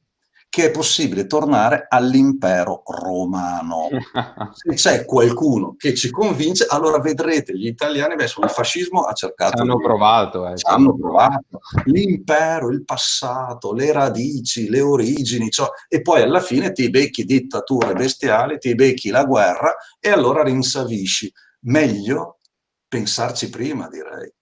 che 0.50 0.66
è 0.66 0.70
possibile 0.70 1.26
tornare 1.26 1.86
all'impero 1.88 2.82
romano. 2.86 3.88
Se 4.52 4.74
c'è 4.74 5.04
qualcuno 5.04 5.74
che 5.76 5.94
ci 5.94 6.11
convince, 6.11 6.66
allora 6.68 6.98
vedrete 7.00 7.56
gli 7.56 7.66
italiani, 7.66 8.14
adesso 8.14 8.40
il 8.42 8.48
fascismo 8.48 9.02
ha 9.02 9.12
cercato... 9.12 9.56
Ci 9.56 9.62
hanno 9.62 9.76
di... 9.76 9.82
provato. 9.82 10.48
Eh. 10.48 10.56
Ci 10.56 10.66
hanno 10.66 10.96
provato. 10.96 11.61
L'impero, 11.84 12.70
il 12.70 12.82
passato, 12.84 13.74
le 13.74 13.92
radici, 13.92 14.70
le 14.70 14.80
origini, 14.80 15.50
cioè, 15.50 15.68
e 15.86 16.00
poi 16.00 16.22
alla 16.22 16.40
fine 16.40 16.72
ti 16.72 16.88
becchi 16.88 17.24
dittature 17.24 17.92
bestiali, 17.92 18.59
ti 18.59 18.74
becchi 18.74 19.11
la 19.11 19.24
guerra 19.24 19.76
e 20.00 20.09
allora 20.09 20.42
rinsavisci. 20.42 21.30
Meglio 21.61 22.38
pensarci 22.89 23.51
prima, 23.51 23.89
direi. 23.89 24.32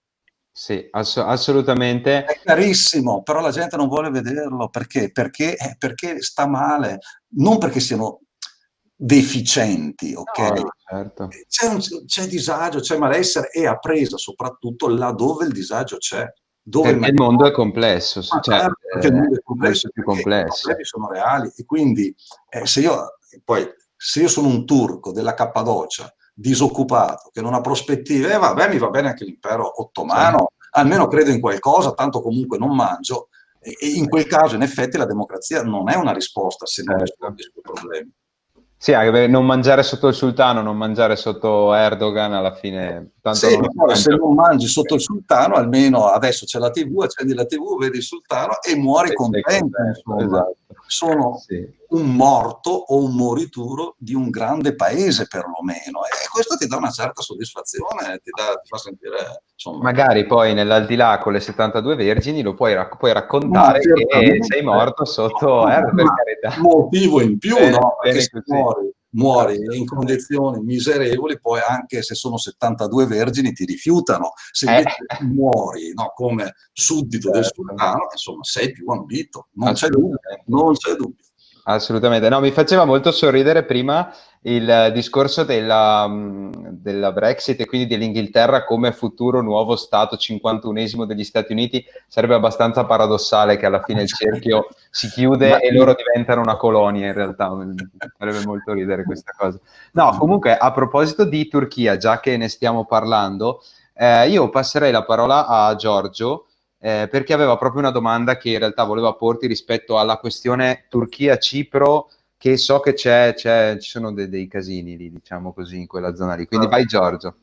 Sì, 0.51 0.87
ass- 0.89 1.17
assolutamente. 1.17 2.25
È 2.25 2.39
carissimo, 2.43 3.21
però 3.21 3.41
la 3.41 3.51
gente 3.51 3.77
non 3.77 3.87
vuole 3.87 4.09
vederlo 4.09 4.69
perché? 4.69 5.11
Perché, 5.11 5.55
eh, 5.55 5.75
perché 5.77 6.21
sta 6.23 6.47
male, 6.47 6.97
non 7.35 7.59
perché 7.59 7.79
siano 7.79 8.21
deficienti, 8.95 10.15
ok? 10.15 10.39
No, 10.39 10.69
certo. 10.89 11.27
c'è, 11.47 11.67
un, 11.67 11.79
c'è, 12.07 12.25
disagio, 12.25 12.79
c'è 12.79 12.97
malessere 12.97 13.51
e 13.51 13.67
a 13.67 13.77
presa 13.77 14.17
soprattutto 14.17 14.87
laddove 14.87 15.45
il 15.45 15.51
disagio 15.51 15.97
c'è. 15.97 16.25
Dove 16.59 16.91
perché 16.91 17.09
il 17.11 17.13
mondo 17.13 17.45
è 17.45 17.51
complesso, 17.51 18.21
cioè, 18.23 18.41
certo, 18.41 18.75
perché 18.91 19.07
il 19.07 19.13
mondo 19.13 19.35
è 19.37 19.41
complesso, 19.41 19.89
più 19.89 20.03
complesso. 20.03 20.57
i 20.57 20.61
problemi 20.61 20.85
sono 20.85 21.07
reali 21.09 21.51
e 21.55 21.65
quindi 21.65 22.13
eh, 22.49 22.65
se 22.65 22.81
io 22.81 23.05
poi 23.45 23.65
se 23.95 24.21
io 24.21 24.27
sono 24.27 24.47
un 24.47 24.65
turco 24.65 25.11
della 25.13 25.33
Cappadocia 25.33 26.13
disoccupato, 26.39 27.31
che 27.33 27.41
non 27.41 27.55
ha 27.55 27.61
prospettive, 27.61 28.31
eh, 28.31 28.37
vabbè, 28.37 28.69
mi 28.69 28.77
va 28.77 28.89
bene 28.89 29.07
anche 29.07 29.25
l'impero 29.25 29.81
ottomano, 29.81 30.51
sì. 30.59 30.67
almeno 30.79 31.07
credo 31.07 31.31
in 31.31 31.39
qualcosa, 31.39 31.93
tanto 31.93 32.21
comunque 32.21 32.59
non 32.59 32.75
mangio. 32.75 33.29
E, 33.59 33.75
e 33.79 33.87
in 33.95 34.07
quel 34.07 34.27
caso, 34.27 34.53
in 34.53 34.61
effetti, 34.61 34.97
la 34.97 35.07
democrazia 35.07 35.63
non 35.63 35.89
è 35.89 35.95
una 35.95 36.13
risposta 36.13 36.67
se 36.67 36.83
non 36.83 36.99
certo. 36.99 37.13
risponde 37.13 37.41
ai 37.41 37.49
suoi 37.51 37.63
problemi. 37.63 38.11
Sì, 38.77 38.93
anche 38.93 39.25
non 39.25 39.47
mangiare 39.47 39.81
sotto 39.81 40.07
il 40.07 40.13
sultano, 40.13 40.61
non 40.61 40.77
mangiare 40.77 41.15
sotto 41.15 41.73
Erdogan, 41.73 42.33
alla 42.33 42.53
fine... 42.53 43.13
Tanto 43.27 43.49
sì, 43.49 43.57
non 43.57 43.95
se 43.95 44.15
non 44.15 44.33
mangi 44.33 44.67
sotto 44.67 44.95
il 44.95 45.01
sultano, 45.01 45.55
almeno 45.55 46.05
adesso 46.05 46.45
c'è 46.45 46.59
la 46.59 46.69
tv, 46.69 47.01
accendi 47.01 47.33
la 47.33 47.45
tv, 47.45 47.77
vedi 47.77 47.97
il 47.97 48.03
sultano 48.03 48.61
e 48.61 48.75
muori 48.77 49.13
contento. 49.13 49.77
Esatto. 50.17 50.55
Sono 50.85 51.37
sì. 51.45 51.67
un 51.89 52.15
morto 52.15 52.69
o 52.69 53.03
un 53.03 53.13
morituro 53.13 53.95
di 53.97 54.13
un 54.13 54.29
grande 54.29 54.75
paese 54.75 55.27
perlomeno 55.27 56.05
e 56.05 56.29
questo 56.31 56.55
ti 56.55 56.67
dà 56.67 56.77
una 56.77 56.91
certa 56.91 57.21
soddisfazione, 57.21 58.21
ti, 58.23 58.31
dà, 58.33 58.57
ti 58.61 58.69
fa 58.69 58.77
sentire... 58.77 59.43
Insomma, 59.51 59.83
Magari 59.83 60.25
poi 60.25 60.53
nell'aldilà 60.53 61.17
con 61.17 61.33
le 61.33 61.41
72 61.41 61.95
vergini 61.95 62.41
lo 62.41 62.53
puoi, 62.53 62.75
rac- 62.75 62.95
puoi 62.95 63.11
raccontare 63.11 63.79
che 63.79 64.37
sei 64.39 64.61
morto 64.61 65.03
sotto 65.03 65.67
Erdogan, 65.67 65.95
per 65.95 66.05
carità. 66.13 66.61
Motivo 66.61 67.21
in 67.21 67.37
più, 67.37 67.55
bene, 67.55 67.71
no? 67.71 67.97
Perché 67.99 68.21
se 68.21 68.43
muori, 68.45 68.93
muori 69.17 69.57
in 69.71 69.85
condizioni 69.85 70.61
miserevoli, 70.63 71.39
poi 71.39 71.59
anche 71.67 72.01
se 72.01 72.15
sono 72.15 72.37
72 72.37 73.05
vergini 73.05 73.51
ti 73.51 73.65
rifiutano. 73.65 74.31
Se 74.51 74.77
eh. 74.77 74.83
muori 75.21 75.93
no, 75.93 76.11
come 76.15 76.53
suddito 76.71 77.31
certo. 77.31 77.39
del 77.39 77.51
sultano, 77.53 78.07
insomma, 78.11 78.43
sei 78.43 78.71
più 78.71 78.87
ambito, 78.89 79.49
non 79.53 79.73
c'è 79.73 79.87
dubbio. 79.89 80.19
Non 80.45 80.73
c'è 80.73 80.93
dubbio. 80.93 81.25
Assolutamente, 81.69 82.29
no, 82.29 82.39
mi 82.39 82.51
faceva 82.51 82.85
molto 82.85 83.11
sorridere 83.11 83.65
prima 83.65 84.09
il 84.43 84.91
discorso 84.93 85.43
della, 85.43 86.09
della, 86.71 87.11
Brexit 87.11 87.59
e 87.59 87.65
quindi 87.65 87.87
dell'Inghilterra 87.87 88.63
come 88.63 88.93
futuro 88.93 89.41
nuovo 89.41 89.75
Stato 89.75 90.15
51esimo 90.15 91.03
degli 91.03 91.25
Stati 91.25 91.51
Uniti. 91.51 91.83
Sarebbe 92.07 92.35
abbastanza 92.35 92.85
paradossale 92.85 93.57
che 93.57 93.65
alla 93.65 93.83
fine 93.83 94.03
il 94.03 94.07
cerchio 94.15 94.69
si 94.89 95.09
chiude 95.09 95.49
Ma... 95.49 95.59
e 95.59 95.73
loro 95.73 95.93
diventano 95.93 96.39
una 96.39 96.55
colonia 96.55 97.07
in 97.07 97.13
realtà. 97.13 97.51
Farebbe 98.17 98.45
molto 98.45 98.71
ridere 98.71 99.03
questa 99.03 99.33
cosa. 99.37 99.59
No, 99.91 100.15
comunque 100.17 100.55
a 100.55 100.71
proposito 100.71 101.25
di 101.25 101.49
Turchia, 101.49 101.97
già 101.97 102.21
che 102.21 102.37
ne 102.37 102.47
stiamo 102.47 102.85
parlando, 102.85 103.61
eh, 103.93 104.29
io 104.29 104.49
passerei 104.49 104.93
la 104.93 105.03
parola 105.03 105.47
a 105.47 105.75
Giorgio 105.75 106.46
eh, 106.79 107.07
perché 107.09 107.33
aveva 107.33 107.57
proprio 107.57 107.81
una 107.81 107.91
domanda 107.91 108.37
che 108.37 108.51
in 108.51 108.59
realtà 108.59 108.83
voleva 108.83 109.13
porti 109.13 109.47
rispetto 109.47 109.97
alla 109.97 110.17
questione 110.17 110.85
Turchia-Cipro, 110.89 112.09
che 112.37 112.57
so 112.57 112.79
che 112.79 112.93
c'è, 112.93 113.33
c'è 113.33 113.77
ci 113.79 113.89
sono 113.89 114.13
de- 114.13 114.29
dei 114.29 114.47
casini 114.47 114.95
lì, 114.95 115.09
diciamo 115.09 115.53
così, 115.53 115.77
in 115.77 115.87
quella 115.87 116.13
zona 116.15 116.35
lì. 116.35 116.45
Quindi 116.45 116.67
vai 116.67 116.85
Giorgio. 116.85 117.35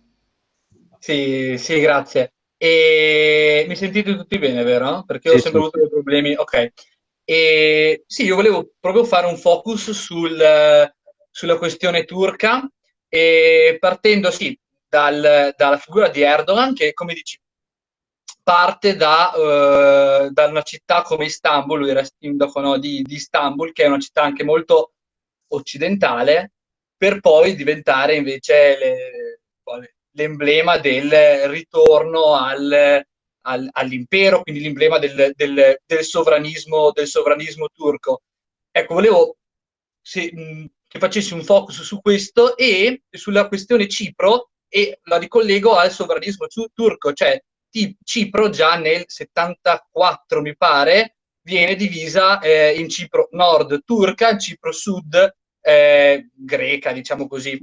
Sì, 0.98 1.56
sì, 1.58 1.80
grazie. 1.80 2.32
E 2.56 3.64
mi 3.68 3.76
sentite 3.76 4.16
tutti 4.16 4.38
bene, 4.38 4.62
vero? 4.62 5.02
Perché 5.04 5.30
sì, 5.30 5.34
ho 5.34 5.38
sempre 5.38 5.60
sì. 5.60 5.66
avuto 5.66 5.78
dei 5.80 5.88
problemi. 5.90 6.34
Ok. 6.34 6.72
E 7.24 8.04
sì, 8.06 8.24
io 8.24 8.36
volevo 8.36 8.70
proprio 8.78 9.04
fare 9.04 9.26
un 9.26 9.36
focus 9.36 9.90
sul, 9.90 10.40
sulla 11.30 11.58
questione 11.58 12.04
turca, 12.04 12.66
e 13.08 13.76
partendo 13.80 14.30
sì, 14.30 14.58
dal, 14.88 15.52
dalla 15.56 15.76
figura 15.78 16.08
di 16.08 16.22
Erdogan, 16.22 16.74
che 16.74 16.92
come 16.92 17.14
dici 17.14 17.38
parte 18.44 18.94
da, 18.94 19.32
uh, 19.34 20.30
da, 20.30 20.46
una 20.46 20.62
città 20.62 21.02
come 21.02 21.24
Istanbul, 21.24 21.80
lui 21.80 21.90
era 21.90 22.04
sindaco 22.04 22.60
no, 22.60 22.78
di, 22.78 23.02
di, 23.02 23.14
Istanbul, 23.14 23.72
che 23.72 23.84
è 23.84 23.86
una 23.88 23.98
città 23.98 24.22
anche 24.22 24.44
molto 24.44 24.92
occidentale, 25.48 26.52
per 26.96 27.20
poi 27.20 27.56
diventare 27.56 28.14
invece 28.14 28.78
le, 28.78 29.40
l'emblema 30.12 30.78
del 30.78 31.48
ritorno 31.48 32.34
al, 32.34 33.02
al, 33.46 33.68
all'impero, 33.72 34.42
quindi 34.42 34.62
l'emblema 34.62 34.98
del, 34.98 35.32
del, 35.34 35.78
del, 35.84 36.04
sovranismo, 36.04 36.92
del 36.92 37.06
sovranismo 37.06 37.68
turco. 37.72 38.22
Ecco, 38.70 38.94
volevo 38.94 39.36
se, 40.00 40.30
mh, 40.32 40.66
che 40.86 40.98
facessi 40.98 41.32
un 41.32 41.42
focus 41.42 41.82
su 41.82 42.00
questo 42.00 42.56
e 42.56 43.02
sulla 43.10 43.48
questione 43.48 43.88
Cipro 43.88 44.50
e 44.68 45.00
la 45.04 45.16
ricollego 45.16 45.76
al 45.76 45.90
sovranismo 45.90 46.46
turco, 46.74 47.12
cioè 47.12 47.40
Cipro 48.02 48.50
già 48.50 48.76
nel 48.76 49.04
74, 49.06 50.40
mi 50.40 50.56
pare, 50.56 51.16
viene 51.42 51.74
divisa 51.74 52.38
eh, 52.40 52.78
in 52.78 52.88
Cipro 52.88 53.28
nord 53.32 53.82
turca, 53.84 54.36
Cipro 54.38 54.72
sud 54.72 55.36
eh, 55.60 56.28
greca, 56.32 56.92
diciamo 56.92 57.26
così. 57.26 57.58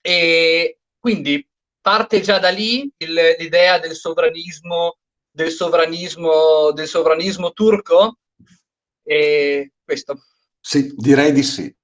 E 0.00 0.78
quindi 0.98 1.46
parte 1.80 2.20
già 2.20 2.38
da 2.38 2.50
lì 2.50 2.90
il, 2.98 3.36
l'idea 3.38 3.78
del 3.78 3.94
sovranismo, 3.94 4.98
del 5.30 5.50
sovranismo, 5.50 6.72
del 6.72 6.86
sovranismo 6.86 7.52
turco? 7.52 8.18
E 9.02 9.72
questo. 9.82 10.24
Sì, 10.60 10.94
direi 10.96 11.32
di 11.32 11.42
sì. 11.42 11.74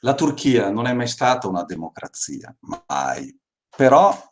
La 0.00 0.14
Turchia 0.14 0.70
non 0.70 0.86
è 0.86 0.94
mai 0.94 1.06
stata 1.06 1.46
una 1.46 1.62
democrazia, 1.64 2.54
mai. 2.86 3.38
Però, 3.76 4.29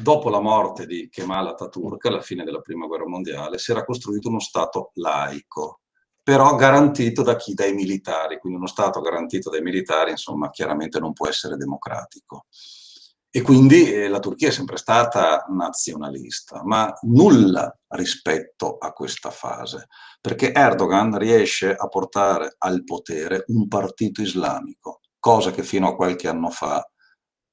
dopo 0.00 0.30
la 0.30 0.40
morte 0.40 0.86
di 0.86 1.08
Kemal 1.10 1.48
Atatürk, 1.48 2.06
alla 2.06 2.20
fine 2.20 2.44
della 2.44 2.60
Prima 2.60 2.86
Guerra 2.86 3.06
Mondiale, 3.06 3.58
si 3.58 3.70
era 3.70 3.84
costruito 3.84 4.28
uno 4.28 4.40
Stato 4.40 4.90
laico, 4.94 5.80
però 6.22 6.54
garantito 6.54 7.22
da 7.22 7.36
chi? 7.36 7.54
Dai 7.54 7.72
militari. 7.72 8.38
Quindi 8.38 8.58
uno 8.58 8.68
Stato 8.68 9.00
garantito 9.00 9.50
dai 9.50 9.62
militari, 9.62 10.10
insomma, 10.10 10.50
chiaramente 10.50 10.98
non 10.98 11.12
può 11.12 11.28
essere 11.28 11.56
democratico. 11.56 12.46
E 13.30 13.42
quindi 13.42 13.92
eh, 13.92 14.08
la 14.08 14.20
Turchia 14.20 14.48
è 14.48 14.52
sempre 14.52 14.78
stata 14.78 15.44
nazionalista, 15.50 16.62
ma 16.64 16.92
nulla 17.02 17.70
rispetto 17.88 18.78
a 18.78 18.92
questa 18.92 19.30
fase, 19.30 19.86
perché 20.20 20.52
Erdogan 20.52 21.16
riesce 21.18 21.74
a 21.74 21.88
portare 21.88 22.54
al 22.58 22.84
potere 22.84 23.44
un 23.48 23.68
partito 23.68 24.22
islamico 24.22 25.00
cosa 25.18 25.50
che 25.50 25.62
fino 25.62 25.88
a 25.88 25.94
qualche 25.94 26.28
anno 26.28 26.48
fa, 26.48 26.82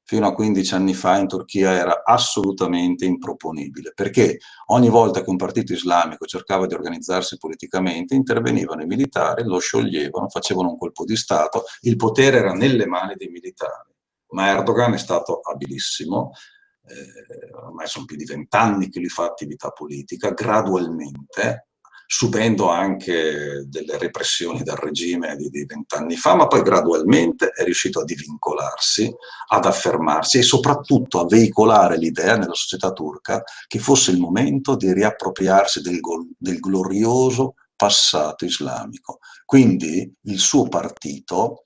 fino 0.06 0.28
a 0.28 0.34
15 0.34 0.76
anni 0.76 0.94
fa 0.94 1.18
in 1.18 1.28
Turchia 1.28 1.72
era 1.72 2.04
assolutamente 2.04 3.06
improponibile, 3.06 3.92
perché 3.94 4.38
ogni 4.68 4.90
volta 4.90 5.24
che 5.24 5.30
un 5.32 5.36
partito 5.36 5.74
islamico 5.74 6.26
cercava 6.26 6.68
di 6.68 6.76
organizzarsi 6.76 7.38
politicamente 7.38 8.14
intervenivano 8.14 8.84
i 8.84 8.86
militari, 8.86 9.44
lo 9.44 9.58
scioglievano, 9.58 10.30
facevano 10.30 10.70
un 10.70 10.78
colpo 10.78 11.06
di 11.06 11.16
Stato, 11.16 11.64
il 11.82 11.96
potere 11.96 12.38
era 12.38 12.54
nelle 12.54 12.86
mani 12.86 13.16
dei 13.18 13.30
militari. 13.30 13.94
Ma 14.30 14.50
Erdogan 14.50 14.94
è 14.94 14.98
stato 14.98 15.40
abilissimo, 15.40 16.32
eh, 16.88 17.56
ormai 17.56 17.88
sono 17.88 18.06
più 18.06 18.16
di 18.16 18.26
vent'anni 18.26 18.90
che 18.90 19.00
lui 19.00 19.10
fa 19.10 19.24
attività 19.24 19.72
politica, 19.72 20.30
gradualmente 20.32 21.70
subendo 22.08 22.70
anche 22.70 23.66
delle 23.68 23.98
repressioni 23.98 24.64
dal 24.64 24.78
regime 24.78 25.36
di 25.36 25.66
vent'anni 25.66 26.16
fa, 26.16 26.36
ma 26.36 26.48
poi 26.48 26.62
gradualmente 26.62 27.50
è 27.50 27.64
riuscito 27.64 28.02
a 28.02 28.04
divincolarsi, 28.04 29.14
ad 29.50 29.66
affermarsi 29.66 30.38
e 30.38 30.44
soprattutto 30.44 31.20
a 31.20 31.26
veicolare 31.26 31.98
l'idea 31.98 32.38
nella 32.38 32.54
società 32.54 32.92
turca 32.92 33.44
che 33.68 33.80
fosse 33.80 34.12
il 34.12 34.20
momento 34.20 34.76
di 34.76 34.94
riappropriarsi 34.94 35.82
del, 35.82 36.00
del 36.38 36.60
glorioso 36.60 37.56
passato 37.76 38.46
islamico. 38.46 39.20
Quindi 39.46 40.12
il 40.24 40.40
suo 40.40 40.68
partito 40.68 41.64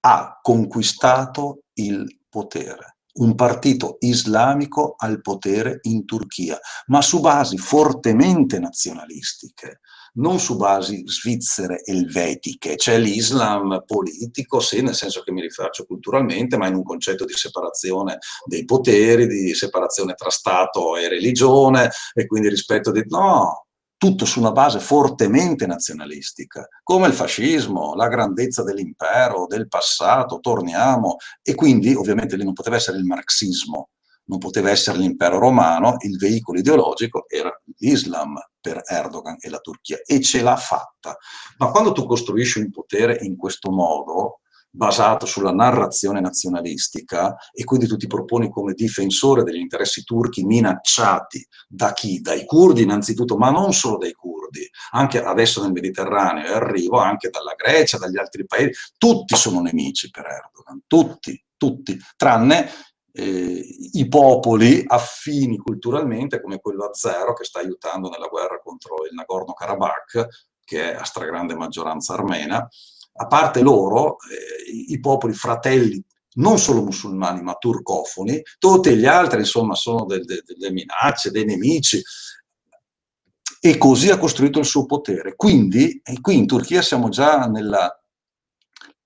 ha 0.00 0.38
conquistato 0.42 1.64
il 1.74 2.18
potere 2.28 2.96
un 3.20 3.34
partito 3.34 3.96
islamico 4.00 4.94
al 4.96 5.20
potere 5.20 5.78
in 5.82 6.04
Turchia, 6.04 6.58
ma 6.86 7.00
su 7.02 7.20
basi 7.20 7.56
fortemente 7.56 8.58
nazionalistiche, 8.58 9.80
non 10.14 10.38
su 10.38 10.56
basi 10.56 11.02
svizzere 11.06 11.82
elvetiche. 11.84 12.74
C'è 12.74 12.98
l'Islam 12.98 13.84
politico, 13.86 14.60
sì, 14.60 14.82
nel 14.82 14.94
senso 14.94 15.22
che 15.22 15.32
mi 15.32 15.40
rifaccio 15.40 15.84
culturalmente, 15.84 16.56
ma 16.56 16.66
in 16.66 16.74
un 16.74 16.82
concetto 16.82 17.24
di 17.24 17.34
separazione 17.34 18.18
dei 18.44 18.64
poteri, 18.64 19.26
di 19.26 19.54
separazione 19.54 20.14
tra 20.14 20.30
Stato 20.30 20.96
e 20.96 21.08
religione, 21.08 21.90
e 22.14 22.26
quindi 22.26 22.48
rispetto 22.48 22.90
di... 22.90 23.04
No, 23.06 23.66
tutto 24.00 24.24
su 24.24 24.40
una 24.40 24.50
base 24.50 24.80
fortemente 24.80 25.66
nazionalistica, 25.66 26.66
come 26.82 27.06
il 27.06 27.12
fascismo, 27.12 27.94
la 27.94 28.08
grandezza 28.08 28.62
dell'impero, 28.62 29.44
del 29.46 29.68
passato, 29.68 30.40
torniamo, 30.40 31.16
e 31.42 31.54
quindi 31.54 31.92
ovviamente 31.92 32.36
lì 32.36 32.44
non 32.44 32.54
poteva 32.54 32.76
essere 32.76 32.96
il 32.96 33.04
marxismo, 33.04 33.90
non 34.24 34.38
poteva 34.38 34.70
essere 34.70 34.96
l'impero 34.96 35.38
romano, 35.38 35.96
il 35.98 36.16
veicolo 36.16 36.58
ideologico 36.58 37.26
era 37.28 37.54
l'Islam 37.76 38.40
per 38.58 38.80
Erdogan 38.86 39.36
e 39.38 39.50
la 39.50 39.58
Turchia, 39.58 39.98
e 40.02 40.22
ce 40.22 40.40
l'ha 40.40 40.56
fatta. 40.56 41.18
Ma 41.58 41.70
quando 41.70 41.92
tu 41.92 42.06
costruisci 42.06 42.58
un 42.58 42.70
potere 42.70 43.18
in 43.20 43.36
questo 43.36 43.70
modo, 43.70 44.40
basato 44.70 45.26
sulla 45.26 45.52
narrazione 45.52 46.20
nazionalistica 46.20 47.36
e 47.52 47.64
quindi 47.64 47.86
tu 47.86 47.96
ti 47.96 48.06
proponi 48.06 48.50
come 48.50 48.72
difensore 48.72 49.42
degli 49.42 49.58
interessi 49.58 50.04
turchi 50.04 50.44
minacciati 50.44 51.46
da 51.68 51.92
chi? 51.92 52.20
Dai 52.20 52.44
curdi 52.44 52.82
innanzitutto, 52.82 53.36
ma 53.36 53.50
non 53.50 53.72
solo 53.72 53.98
dai 53.98 54.12
curdi, 54.12 54.68
anche 54.92 55.22
adesso 55.22 55.62
nel 55.62 55.72
Mediterraneo 55.72 56.44
e 56.44 56.52
arrivo 56.52 56.98
anche 56.98 57.30
dalla 57.30 57.54
Grecia, 57.56 57.98
dagli 57.98 58.18
altri 58.18 58.46
paesi, 58.46 58.70
tutti 58.96 59.34
sono 59.36 59.60
nemici 59.60 60.10
per 60.10 60.26
Erdogan, 60.26 60.82
tutti, 60.86 61.42
tutti, 61.56 61.98
tranne 62.16 62.68
eh, 63.12 63.64
i 63.92 64.08
popoli 64.08 64.84
affini 64.86 65.58
culturalmente 65.58 66.40
come 66.40 66.60
quello 66.60 66.84
azero 66.84 67.34
che 67.34 67.44
sta 67.44 67.58
aiutando 67.58 68.08
nella 68.08 68.28
guerra 68.28 68.60
contro 68.62 69.04
il 69.04 69.14
Nagorno-Karabakh, 69.14 70.28
che 70.64 70.92
è 70.92 70.96
a 70.96 71.04
stragrande 71.04 71.56
maggioranza 71.56 72.14
armena, 72.14 72.66
a 73.12 73.26
parte 73.26 73.60
loro, 73.60 74.16
eh, 74.30 74.70
i 74.88 75.00
popoli 75.00 75.32
fratelli, 75.34 76.02
non 76.34 76.58
solo 76.58 76.82
musulmani, 76.82 77.42
ma 77.42 77.54
turcofoni, 77.54 78.40
tutti 78.58 78.94
gli 78.96 79.06
altri, 79.06 79.40
insomma, 79.40 79.74
sono 79.74 80.04
de, 80.04 80.20
de, 80.20 80.42
delle 80.46 80.72
minacce, 80.72 81.30
dei 81.30 81.44
nemici. 81.44 82.02
E 83.62 83.76
così 83.76 84.10
ha 84.10 84.18
costruito 84.18 84.58
il 84.58 84.64
suo 84.64 84.86
potere. 84.86 85.34
Quindi, 85.36 86.00
qui 86.20 86.36
in 86.36 86.46
Turchia 86.46 86.80
siamo 86.80 87.08
già 87.10 87.46
nel 87.46 87.76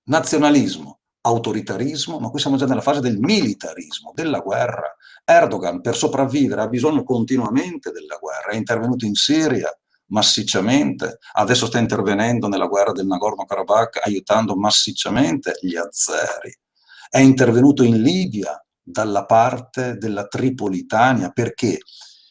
nazionalismo, 0.03 0.99
autoritarismo, 1.21 2.19
ma 2.19 2.29
qui 2.29 2.39
siamo 2.39 2.55
già 2.55 2.65
nella 2.65 2.81
fase 2.81 3.01
del 3.01 3.17
militarismo, 3.17 4.11
della 4.13 4.39
guerra. 4.39 4.95
Erdogan, 5.25 5.81
per 5.81 5.95
sopravvivere, 5.95 6.61
ha 6.61 6.67
bisogno 6.67 7.03
continuamente 7.03 7.91
della 7.91 8.17
guerra. 8.17 8.51
È 8.51 8.55
intervenuto 8.55 9.05
in 9.05 9.15
Siria, 9.15 9.69
massicciamente, 10.15 11.19
adesso 11.33 11.65
sta 11.65 11.77
intervenendo 11.77 12.47
nella 12.47 12.67
guerra 12.67 12.93
del 12.93 13.05
Nagorno-Karabakh 13.05 13.99
aiutando 14.05 14.55
massicciamente 14.55 15.57
gli 15.59 15.75
azeri, 15.75 16.57
è 17.09 17.19
intervenuto 17.19 17.83
in 17.83 18.01
Libia 18.01 18.57
dalla 18.81 19.25
parte 19.25 19.97
della 19.97 20.25
Tripolitania, 20.27 21.31
perché? 21.31 21.79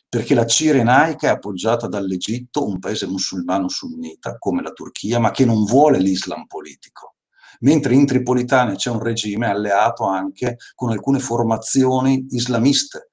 Perché 0.09 0.35
la 0.35 0.47
Cirenaica 0.47 1.27
è 1.27 1.31
appoggiata 1.31 1.87
dall'Egitto, 1.87 2.67
un 2.67 2.79
paese 2.79 3.07
musulmano 3.07 3.69
sunnita 3.69 4.39
come 4.39 4.63
la 4.63 4.71
Turchia, 4.71 5.19
ma 5.19 5.31
che 5.31 5.45
non 5.45 5.65
vuole 5.65 5.99
l'Islam 5.99 6.47
politico. 6.47 7.17
Mentre 7.61 7.95
in 7.95 8.07
Tripolitania 8.07 8.77
c'è 8.77 8.91
un 8.91 9.03
regime 9.03 9.49
alleato 9.49 10.05
anche 10.05 10.57
con 10.75 10.91
alcune 10.91 11.19
formazioni 11.19 12.27
islamiste, 12.31 13.11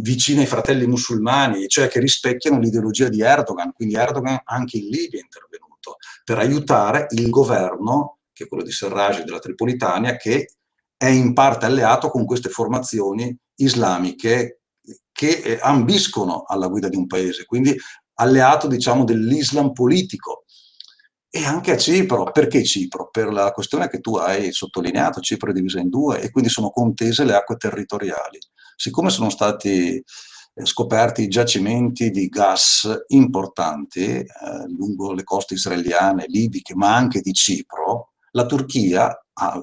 vicine 0.00 0.40
ai 0.42 0.46
fratelli 0.46 0.86
musulmani, 0.86 1.68
cioè 1.68 1.88
che 1.88 2.00
rispecchiano 2.00 2.58
l'ideologia 2.58 3.08
di 3.08 3.20
Erdogan. 3.22 3.72
Quindi 3.72 3.94
Erdogan 3.94 4.40
anche 4.44 4.78
in 4.78 4.88
Libia 4.88 5.20
è 5.20 5.22
intervenuto 5.22 5.96
per 6.24 6.38
aiutare 6.38 7.06
il 7.10 7.28
governo, 7.30 8.18
che 8.32 8.44
è 8.44 8.48
quello 8.48 8.62
di 8.62 8.72
Serraj 8.72 9.22
della 9.24 9.38
Tripolitania, 9.38 10.16
che 10.16 10.54
è 10.96 11.06
in 11.06 11.32
parte 11.32 11.66
alleato 11.66 12.10
con 12.10 12.24
queste 12.24 12.48
formazioni 12.48 13.36
islamiche 13.56 14.60
che 15.12 15.30
eh, 15.30 15.58
ambiscono 15.60 16.44
alla 16.46 16.68
guida 16.68 16.88
di 16.88 16.96
un 16.96 17.06
paese, 17.06 17.44
quindi 17.44 17.76
alleato 18.14 18.66
diciamo 18.66 19.04
dell'Islam 19.04 19.72
politico. 19.72 20.44
E 21.34 21.44
anche 21.44 21.72
a 21.72 21.76
Cipro, 21.78 22.30
perché 22.30 22.62
Cipro? 22.62 23.08
Per 23.10 23.32
la 23.32 23.52
questione 23.52 23.88
che 23.88 24.00
tu 24.00 24.16
hai 24.16 24.52
sottolineato, 24.52 25.20
Cipro 25.20 25.50
è 25.50 25.54
divisa 25.54 25.80
in 25.80 25.88
due 25.88 26.20
e 26.20 26.30
quindi 26.30 26.50
sono 26.50 26.68
contese 26.68 27.24
le 27.24 27.34
acque 27.34 27.56
territoriali 27.56 28.38
siccome 28.76 29.10
sono 29.10 29.30
stati 29.30 30.02
eh, 30.54 30.66
scoperti 30.66 31.28
giacimenti 31.28 32.10
di 32.10 32.28
gas 32.28 33.04
importanti 33.08 34.04
eh, 34.04 34.26
lungo 34.76 35.12
le 35.12 35.24
coste 35.24 35.54
israeliane, 35.54 36.26
libiche, 36.28 36.74
ma 36.74 36.94
anche 36.94 37.20
di 37.20 37.32
Cipro, 37.32 38.12
la 38.32 38.46
Turchia 38.46 39.24
ha 39.34 39.62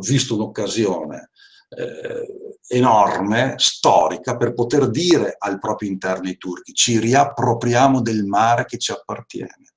visto 0.00 0.34
un'occasione 0.34 1.30
eh, 1.68 2.58
enorme, 2.68 3.54
storica, 3.56 4.36
per 4.36 4.54
poter 4.54 4.88
dire 4.90 5.34
al 5.38 5.58
proprio 5.58 5.90
interno 5.90 6.28
ai 6.28 6.36
turchi 6.36 6.72
ci 6.72 6.98
riappropriamo 6.98 8.00
del 8.00 8.24
mare 8.24 8.64
che 8.64 8.78
ci 8.78 8.92
appartiene. 8.92 9.74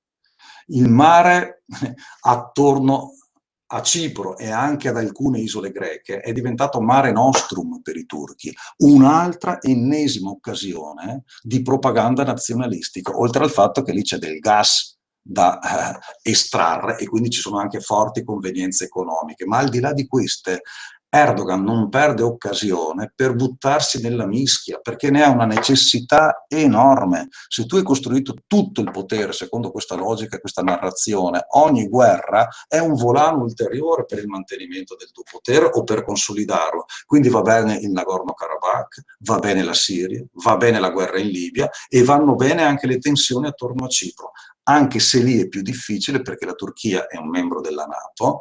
Il 0.68 0.88
mare 0.88 1.64
attorno 2.22 3.12
a 3.70 3.82
Cipro 3.82 4.36
e 4.36 4.50
anche 4.50 4.88
ad 4.88 4.96
alcune 4.96 5.40
isole 5.40 5.70
greche 5.70 6.20
è 6.20 6.32
diventato 6.32 6.80
mare 6.80 7.12
nostrum 7.12 7.80
per 7.82 7.96
i 7.96 8.06
turchi, 8.06 8.54
un'altra 8.78 9.60
ennesima 9.60 10.30
occasione 10.30 11.24
di 11.42 11.62
propaganda 11.62 12.24
nazionalistica, 12.24 13.18
oltre 13.18 13.44
al 13.44 13.50
fatto 13.50 13.82
che 13.82 13.92
lì 13.92 14.02
c'è 14.02 14.16
del 14.16 14.38
gas 14.38 14.96
da 15.20 15.58
eh, 15.58 15.98
estrarre 16.30 16.98
e 16.98 17.06
quindi 17.06 17.28
ci 17.28 17.40
sono 17.40 17.58
anche 17.58 17.80
forti 17.80 18.24
convenienze 18.24 18.84
economiche. 18.84 19.44
Ma 19.44 19.58
al 19.58 19.68
di 19.68 19.80
là 19.80 19.92
di 19.92 20.06
queste, 20.06 20.62
Erdogan 21.10 21.62
non 21.62 21.88
perde 21.88 22.22
occasione 22.22 23.12
per 23.14 23.34
buttarsi 23.34 24.02
nella 24.02 24.26
mischia, 24.26 24.78
perché 24.78 25.10
ne 25.10 25.22
ha 25.22 25.30
una 25.30 25.46
necessità 25.46 26.44
enorme. 26.48 27.28
Se 27.48 27.64
tu 27.64 27.76
hai 27.76 27.82
costruito 27.82 28.34
tutto 28.46 28.82
il 28.82 28.90
potere 28.90 29.32
secondo 29.32 29.70
questa 29.70 29.94
logica 29.94 30.36
e 30.36 30.40
questa 30.40 30.60
narrazione, 30.60 31.46
ogni 31.52 31.88
guerra 31.88 32.46
è 32.66 32.78
un 32.78 32.92
volano 32.92 33.42
ulteriore 33.42 34.04
per 34.04 34.18
il 34.18 34.26
mantenimento 34.26 34.96
del 34.96 35.10
tuo 35.10 35.22
potere 35.30 35.70
o 35.72 35.82
per 35.82 36.04
consolidarlo. 36.04 36.84
Quindi 37.06 37.30
va 37.30 37.40
bene 37.40 37.76
il 37.76 37.90
Nagorno-Karabakh, 37.90 39.02
va 39.20 39.38
bene 39.38 39.62
la 39.62 39.74
Siria, 39.74 40.22
va 40.44 40.56
bene 40.58 40.78
la 40.78 40.90
guerra 40.90 41.18
in 41.18 41.28
Libia 41.28 41.70
e 41.88 42.04
vanno 42.04 42.34
bene 42.34 42.64
anche 42.64 42.86
le 42.86 42.98
tensioni 42.98 43.46
attorno 43.46 43.86
a 43.86 43.88
Cipro, 43.88 44.32
anche 44.64 44.98
se 44.98 45.20
lì 45.20 45.40
è 45.40 45.48
più 45.48 45.62
difficile 45.62 46.20
perché 46.20 46.44
la 46.44 46.52
Turchia 46.52 47.06
è 47.06 47.16
un 47.16 47.30
membro 47.30 47.62
della 47.62 47.86
Nato 47.86 48.40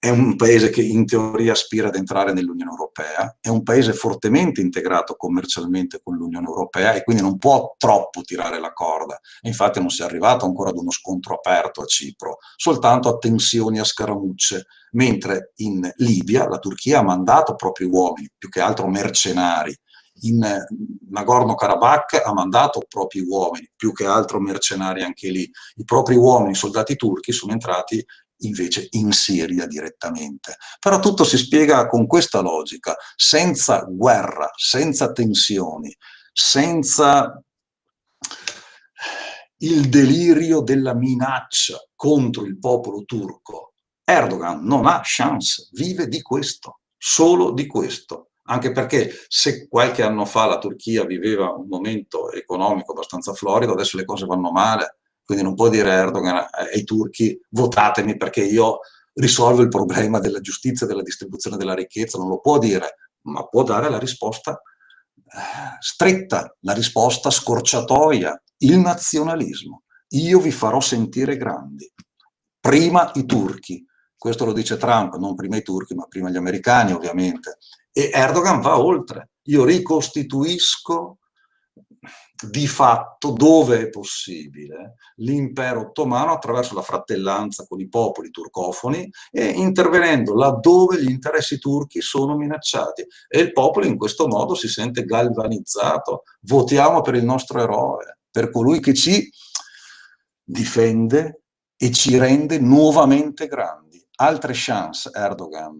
è 0.00 0.10
un 0.10 0.36
paese 0.36 0.70
che 0.70 0.80
in 0.80 1.06
teoria 1.06 1.52
aspira 1.52 1.88
ad 1.88 1.96
entrare 1.96 2.32
nell'Unione 2.32 2.70
Europea, 2.70 3.36
è 3.40 3.48
un 3.48 3.64
paese 3.64 3.92
fortemente 3.92 4.60
integrato 4.60 5.16
commercialmente 5.16 6.00
con 6.00 6.14
l'Unione 6.14 6.46
Europea 6.46 6.92
e 6.92 7.02
quindi 7.02 7.22
non 7.22 7.36
può 7.36 7.74
troppo 7.76 8.22
tirare 8.22 8.60
la 8.60 8.72
corda. 8.72 9.18
infatti 9.42 9.80
non 9.80 9.90
si 9.90 10.02
è 10.02 10.04
arrivato 10.04 10.44
ancora 10.44 10.70
ad 10.70 10.76
uno 10.76 10.92
scontro 10.92 11.34
aperto 11.34 11.82
a 11.82 11.86
Cipro, 11.86 12.38
soltanto 12.56 13.08
a 13.08 13.18
tensioni, 13.18 13.80
a 13.80 13.84
scaramucce, 13.84 14.66
mentre 14.92 15.52
in 15.56 15.90
Libia 15.96 16.48
la 16.48 16.58
Turchia 16.58 17.00
ha 17.00 17.02
mandato 17.02 17.56
propri 17.56 17.84
uomini, 17.84 18.30
più 18.38 18.48
che 18.48 18.60
altro 18.60 18.86
mercenari, 18.86 19.76
in 20.22 20.40
Nagorno-Karabakh 21.10 22.22
ha 22.24 22.32
mandato 22.32 22.82
propri 22.88 23.20
uomini, 23.20 23.70
più 23.76 23.92
che 23.92 24.04
altro 24.04 24.40
mercenari 24.40 25.02
anche 25.02 25.28
lì. 25.30 25.48
I 25.76 25.84
propri 25.84 26.16
uomini, 26.16 26.54
soldati 26.54 26.96
turchi, 26.96 27.32
sono 27.32 27.52
entrati 27.52 28.04
invece 28.38 28.88
in 28.90 29.12
Siria 29.12 29.66
direttamente. 29.66 30.56
Però 30.78 30.98
tutto 31.00 31.24
si 31.24 31.36
spiega 31.36 31.86
con 31.88 32.06
questa 32.06 32.40
logica, 32.40 32.96
senza 33.16 33.84
guerra, 33.88 34.50
senza 34.54 35.12
tensioni, 35.12 35.94
senza 36.32 37.42
il 39.60 39.88
delirio 39.88 40.60
della 40.60 40.94
minaccia 40.94 41.78
contro 41.94 42.44
il 42.44 42.58
popolo 42.58 43.04
turco. 43.04 43.72
Erdogan 44.04 44.64
non 44.64 44.86
ha 44.86 45.00
chance, 45.02 45.68
vive 45.72 46.06
di 46.08 46.22
questo, 46.22 46.80
solo 46.96 47.50
di 47.52 47.66
questo. 47.66 48.30
Anche 48.50 48.72
perché 48.72 49.12
se 49.28 49.68
qualche 49.68 50.02
anno 50.02 50.24
fa 50.24 50.46
la 50.46 50.58
Turchia 50.58 51.04
viveva 51.04 51.50
un 51.50 51.66
momento 51.68 52.30
economico 52.32 52.92
abbastanza 52.92 53.34
florido, 53.34 53.72
adesso 53.72 53.98
le 53.98 54.06
cose 54.06 54.24
vanno 54.24 54.50
male, 54.50 55.00
quindi 55.28 55.44
non 55.44 55.54
può 55.56 55.68
dire 55.68 55.90
Erdogan 55.90 56.46
ai 56.72 56.84
turchi 56.84 57.38
votatemi 57.50 58.16
perché 58.16 58.42
io 58.42 58.78
risolvo 59.12 59.60
il 59.60 59.68
problema 59.68 60.20
della 60.20 60.40
giustizia 60.40 60.86
della 60.86 61.02
distribuzione 61.02 61.58
della 61.58 61.74
ricchezza, 61.74 62.16
non 62.16 62.28
lo 62.28 62.40
può 62.40 62.56
dire, 62.56 62.94
ma 63.26 63.46
può 63.46 63.62
dare 63.62 63.90
la 63.90 63.98
risposta 63.98 64.52
eh, 64.52 65.76
stretta, 65.80 66.56
la 66.60 66.72
risposta 66.72 67.28
scorciatoia, 67.28 68.42
il 68.60 68.78
nazionalismo. 68.78 69.82
Io 70.12 70.40
vi 70.40 70.50
farò 70.50 70.80
sentire 70.80 71.36
grandi. 71.36 71.92
Prima 72.58 73.10
i 73.16 73.26
turchi, 73.26 73.84
questo 74.16 74.46
lo 74.46 74.54
dice 74.54 74.78
Trump, 74.78 75.16
non 75.16 75.34
prima 75.34 75.58
i 75.58 75.62
turchi, 75.62 75.92
ma 75.94 76.06
prima 76.06 76.30
gli 76.30 76.38
americani 76.38 76.92
ovviamente. 76.92 77.58
E 77.92 78.08
Erdogan 78.14 78.62
va 78.62 78.80
oltre. 78.80 79.32
Io 79.48 79.66
ricostituisco 79.66 81.18
di 82.40 82.68
fatto, 82.68 83.32
dove 83.32 83.80
è 83.80 83.88
possibile, 83.88 84.94
l'impero 85.16 85.80
ottomano 85.80 86.32
attraverso 86.32 86.74
la 86.74 86.82
fratellanza 86.82 87.66
con 87.66 87.80
i 87.80 87.88
popoli 87.88 88.30
turcofoni 88.30 89.10
e 89.32 89.46
intervenendo 89.46 90.34
laddove 90.34 91.02
gli 91.02 91.10
interessi 91.10 91.58
turchi 91.58 92.00
sono 92.00 92.36
minacciati. 92.36 93.04
E 93.26 93.40
il 93.40 93.52
popolo 93.52 93.86
in 93.86 93.96
questo 93.96 94.28
modo 94.28 94.54
si 94.54 94.68
sente 94.68 95.04
galvanizzato. 95.04 96.22
Votiamo 96.42 97.00
per 97.00 97.14
il 97.14 97.24
nostro 97.24 97.60
eroe, 97.60 98.18
per 98.30 98.50
colui 98.50 98.78
che 98.80 98.94
ci 98.94 99.28
difende 100.44 101.42
e 101.76 101.90
ci 101.90 102.18
rende 102.18 102.58
nuovamente 102.60 103.48
grandi. 103.48 104.04
Altre 104.20 104.52
chance 104.54 105.10
Erdogan 105.12 105.78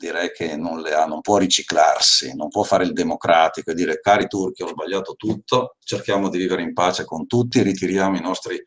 direi 0.00 0.32
che 0.32 0.56
non 0.56 0.82
ha, 0.86 1.04
non 1.04 1.20
può 1.20 1.36
riciclarsi, 1.36 2.34
non 2.34 2.48
può 2.48 2.62
fare 2.62 2.84
il 2.84 2.94
democratico 2.94 3.70
e 3.70 3.74
dire 3.74 4.00
cari 4.00 4.26
turchi 4.26 4.62
ho 4.62 4.68
sbagliato 4.68 5.14
tutto, 5.14 5.76
cerchiamo 5.78 6.30
di 6.30 6.38
vivere 6.38 6.62
in 6.62 6.72
pace 6.72 7.04
con 7.04 7.26
tutti, 7.26 7.62
ritiriamo 7.62 8.16
i 8.16 8.22
nostri 8.22 8.58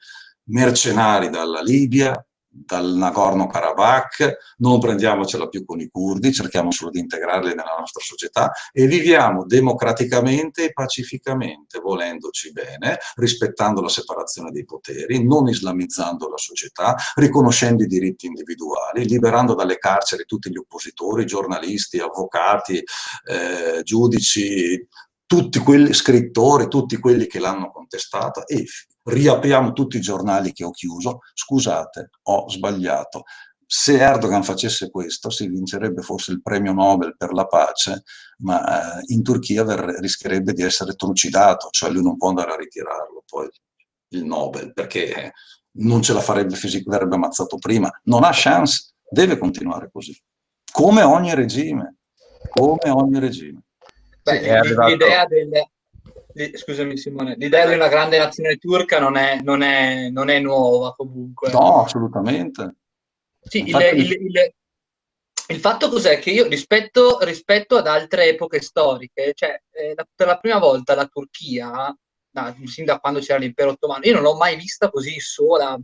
mercenari 0.49 1.29
dalla 1.29 1.61
Libia, 1.61 2.23
dal 2.53 2.93
Nagorno-Karabakh, 2.93 4.55
non 4.57 4.79
prendiamocela 4.79 5.47
più 5.47 5.65
con 5.65 5.79
i 5.79 5.89
curdi, 5.89 6.31
cerchiamo 6.31 6.69
solo 6.71 6.91
di 6.91 6.99
integrarli 6.99 7.49
nella 7.49 7.75
nostra 7.79 8.01
società 8.03 8.51
e 8.71 8.85
viviamo 8.85 9.45
democraticamente 9.45 10.65
e 10.65 10.73
pacificamente, 10.73 11.79
volendoci 11.79 12.51
bene, 12.51 12.99
rispettando 13.15 13.81
la 13.81 13.89
separazione 13.89 14.51
dei 14.51 14.65
poteri, 14.65 15.25
non 15.25 15.47
islamizzando 15.47 16.29
la 16.29 16.37
società, 16.37 16.95
riconoscendo 17.15 17.83
i 17.83 17.87
diritti 17.87 18.27
individuali, 18.27 19.07
liberando 19.07 19.55
dalle 19.55 19.79
carceri 19.79 20.25
tutti 20.25 20.51
gli 20.51 20.57
oppositori, 20.57 21.25
giornalisti, 21.25 21.99
avvocati, 21.99 22.83
eh, 23.25 23.81
giudici, 23.81 24.87
tutti 25.25 25.57
quelli 25.59 25.93
scrittori, 25.93 26.67
tutti 26.67 26.97
quelli 26.97 27.25
che 27.25 27.39
l'hanno 27.39 27.71
contestata 27.71 28.43
e 28.43 28.65
riapriamo 29.03 29.73
tutti 29.73 29.97
i 29.97 30.01
giornali 30.01 30.51
che 30.53 30.63
ho 30.63 30.71
chiuso, 30.71 31.19
scusate, 31.33 32.09
ho 32.23 32.49
sbagliato. 32.49 33.23
Se 33.65 33.97
Erdogan 33.97 34.43
facesse 34.43 34.89
questo 34.89 35.29
si 35.29 35.47
vincerebbe 35.47 36.01
forse 36.01 36.31
il 36.31 36.41
premio 36.41 36.73
Nobel 36.73 37.15
per 37.17 37.33
la 37.33 37.45
pace, 37.45 38.03
ma 38.39 38.99
eh, 38.99 39.03
in 39.07 39.23
Turchia 39.23 39.63
ver- 39.63 39.99
rischierebbe 39.99 40.53
di 40.53 40.61
essere 40.61 40.93
trucidato, 40.93 41.69
cioè 41.71 41.89
lui 41.89 42.03
non 42.03 42.17
può 42.17 42.29
andare 42.29 42.53
a 42.53 42.57
ritirarlo 42.57 43.23
poi 43.25 43.49
il 44.09 44.25
Nobel, 44.25 44.73
perché 44.73 45.33
non 45.77 46.01
ce 46.01 46.13
la 46.13 46.21
farebbe 46.21 46.55
fisico, 46.55 46.91
verrebbe 46.91 47.15
ammazzato 47.15 47.57
prima. 47.57 47.89
Non 48.03 48.23
ha 48.23 48.31
chance, 48.31 48.93
deve 49.09 49.37
continuare 49.37 49.89
così. 49.91 50.15
Come 50.71 51.01
ogni 51.01 51.33
regime, 51.33 51.95
come 52.49 52.89
ogni 52.91 53.19
regime. 53.19 53.61
Beh, 54.21 54.61
sì, 54.63 54.75
l'idea 54.75 55.25
del, 55.25 55.49
scusami 56.33 56.97
Simone, 56.97 57.35
l'idea 57.37 57.67
di 57.67 57.75
una 57.75 57.87
grande 57.87 58.17
nazione 58.17 58.57
turca 58.57 58.99
non 58.99 59.15
è, 59.17 59.39
non 59.41 59.61
è, 59.61 60.09
non 60.09 60.29
è 60.29 60.39
nuova 60.39 60.93
comunque. 60.93 61.51
No, 61.51 61.83
assolutamente. 61.83 62.75
Sì, 63.39 63.59
il, 63.67 63.75
il, 63.93 64.11
il, 64.11 64.53
il, 65.47 65.59
fatto 65.59 65.89
cos'è? 65.89 66.19
Che 66.19 66.31
io 66.31 66.47
rispetto, 66.47 67.19
rispetto 67.21 67.77
ad 67.77 67.87
altre 67.87 68.29
epoche 68.29 68.61
storiche, 68.61 69.33
cioè 69.35 69.61
eh, 69.71 69.95
per 70.15 70.27
la 70.27 70.37
prima 70.37 70.59
volta 70.59 70.95
la 70.95 71.05
Turchia, 71.05 71.95
da, 72.29 72.55
sin 72.65 72.85
da 72.85 72.99
quando 72.99 73.19
c'era 73.19 73.39
l'impero 73.39 73.71
ottomano, 73.71 74.05
io 74.05 74.13
non 74.13 74.23
l'ho 74.23 74.35
mai 74.35 74.55
vista 74.55 74.89
così 74.89 75.19
sola 75.19 75.79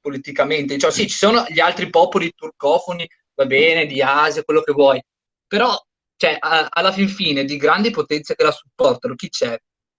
politicamente. 0.00 0.78
Cioè 0.78 0.90
sì, 0.90 1.08
ci 1.08 1.16
sono 1.16 1.44
gli 1.48 1.60
altri 1.60 1.88
popoli 1.88 2.32
turcofoni, 2.34 3.08
va 3.34 3.46
bene, 3.46 3.86
di 3.86 4.02
Asia, 4.02 4.42
quello 4.42 4.62
che 4.62 4.72
vuoi, 4.72 5.02
però 5.46 5.74
cioè, 6.16 6.36
a, 6.38 6.66
alla 6.70 6.92
fin 6.92 7.08
fine 7.08 7.44
di 7.44 7.56
grandi 7.56 7.90
potenze 7.90 8.34
che 8.34 8.42
la 8.42 8.50
supportano, 8.50 9.14
chi 9.14 9.28
c'è? 9.28 9.58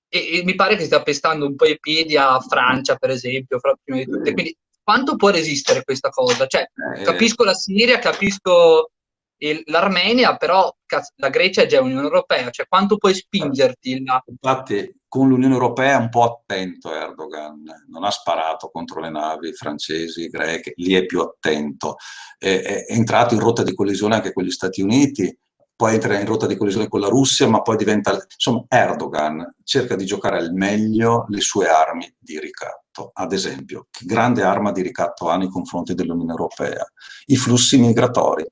E, 0.10 0.38
e, 0.38 0.43
mi 0.43 0.55
pare 0.55 0.76
che 0.76 0.86
stia 0.86 1.01
pestando 1.01 1.45
un 1.45 1.55
po' 1.55 1.66
i 1.66 1.80
piedi 1.80 2.16
a 2.16 2.39
Francia, 2.39 2.95
per 2.95 3.10
esempio, 3.10 3.60
fra, 3.60 3.76
prima 3.82 3.99
di 3.99 4.05
tutte. 4.05 4.34
Quindi 4.34 4.58
quanto 4.84 5.16
può 5.16 5.30
resistere 5.30 5.84
questa 5.84 6.10
cosa? 6.10 6.47
Cioè, 6.47 6.66
eh, 6.95 7.03
capisco 7.03 7.43
la 7.43 7.53
Siria, 7.53 7.99
capisco 7.99 8.91
il, 9.39 9.62
l'Armenia, 9.66 10.38
però 10.38 10.74
cazzo, 10.86 11.12
la 11.18 11.30
Grecia 11.30 11.64
è 11.64 11.66
già 11.66 11.82
Unione 11.82 12.03
Europea, 12.03 12.49
cioè 12.49 12.68
quanto 12.68 12.97
puoi 12.97 13.14
spingerti? 13.14 14.03
Là? 14.03 14.24
Infatti, 14.26 14.95
con 15.08 15.28
l'Unione 15.28 15.53
Europea 15.53 15.97
è 15.97 16.01
un 16.01 16.10
po' 16.10 16.24
attento 16.24 16.93
Erdogan, 16.93 17.64
non 17.89 18.03
ha 18.03 18.12
sparato 18.12 18.70
contro 18.70 19.01
le 19.01 19.10
navi 19.10 19.53
francesi, 19.53 20.28
greche, 20.28 20.74
lì 20.78 20.93
è 20.93 21.05
più 21.05 21.22
attento. 21.22 21.97
È, 22.38 22.47
è, 22.47 22.86
è 22.86 22.93
entrato 22.93 23.34
in 23.34 23.39
rotta 23.39 23.64
di 23.64 23.74
collisione 23.74 24.16
anche 24.16 24.34
con 24.34 24.43
gli 24.43 24.51
Stati 24.51 24.82
Uniti, 24.82 25.38
poi 25.78 25.93
entra 25.93 26.19
in 26.19 26.25
rotta 26.25 26.47
di 26.47 26.57
collisione 26.57 26.88
con 26.88 26.99
la 26.99 27.07
Russia, 27.07 27.47
ma 27.47 27.61
poi 27.61 27.78
diventa... 27.78 28.11
Insomma, 28.34 28.65
Erdogan 28.67 29.55
cerca 29.63 29.95
di 29.95 30.05
giocare 30.05 30.39
al 30.39 30.51
meglio 30.51 31.25
le 31.30 31.39
sue 31.39 31.67
armi 31.67 32.11
di 32.17 32.39
ricatto. 32.39 33.11
Ad 33.13 33.32
esempio, 33.32 33.86
che 33.91 34.05
grande 34.05 34.41
arma 34.41 34.71
di 34.71 34.82
ricatto 34.82 35.30
ha 35.30 35.38
nei 35.38 35.49
confronti 35.49 35.93
dell'Unione 35.93 36.32
Europea? 36.32 36.84
I 37.28 37.38
flussi 37.38 37.78
migratori. 37.78 38.43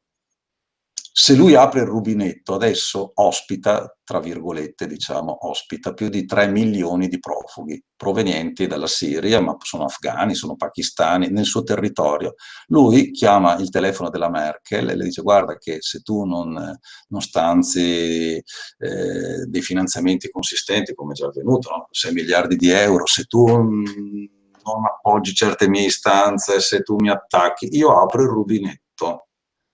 Se 1.18 1.34
lui 1.34 1.55
apre 1.55 1.80
il 1.80 1.86
rubinetto, 1.86 2.55
adesso 2.55 3.13
ospita, 3.16 3.97
tra 4.03 4.20
virgolette, 4.20 4.86
diciamo, 4.86 5.47
ospita 5.47 5.93
più 5.93 6.09
di 6.09 6.26
3 6.26 6.49
milioni 6.49 7.07
di 7.07 7.20
profughi 7.20 7.82
provenienti 7.95 8.68
dalla 8.68 8.86
Siria, 8.86 9.39
ma 9.39 9.55
sono 9.61 9.86
afghani, 9.86 10.36
sono 10.36 10.57
pakistani, 10.57 11.30
nel 11.30 11.45
suo 11.45 11.63
territorio. 11.63 12.34
Lui 12.68 13.11
chiama 13.11 13.55
il 13.55 13.70
telefono 13.70 14.09
della 14.09 14.30
Merkel 14.30 14.89
e 14.89 14.95
le 14.97 15.05
dice 15.05 15.22
guarda 15.22 15.57
che 15.57 15.78
se 15.80 16.01
tu 16.01 16.26
non, 16.26 16.78
non 17.07 17.22
stanzi 17.22 18.36
eh, 18.78 19.45
dei 19.47 19.61
finanziamenti 19.61 20.30
consistenti, 20.30 20.93
come 20.93 21.13
è 21.13 21.16
già 21.16 21.28
avvenuto, 21.28 21.70
no? 21.70 21.88
6 21.91 22.11
miliardi 22.11 22.57
di 22.57 22.72
euro, 22.72 23.05
se 23.05 23.24
tu 23.24 23.45
non 23.45 24.86
appoggi 24.86 25.34
certe 25.34 25.70
mie 25.70 25.86
istanze, 25.86 26.59
se 26.59 26.82
tu 26.82 26.95
mi 26.97 27.09
attacchi, 27.09 27.70
io 27.72 28.01
apro 28.01 28.22
il 28.22 28.28
rubinetto 28.28 29.24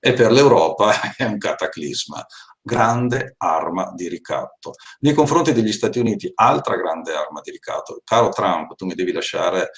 e 0.04 0.14
per 0.14 0.32
l'Europa 0.32 0.92
è 1.16 1.24
un 1.24 1.38
cataclisma 1.38 2.26
grande 2.62 3.36
arma 3.38 3.92
di 3.96 4.10
ricatto. 4.10 4.74
Nei 5.00 5.14
confronti 5.14 5.54
degli 5.54 5.72
Stati 5.72 6.00
Uniti, 6.00 6.30
altra 6.34 6.76
grande 6.76 7.14
arma 7.14 7.40
di 7.42 7.52
ricatto. 7.52 8.02
Caro 8.04 8.30
Trump, 8.30 8.76
tu 8.76 8.86
mi 8.86 8.96
devi 8.96 9.12
lasciare 9.12 9.72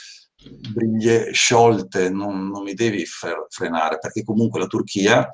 briglie 0.73 1.31
sciolte, 1.31 2.09
non, 2.09 2.49
non 2.49 2.63
mi 2.63 2.73
devi 2.73 3.05
frenare, 3.05 3.99
perché 3.99 4.23
comunque 4.23 4.59
la 4.59 4.67
Turchia 4.67 5.29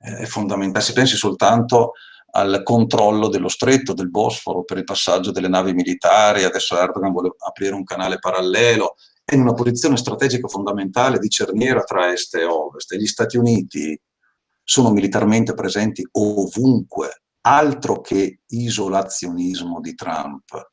eh, 0.00 0.18
è 0.18 0.24
fondamentale. 0.24 0.84
Se 0.84 0.92
pensi 0.92 1.16
soltanto 1.16 1.92
al 2.30 2.62
controllo 2.62 3.28
dello 3.28 3.48
stretto 3.48 3.94
del 3.94 4.10
Bosforo 4.10 4.62
per 4.62 4.76
il 4.78 4.84
passaggio 4.84 5.32
delle 5.32 5.48
navi 5.48 5.72
militari, 5.72 6.44
adesso 6.44 6.78
Erdogan 6.78 7.12
vuole 7.12 7.30
aprire 7.38 7.74
un 7.74 7.84
canale 7.84 8.18
parallelo, 8.18 8.94
è 9.24 9.34
in 9.34 9.42
una 9.42 9.54
posizione 9.54 9.96
strategica 9.96 10.48
fondamentale 10.48 11.18
di 11.18 11.28
cerniera 11.28 11.82
tra 11.82 12.12
est 12.12 12.34
e 12.34 12.44
ovest. 12.44 12.92
E 12.92 12.96
gli 12.96 13.06
Stati 13.06 13.36
Uniti 13.36 14.00
sono 14.68 14.90
militarmente 14.90 15.54
presenti 15.54 16.06
ovunque, 16.12 17.22
altro 17.46 18.02
che 18.02 18.40
isolazionismo 18.48 19.80
di 19.80 19.94
Trump. 19.94 20.72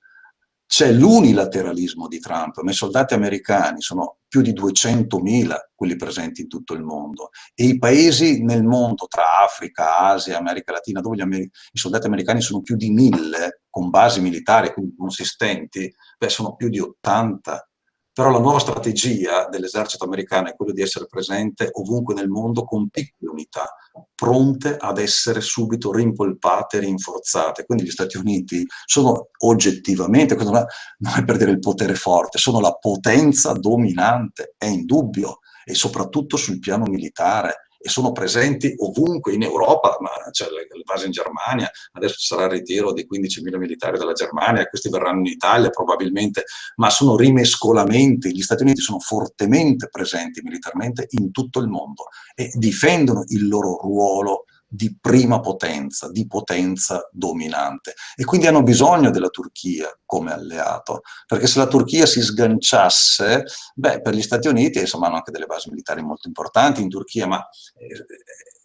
C'è 0.67 0.91
l'unilateralismo 0.91 2.09
di 2.09 2.19
Trump, 2.19 2.59
ma 2.59 2.71
i 2.71 2.73
soldati 2.73 3.13
americani 3.13 3.79
sono 3.79 4.17
più 4.27 4.41
di 4.41 4.51
200.000 4.51 5.55
quelli 5.73 5.95
presenti 5.95 6.41
in 6.41 6.49
tutto 6.49 6.73
il 6.73 6.83
mondo 6.83 7.29
e 7.53 7.67
i 7.67 7.77
paesi 7.77 8.43
nel 8.43 8.65
mondo, 8.65 9.07
tra 9.07 9.41
Africa, 9.45 9.99
Asia, 9.99 10.39
America 10.39 10.73
Latina, 10.73 10.99
dove 10.99 11.21
Amer- 11.21 11.43
i 11.43 11.77
soldati 11.77 12.07
americani 12.07 12.41
sono 12.41 12.61
più 12.61 12.75
di 12.75 12.93
1.000 12.93 13.47
con 13.69 13.89
basi 13.89 14.19
militari 14.19 14.73
consistenti, 14.97 15.89
beh, 16.17 16.29
sono 16.29 16.57
più 16.57 16.67
di 16.67 16.79
80 16.81 17.69
però 18.15 18.29
la 18.29 18.39
nuova 18.39 18.59
strategia 18.59 19.49
dell'esercito 19.49 20.05
americano 20.05 20.47
è 20.47 20.55
quella 20.55 20.71
di 20.71 20.81
essere 20.81 21.05
presente 21.05 21.67
ovunque 21.73 22.13
nel 22.13 22.29
mondo 22.29 22.63
con 22.63 22.87
piccole 22.87 23.29
unità, 23.29 23.75
pronte 24.15 24.77
ad 24.77 24.99
essere 24.99 25.41
subito 25.41 25.91
rimpolpate 25.91 26.79
rinforzate. 26.79 27.65
Quindi 27.65 27.83
gli 27.83 27.89
Stati 27.89 28.15
Uniti 28.15 28.65
sono 28.85 29.31
oggettivamente, 29.39 30.35
questo 30.35 30.53
non 30.53 30.61
è, 30.61 30.65
non 30.99 31.25
è 31.37 31.43
il 31.43 31.59
potere 31.59 31.95
forte, 31.95 32.37
sono 32.37 32.61
la 32.61 32.71
potenza 32.71 33.51
dominante, 33.51 34.55
è 34.57 34.67
indubbio, 34.67 35.39
e 35.65 35.73
soprattutto 35.73 36.37
sul 36.37 36.59
piano 36.59 36.85
militare 36.85 37.64
e 37.85 37.89
sono 37.89 38.11
presenti 38.11 38.73
ovunque 38.79 39.33
in 39.33 39.43
Europa, 39.43 39.95
ma 39.99 40.09
c'è 40.31 40.45
le, 40.45 40.65
le 40.67 40.81
basi 40.83 41.05
in 41.05 41.11
Germania, 41.11 41.69
adesso 41.91 42.15
ci 42.15 42.25
sarà 42.25 42.45
il 42.45 42.49
ritiro 42.49 42.91
di 42.91 43.05
15.000 43.07 43.57
militari 43.59 43.99
dalla 43.99 44.13
Germania, 44.13 44.65
questi 44.65 44.89
verranno 44.89 45.19
in 45.19 45.27
Italia 45.27 45.69
probabilmente, 45.69 46.45
ma 46.77 46.89
sono 46.89 47.15
rimescolamenti, 47.15 48.33
gli 48.35 48.41
Stati 48.41 48.63
Uniti 48.63 48.81
sono 48.81 48.97
fortemente 48.97 49.87
presenti 49.87 50.41
militarmente 50.41 51.05
in 51.11 51.29
tutto 51.29 51.59
il 51.59 51.67
mondo 51.67 52.05
e 52.33 52.49
difendono 52.55 53.23
il 53.27 53.47
loro 53.47 53.77
ruolo 53.79 54.45
di 54.67 54.97
prima 54.99 55.39
potenza, 55.39 56.09
di 56.09 56.27
potenza 56.27 57.07
dominante. 57.11 57.93
E 58.15 58.25
quindi 58.25 58.47
hanno 58.47 58.63
bisogno 58.63 59.09
della 59.09 59.29
Turchia 59.29 59.97
come 60.05 60.33
alleato, 60.33 61.01
perché 61.25 61.47
se 61.47 61.59
la 61.59 61.67
Turchia 61.67 62.05
si 62.05 62.21
sganciasse, 62.21 63.43
beh, 63.75 64.01
per 64.01 64.13
gli 64.13 64.21
Stati 64.21 64.47
Uniti, 64.47 64.79
insomma, 64.79 65.07
hanno 65.07 65.17
anche 65.17 65.31
delle 65.31 65.45
basi 65.45 65.69
militari 65.69 66.01
molto 66.01 66.27
importanti 66.27 66.81
in 66.81 66.89
Turchia, 66.89 67.27
ma 67.27 67.47
eh, 67.77 68.05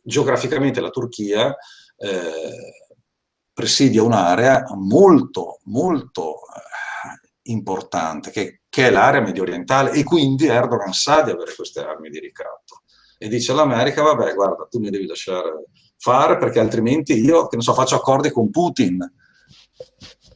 geograficamente 0.02 0.80
la 0.80 0.90
Turchia 0.90 1.54
eh, 1.96 2.86
presidia 3.52 4.02
un'area 4.02 4.64
molto, 4.74 5.60
molto 5.64 6.34
eh, 6.34 7.28
importante, 7.50 8.30
che, 8.30 8.62
che 8.68 8.86
è 8.86 8.90
l'area 8.90 9.20
medio 9.20 9.42
orientale, 9.42 9.92
e 9.92 10.02
quindi 10.02 10.46
Erdogan 10.46 10.92
sa 10.92 11.22
di 11.22 11.30
avere 11.30 11.54
queste 11.54 11.80
armi 11.80 12.08
di 12.08 12.18
ricatto. 12.18 12.79
E 13.22 13.28
dice 13.28 13.52
all'America, 13.52 14.00
vabbè, 14.00 14.34
guarda, 14.34 14.66
tu 14.70 14.78
mi 14.78 14.88
devi 14.88 15.04
lasciare 15.04 15.66
fare 15.98 16.38
perché 16.38 16.58
altrimenti 16.58 17.12
io, 17.12 17.46
che 17.48 17.56
ne 17.56 17.62
so, 17.62 17.74
faccio 17.74 17.96
accordi 17.96 18.30
con 18.30 18.50
Putin. 18.50 18.98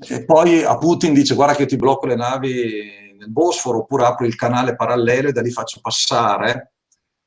E 0.07 0.25
poi 0.27 0.63
a 0.63 0.77
Putin 0.77 1.15
dice 1.15 1.35
guarda 1.35 1.55
che 1.55 1.63
io 1.63 1.69
ti 1.69 1.77
blocco 1.77 2.05
le 2.05 2.17
navi 2.17 3.15
nel 3.17 3.31
Bosforo 3.31 3.79
oppure 3.79 4.05
apro 4.05 4.27
il 4.27 4.35
canale 4.35 4.77
parallelo 4.77 5.29
e 5.29 5.33
da 5.33 5.41
lì 5.41 5.51
faccio 5.51 5.81
passare 5.81 6.75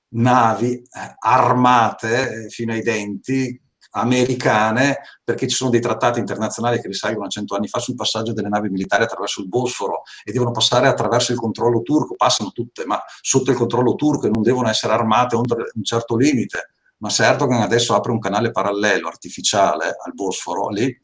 navi 0.10 0.74
eh, 0.74 1.16
armate 1.18 2.46
eh, 2.46 2.50
fino 2.50 2.74
ai 2.74 2.84
denti 2.84 3.60
americane 3.92 5.00
perché 5.24 5.48
ci 5.48 5.56
sono 5.56 5.70
dei 5.70 5.82
trattati 5.82 6.20
internazionali 6.20 6.80
che 6.80 6.88
risalgono 6.88 7.26
a 7.26 7.30
cento 7.30 7.56
anni 7.56 7.68
fa 7.68 7.80
sul 7.80 7.96
passaggio 7.96 8.34
delle 8.34 8.50
navi 8.50 8.70
militari 8.70 9.04
attraverso 9.04 9.42
il 9.42 9.48
Bosforo 9.48 10.04
e 10.24 10.32
devono 10.32 10.52
passare 10.52 10.88
attraverso 10.88 11.32
il 11.32 11.38
controllo 11.38 11.82
turco, 11.82 12.16
passano 12.16 12.52
tutte 12.52 12.86
ma 12.86 13.02
sotto 13.22 13.52
il 13.52 13.58
controllo 13.58 13.96
turco 13.96 14.28
e 14.28 14.30
non 14.30 14.42
devono 14.42 14.70
essere 14.70 14.94
armate 14.94 15.36
oltre 15.36 15.72
un 15.74 15.84
certo 15.84 16.16
limite 16.16 16.72
ma 17.00 17.10
se 17.10 17.26
Erdogan 17.26 17.62
adesso 17.62 17.94
apre 17.94 18.12
un 18.12 18.20
canale 18.20 18.52
parallelo, 18.52 19.08
artificiale, 19.08 19.96
al 20.04 20.14
Bosforo, 20.14 20.70
lì 20.70 20.96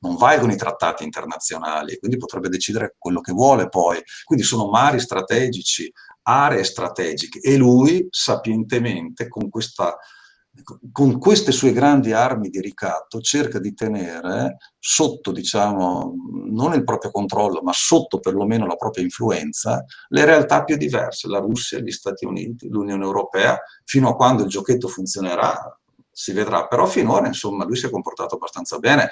non 0.00 0.16
valgono 0.16 0.52
i 0.52 0.56
trattati 0.56 1.04
internazionali, 1.04 1.98
quindi 1.98 2.16
potrebbe 2.16 2.48
decidere 2.48 2.94
quello 2.98 3.20
che 3.20 3.32
vuole 3.32 3.68
poi. 3.68 4.00
Quindi 4.24 4.44
sono 4.44 4.70
mari 4.70 4.98
strategici, 4.98 5.92
aree 6.22 6.64
strategiche 6.64 7.38
e 7.40 7.56
lui 7.56 8.06
sapientemente 8.08 9.28
con 9.28 9.50
questa 9.50 9.96
con 10.92 11.18
queste 11.18 11.50
sue 11.50 11.72
grandi 11.72 12.12
armi 12.12 12.50
di 12.50 12.60
ricatto 12.60 13.20
cerca 13.20 13.58
di 13.58 13.72
tenere 13.72 14.58
sotto, 14.78 15.32
diciamo, 15.32 16.14
non 16.50 16.74
il 16.74 16.84
proprio 16.84 17.10
controllo, 17.10 17.62
ma 17.62 17.72
sotto 17.72 18.20
perlomeno 18.20 18.66
la 18.66 18.76
propria 18.76 19.02
influenza, 19.02 19.82
le 20.08 20.24
realtà 20.24 20.62
più 20.64 20.76
diverse, 20.76 21.28
la 21.28 21.38
Russia, 21.38 21.78
gli 21.78 21.90
Stati 21.90 22.26
Uniti, 22.26 22.68
l'Unione 22.68 23.04
Europea, 23.04 23.58
fino 23.84 24.10
a 24.10 24.14
quando 24.14 24.42
il 24.42 24.48
giochetto 24.48 24.88
funzionerà 24.88 25.76
si 26.14 26.32
vedrà, 26.32 26.66
però 26.66 26.84
finora 26.84 27.26
insomma 27.26 27.64
lui 27.64 27.76
si 27.76 27.86
è 27.86 27.90
comportato 27.90 28.34
abbastanza 28.34 28.78
bene 28.78 29.08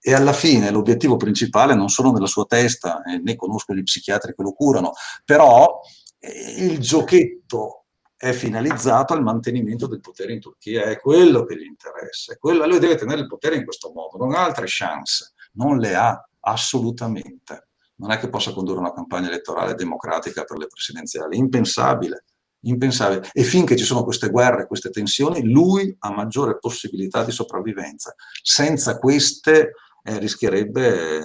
e 0.00 0.14
alla 0.14 0.32
fine 0.32 0.70
l'obiettivo 0.70 1.16
principale 1.16 1.74
non 1.74 1.88
sono 1.88 2.12
nella 2.12 2.26
sua 2.26 2.44
testa, 2.44 3.02
eh, 3.02 3.18
né 3.18 3.34
conosco 3.34 3.74
gli 3.74 3.82
psichiatri 3.82 4.34
che 4.34 4.42
lo 4.42 4.52
curano, 4.52 4.92
però 5.24 5.80
eh, 6.18 6.54
il 6.58 6.78
giochetto 6.78 7.83
è 8.24 8.32
finalizzato 8.32 9.12
al 9.12 9.22
mantenimento 9.22 9.86
del 9.86 10.00
potere 10.00 10.32
in 10.32 10.40
Turchia, 10.40 10.84
è 10.84 10.98
quello 10.98 11.44
che 11.44 11.58
gli 11.58 11.66
interessa, 11.66 12.34
quello, 12.36 12.66
lui 12.66 12.78
deve 12.78 12.96
tenere 12.96 13.20
il 13.20 13.26
potere 13.26 13.56
in 13.56 13.64
questo 13.64 13.92
modo, 13.94 14.16
non 14.16 14.34
ha 14.34 14.42
altre 14.42 14.64
chance, 14.66 15.34
non 15.52 15.76
le 15.76 15.94
ha 15.94 16.26
assolutamente. 16.40 17.68
Non 17.96 18.12
è 18.12 18.18
che 18.18 18.30
possa 18.30 18.54
condurre 18.54 18.78
una 18.80 18.94
campagna 18.94 19.28
elettorale 19.28 19.74
democratica 19.74 20.44
per 20.44 20.56
le 20.56 20.68
presidenziali, 20.68 21.36
impensabile, 21.36 22.24
impensabile. 22.62 23.28
E 23.30 23.42
finché 23.42 23.76
ci 23.76 23.84
sono 23.84 24.04
queste 24.04 24.30
guerre, 24.30 24.66
queste 24.66 24.88
tensioni, 24.88 25.44
lui 25.44 25.94
ha 25.98 26.10
maggiore 26.10 26.58
possibilità 26.58 27.24
di 27.24 27.30
sopravvivenza. 27.30 28.14
Senza 28.42 28.98
queste 28.98 29.74
eh, 30.02 30.18
rischierebbe 30.18 31.20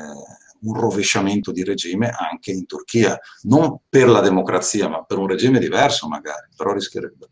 un 0.62 0.80
rovesciamento 0.80 1.52
di 1.52 1.64
regime 1.64 2.10
anche 2.10 2.52
in 2.52 2.66
Turchia, 2.66 3.18
non 3.44 3.80
per 3.88 4.08
la 4.08 4.22
democrazia, 4.22 4.88
ma 4.88 5.04
per 5.04 5.18
un 5.18 5.28
regime 5.28 5.60
diverso 5.60 6.08
magari, 6.08 6.48
però 6.56 6.74
rischierebbe. 6.74 7.28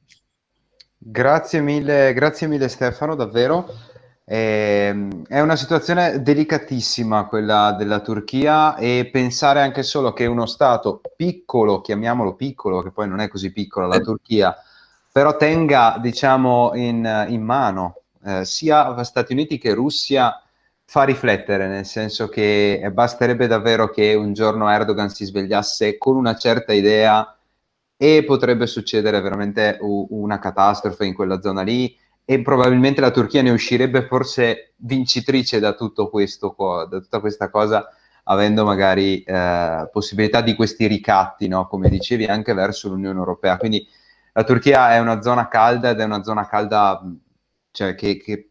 Grazie 0.97 1.61
mille, 1.61 2.13
grazie 2.13 2.47
mille 2.47 2.67
Stefano, 2.67 3.15
davvero. 3.15 3.65
Eh, 4.30 5.07
è 5.25 5.39
una 5.39 5.55
situazione 5.55 6.21
delicatissima 6.21 7.28
quella 7.28 7.71
della 7.78 8.01
Turchia 8.01 8.75
e 8.75 9.09
pensare 9.09 9.61
anche 9.61 9.84
solo 9.84 10.11
che 10.11 10.25
uno 10.25 10.45
Stato 10.45 10.99
piccolo, 11.15 11.80
chiamiamolo 11.80 12.36
piccolo, 12.36 12.82
che 12.82 12.91
poi 12.91 13.07
non 13.07 13.21
è 13.21 13.30
così 13.30 13.53
piccolo 13.53 13.88
la 13.88 13.99
Turchia, 13.99 14.53
però 15.09 15.38
tenga 15.38 15.97
diciamo 16.01 16.71
in, 16.73 17.25
in 17.30 17.41
mano 17.41 18.01
eh, 18.25 18.43
sia 18.43 19.01
Stati 19.05 19.32
Uniti 19.32 19.57
che 19.57 19.73
Russia 19.73 20.41
fa 20.89 21.03
riflettere, 21.03 21.67
nel 21.67 21.85
senso 21.85 22.29
che 22.29 22.89
basterebbe 22.93 23.45
davvero 23.47 23.89
che 23.89 24.13
un 24.13 24.31
giorno 24.31 24.69
Erdogan 24.69 25.09
si 25.09 25.25
svegliasse 25.25 25.97
con 25.97 26.15
una 26.15 26.35
certa 26.35 26.71
idea 26.71 27.38
e 27.97 28.23
potrebbe 28.25 28.67
succedere 28.67 29.19
veramente 29.19 29.77
una 29.81 30.39
catastrofe 30.39 31.05
in 31.05 31.13
quella 31.13 31.41
zona 31.41 31.61
lì 31.61 31.93
e 32.23 32.41
probabilmente 32.41 33.01
la 33.01 33.11
Turchia 33.11 33.41
ne 33.41 33.49
uscirebbe 33.49 34.05
forse 34.05 34.73
vincitrice 34.77 35.59
da 35.59 35.73
tutto 35.73 36.09
questo, 36.09 36.55
da 36.89 36.99
tutta 36.99 37.19
questa 37.19 37.49
cosa, 37.49 37.85
avendo 38.23 38.63
magari 38.63 39.23
eh, 39.23 39.89
possibilità 39.91 40.39
di 40.39 40.55
questi 40.55 40.88
ricatti, 40.88 41.49
no? 41.49 41.67
come 41.67 41.89
dicevi, 41.89 42.25
anche 42.25 42.53
verso 42.53 42.88
l'Unione 42.88 43.19
Europea. 43.19 43.57
Quindi 43.57 43.85
la 44.31 44.43
Turchia 44.45 44.93
è 44.93 44.99
una 44.99 45.21
zona 45.21 45.49
calda 45.49 45.89
ed 45.89 45.99
è 45.99 46.03
una 46.05 46.23
zona 46.23 46.47
calda 46.47 47.01
cioè, 47.71 47.95
che, 47.95 48.17
che 48.17 48.47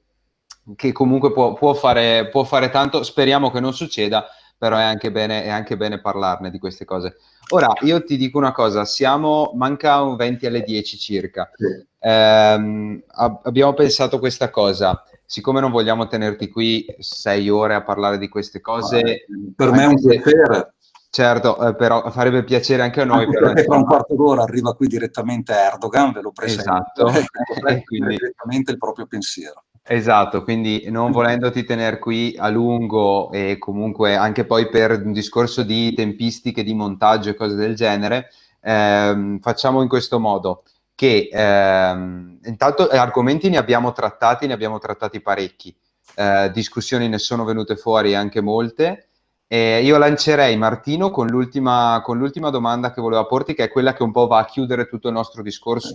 che 0.74 0.92
comunque 0.92 1.32
può, 1.32 1.52
può, 1.54 1.74
fare, 1.74 2.28
può, 2.28 2.44
fare, 2.44 2.70
tanto, 2.70 3.02
speriamo 3.02 3.50
che 3.50 3.60
non 3.60 3.72
succeda, 3.72 4.26
però 4.58 4.76
è 4.76 4.82
anche, 4.82 5.12
bene, 5.12 5.44
è 5.44 5.50
anche 5.50 5.76
bene 5.76 6.00
parlarne 6.00 6.50
di 6.50 6.58
queste 6.58 6.84
cose. 6.84 7.16
Ora, 7.50 7.72
io 7.82 8.02
ti 8.02 8.16
dico 8.16 8.38
una 8.38 8.52
cosa, 8.52 8.84
siamo, 8.84 9.52
manca 9.54 10.00
un 10.02 10.16
20 10.16 10.46
alle 10.46 10.62
10 10.62 10.98
circa, 10.98 11.48
sì. 11.54 11.66
eh, 12.00 13.04
abbiamo 13.42 13.74
pensato 13.74 14.18
questa 14.18 14.50
cosa, 14.50 15.04
siccome 15.24 15.60
non 15.60 15.70
vogliamo 15.70 16.08
tenerti 16.08 16.48
qui 16.48 16.84
sei 16.98 17.48
ore 17.48 17.74
a 17.74 17.82
parlare 17.82 18.18
di 18.18 18.28
queste 18.28 18.60
cose... 18.60 19.26
per 19.54 19.70
me 19.70 19.84
è 19.84 19.86
un 19.86 20.00
piacere. 20.00 20.74
Certo, 21.08 21.66
eh, 21.66 21.74
però 21.74 22.10
farebbe 22.10 22.44
piacere 22.44 22.82
anche 22.82 23.00
a 23.00 23.04
noi. 23.04 23.24
Anche 23.24 23.38
però, 23.38 23.52
tra 23.54 23.76
un 23.76 23.86
quarto 23.86 24.14
d'ora 24.14 24.42
arriva 24.42 24.74
qui 24.74 24.86
direttamente 24.86 25.54
Erdogan, 25.54 26.12
ve 26.12 26.20
lo 26.20 26.30
presento, 26.30 27.06
esatto. 27.06 27.06
quindi 27.86 28.16
direttamente 28.16 28.72
il 28.72 28.76
proprio 28.76 29.06
pensiero. 29.06 29.64
Esatto, 29.88 30.42
quindi 30.42 30.86
non 30.90 31.12
volendoti 31.12 31.62
tenere 31.62 32.00
qui 32.00 32.34
a 32.36 32.48
lungo 32.48 33.30
e 33.30 33.56
comunque 33.58 34.16
anche 34.16 34.44
poi 34.44 34.68
per 34.68 35.00
un 35.04 35.12
discorso 35.12 35.62
di 35.62 35.94
tempistiche 35.94 36.64
di 36.64 36.74
montaggio 36.74 37.30
e 37.30 37.34
cose 37.34 37.54
del 37.54 37.76
genere, 37.76 38.30
ehm, 38.62 39.38
facciamo 39.38 39.82
in 39.82 39.88
questo 39.88 40.18
modo 40.18 40.64
che 40.96 41.28
ehm, 41.30 42.38
intanto 42.46 42.88
argomenti 42.88 43.48
ne 43.48 43.58
abbiamo 43.58 43.92
trattati, 43.92 44.48
ne 44.48 44.54
abbiamo 44.54 44.78
trattati 44.78 45.20
parecchi, 45.20 45.72
eh, 46.16 46.50
discussioni 46.52 47.08
ne 47.08 47.18
sono 47.18 47.44
venute 47.44 47.76
fuori 47.76 48.16
anche 48.16 48.40
molte. 48.40 49.02
E 49.48 49.82
io 49.84 49.96
lancerei 49.98 50.56
Martino 50.56 51.10
con 51.10 51.28
l'ultima, 51.28 52.00
con 52.02 52.18
l'ultima 52.18 52.50
domanda 52.50 52.92
che 52.92 53.00
volevo 53.00 53.24
porti, 53.26 53.54
che 53.54 53.64
è 53.64 53.68
quella 53.70 53.92
che 53.92 54.02
un 54.02 54.10
po' 54.10 54.26
va 54.26 54.38
a 54.40 54.44
chiudere 54.44 54.88
tutto 54.88 55.06
il 55.06 55.14
nostro 55.14 55.42
discorso 55.42 55.94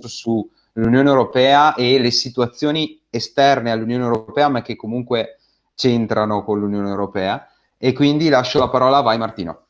sull'Unione 0.73 1.09
Europea 1.09 1.75
e 1.75 1.99
le 1.99 2.11
situazioni 2.11 3.01
esterne 3.09 3.71
all'Unione 3.71 4.03
Europea, 4.03 4.49
ma 4.49 4.61
che 4.61 4.75
comunque 4.75 5.37
c'entrano 5.75 6.43
con 6.43 6.59
l'Unione 6.59 6.89
Europea. 6.89 7.47
E 7.77 7.93
quindi 7.93 8.29
lascio 8.29 8.59
la 8.59 8.69
parola, 8.69 9.01
vai 9.01 9.17
Martino. 9.17 9.65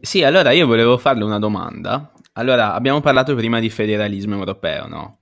Sì, 0.00 0.22
allora 0.22 0.52
io 0.52 0.66
volevo 0.66 0.98
farle 0.98 1.24
una 1.24 1.38
domanda. 1.38 2.12
Allora, 2.32 2.74
abbiamo 2.74 3.00
parlato 3.00 3.34
prima 3.34 3.60
di 3.60 3.70
federalismo 3.70 4.34
europeo, 4.34 4.86
no? 4.86 5.18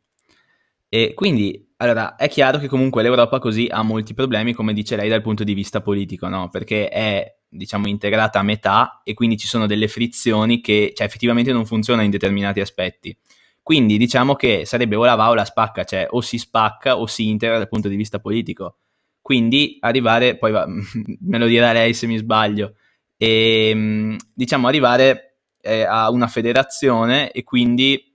E 0.89 1.13
quindi, 1.15 1.73
allora, 1.79 2.17
è 2.17 2.29
chiaro 2.29 2.59
che 2.59 2.69
comunque 2.69 3.03
l'Europa 3.03 3.39
così 3.39 3.67
ha 3.71 3.83
molti 3.83 4.15
problemi, 4.15 4.53
come 4.53 4.73
dice 4.73 4.97
lei, 4.97 5.09
dal 5.09 5.23
punto 5.23 5.45
di 5.45 5.55
vista 5.55 5.81
politico, 5.81 6.29
no? 6.29 6.49
Perché 6.49 6.89
è, 6.89 7.37
diciamo, 7.49 7.89
integrata 7.89 8.39
a 8.39 8.45
metà 8.45 9.01
e 9.05 9.15
quindi 9.15 9.37
ci 9.37 9.47
sono 9.47 9.67
delle 9.67 9.89
frizioni 9.89 10.61
che, 10.61 10.93
cioè, 10.95 11.07
effettivamente 11.07 11.53
non 11.53 11.67
funzionano 11.67 12.05
in 12.05 12.13
determinati 12.13 12.61
aspetti. 12.61 13.17
Quindi 13.65 13.97
diciamo 13.97 14.35
che 14.35 14.67
sarebbe 14.67 14.95
o 14.95 15.07
la 15.07 15.15
va 15.15 15.31
o 15.31 15.35
la 15.35 15.47
spacca, 15.47 15.85
cioè 15.85 16.07
o 16.11 16.21
si 16.21 16.37
spacca 16.37 16.99
o 16.99 17.07
si 17.07 17.31
integra 17.31 17.57
dal 17.57 17.67
punto 17.67 17.89
di 17.89 17.97
vista 17.97 18.19
politico. 18.19 18.77
Quindi 19.23 19.79
arrivare, 19.81 20.37
poi 20.37 20.53
va, 20.53 20.67
me 20.69 21.39
lo 21.39 21.47
dirà 21.47 21.73
lei 21.73 21.95
se 21.95 22.07
mi 22.07 22.19
sbaglio, 22.19 22.75
e 23.17 23.71
ehm, 23.71 24.17
diciamo 24.35 24.69
arrivare 24.69 25.39
eh, 25.63 25.81
a 25.83 26.11
una 26.11 26.27
federazione 26.27 27.31
e 27.31 27.43
quindi 27.43 28.15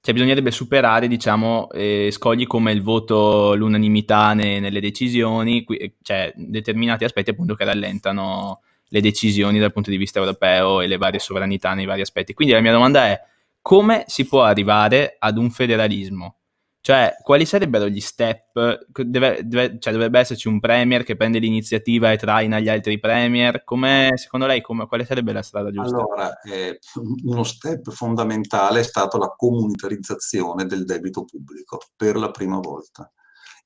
cioè, 0.00 0.12
bisognerebbe 0.12 0.50
superare 0.50 1.06
diciamo, 1.06 1.70
eh, 1.70 2.08
scogli 2.10 2.48
come 2.48 2.72
il 2.72 2.82
voto, 2.82 3.54
l'unanimità 3.54 4.32
ne, 4.32 4.58
nelle 4.58 4.80
decisioni, 4.80 5.62
qui, 5.62 5.94
cioè 6.02 6.32
determinati 6.34 7.04
aspetti 7.04 7.30
appunto 7.30 7.54
che 7.54 7.64
rallentano 7.64 8.62
le 8.88 9.00
decisioni 9.00 9.60
dal 9.60 9.72
punto 9.72 9.90
di 9.90 9.98
vista 9.98 10.18
europeo 10.18 10.80
e 10.80 10.88
le 10.88 10.96
varie 10.96 11.20
sovranità 11.20 11.74
nei 11.74 11.86
vari 11.86 12.00
aspetti. 12.00 12.34
Quindi 12.34 12.54
la 12.54 12.60
mia 12.60 12.72
domanda 12.72 13.06
è 13.06 13.20
come 13.62 14.04
si 14.06 14.26
può 14.26 14.42
arrivare 14.42 15.16
ad 15.18 15.36
un 15.38 15.50
federalismo? 15.50 16.36
Cioè, 16.82 17.16
quali 17.22 17.44
sarebbero 17.44 17.88
gli 17.88 18.00
step? 18.00 18.86
Deve, 19.04 19.40
deve, 19.44 19.78
cioè, 19.78 19.92
dovrebbe 19.92 20.18
esserci 20.18 20.48
un 20.48 20.60
premier 20.60 21.04
che 21.04 21.14
prende 21.14 21.38
l'iniziativa 21.38 22.10
e 22.10 22.16
traina 22.16 22.58
gli 22.58 22.70
altri 22.70 22.98
premier? 22.98 23.64
Come, 23.64 24.12
secondo 24.14 24.46
lei, 24.46 24.62
come, 24.62 24.86
quale 24.86 25.04
sarebbe 25.04 25.34
la 25.34 25.42
strada 25.42 25.70
giusta? 25.70 25.96
Allora, 25.96 26.40
eh, 26.40 26.78
uno 27.24 27.42
step 27.42 27.90
fondamentale 27.90 28.80
è 28.80 28.82
stato 28.82 29.18
la 29.18 29.28
comunitarizzazione 29.36 30.64
del 30.64 30.86
debito 30.86 31.24
pubblico 31.24 31.78
per 31.94 32.16
la 32.16 32.30
prima 32.30 32.58
volta. 32.58 33.12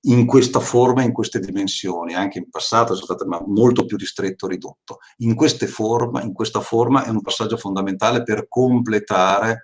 In 0.07 0.27
questa 0.27 0.61
forma, 0.61 1.03
in 1.03 1.13
queste 1.13 1.41
dimensioni, 1.41 2.15
anche 2.15 2.39
in 2.39 2.51
passato 2.51 2.95
sono 2.95 3.07
state 3.07 3.25
molto 3.47 3.85
più 3.87 3.97
ristretto, 3.97 4.47
ridotto. 4.47 4.99
In, 5.19 5.35
forma, 5.67 6.23
in 6.23 6.33
questa 6.33 6.61
forma 6.61 7.05
è 7.05 7.09
un 7.09 7.23
passaggio 7.23 7.57
fondamentale 7.57 8.23
per 8.23 8.47
completare 8.49 9.63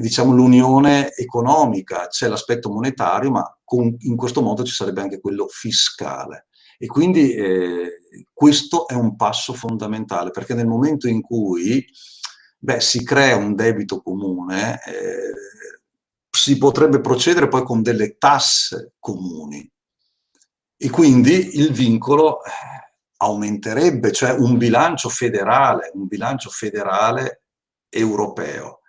diciamo, 0.00 0.32
l'unione 0.32 1.12
economica, 1.14 2.06
c'è 2.06 2.28
l'aspetto 2.28 2.70
monetario, 2.70 3.30
ma 3.30 3.58
con, 3.64 3.94
in 3.98 4.16
questo 4.16 4.40
modo 4.40 4.64
ci 4.64 4.72
sarebbe 4.72 5.00
anche 5.00 5.20
quello 5.20 5.46
fiscale. 5.48 6.46
E 6.78 6.86
quindi 6.86 7.34
eh, 7.34 8.00
questo 8.32 8.88
è 8.88 8.94
un 8.94 9.16
passo 9.16 9.52
fondamentale, 9.52 10.30
perché 10.30 10.54
nel 10.54 10.66
momento 10.66 11.08
in 11.08 11.20
cui 11.20 11.84
beh, 12.58 12.80
si 12.80 13.04
crea 13.04 13.36
un 13.36 13.54
debito 13.54 14.02
comune, 14.02 14.80
eh, 14.86 15.32
si 16.42 16.58
potrebbe 16.58 17.00
procedere 17.00 17.46
poi 17.46 17.62
con 17.62 17.82
delle 17.82 18.16
tasse 18.18 18.94
comuni. 18.98 19.64
E 20.76 20.90
quindi 20.90 21.58
il 21.58 21.72
vincolo 21.72 22.42
eh, 22.42 22.50
aumenterebbe, 23.18 24.10
cioè 24.10 24.32
un 24.32 24.58
bilancio 24.58 25.08
federale, 25.08 25.92
un 25.94 26.08
bilancio 26.08 26.50
federale 26.50 27.44
europeo 27.88 28.80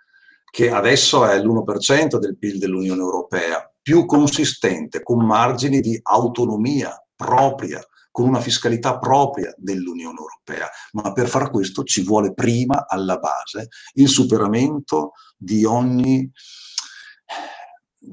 che 0.50 0.72
adesso 0.72 1.24
è 1.26 1.38
l'1% 1.38 2.18
del 2.18 2.36
PIL 2.36 2.58
dell'Unione 2.58 3.00
Europea, 3.00 3.72
più 3.80 4.04
consistente, 4.04 5.04
con 5.04 5.24
margini 5.24 5.78
di 5.78 5.98
autonomia 6.02 6.92
propria, 7.14 7.80
con 8.10 8.26
una 8.26 8.40
fiscalità 8.40 8.98
propria 8.98 9.54
dell'Unione 9.56 10.18
Europea. 10.18 10.68
Ma 10.92 11.12
per 11.12 11.28
far 11.28 11.50
questo 11.50 11.84
ci 11.84 12.02
vuole 12.02 12.34
prima, 12.34 12.86
alla 12.88 13.18
base, 13.18 13.68
il 13.94 14.08
superamento 14.08 15.12
di 15.36 15.64
ogni 15.64 16.28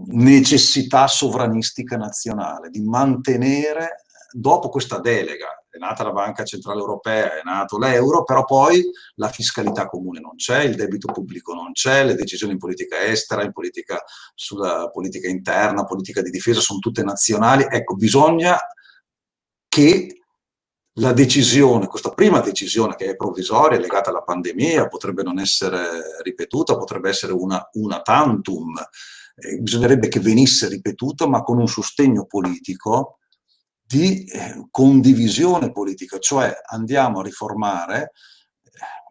necessità 0.08 1.08
sovranistica 1.08 1.98
nazionale, 1.98 2.70
di 2.70 2.82
mantenere, 2.82 4.04
dopo 4.32 4.70
questa 4.70 5.00
delega, 5.00 5.66
è 5.70 5.78
nata 5.78 6.04
la 6.04 6.12
Banca 6.12 6.44
Centrale 6.44 6.80
Europea, 6.80 7.40
è 7.40 7.42
nato 7.44 7.78
l'euro, 7.78 8.24
però 8.24 8.44
poi 8.44 8.84
la 9.16 9.30
fiscalità 9.30 9.88
comune 9.88 10.20
non 10.20 10.36
c'è, 10.36 10.64
il 10.64 10.76
debito 10.76 11.12
pubblico 11.12 11.54
non 11.54 11.72
c'è, 11.72 12.04
le 12.04 12.16
decisioni 12.16 12.54
in 12.54 12.60
politica 12.60 13.04
estera, 13.04 13.44
in 13.44 13.54
politica 13.54 14.04
sulla 14.36 14.90
politica 14.90 15.30
interna, 15.30 15.86
politica 15.86 16.22
di 16.22 16.30
difesa 16.30 16.60
sono 16.60 16.80
tutte 16.80 17.04
nazionali. 17.04 17.66
Ecco, 17.70 17.96
bisogna 17.96 18.58
che 19.70 20.21
la 20.96 21.14
decisione, 21.14 21.88
questa 21.88 22.10
prima 22.10 22.42
decisione 22.42 22.96
che 22.96 23.12
è 23.12 23.16
provvisoria, 23.16 23.80
legata 23.80 24.10
alla 24.10 24.24
pandemia, 24.24 24.88
potrebbe 24.88 25.24
non 25.24 25.40
essere 25.40 26.22
ripetuta, 26.22 26.78
potrebbe 26.78 27.10
essere 27.10 27.32
una, 27.32 27.70
una 27.74 28.02
tantum, 28.02 28.78
eh, 29.36 29.60
bisognerebbe 29.60 30.10
che 30.10 30.20
venisse 30.20 30.68
ripetuta, 30.68 31.28
ma 31.28 31.44
con 31.44 31.60
un 31.60 31.68
sostegno 31.68 32.26
politico 32.26 33.20
di 33.82 34.26
eh, 34.26 34.68
condivisione 34.70 35.72
politica, 35.72 36.20
cioè 36.20 36.54
andiamo 36.70 37.20
a 37.20 37.24
riformare 37.24 38.12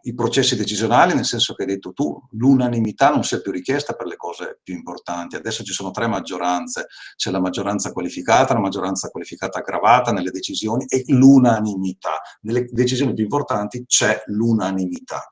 i 0.03 0.13
processi 0.13 0.55
decisionali, 0.55 1.13
nel 1.13 1.25
senso 1.25 1.53
che 1.53 1.63
hai 1.63 1.67
detto 1.67 1.93
tu, 1.93 2.19
l'unanimità 2.31 3.09
non 3.09 3.23
sia 3.23 3.41
più 3.41 3.51
richiesta 3.51 3.93
per 3.93 4.07
le 4.07 4.15
cose 4.15 4.59
più 4.63 4.73
importanti. 4.73 5.35
Adesso 5.35 5.63
ci 5.63 5.73
sono 5.73 5.91
tre 5.91 6.07
maggioranze, 6.07 6.87
c'è 7.15 7.31
la 7.31 7.39
maggioranza 7.39 7.91
qualificata, 7.91 8.53
la 8.53 8.59
maggioranza 8.59 9.09
qualificata 9.09 9.59
aggravata 9.59 10.11
nelle 10.11 10.31
decisioni 10.31 10.85
e 10.87 11.03
l'unanimità. 11.07 12.21
Nelle 12.41 12.65
decisioni 12.69 13.13
più 13.13 13.23
importanti 13.23 13.85
c'è 13.85 14.23
l'unanimità 14.27 15.27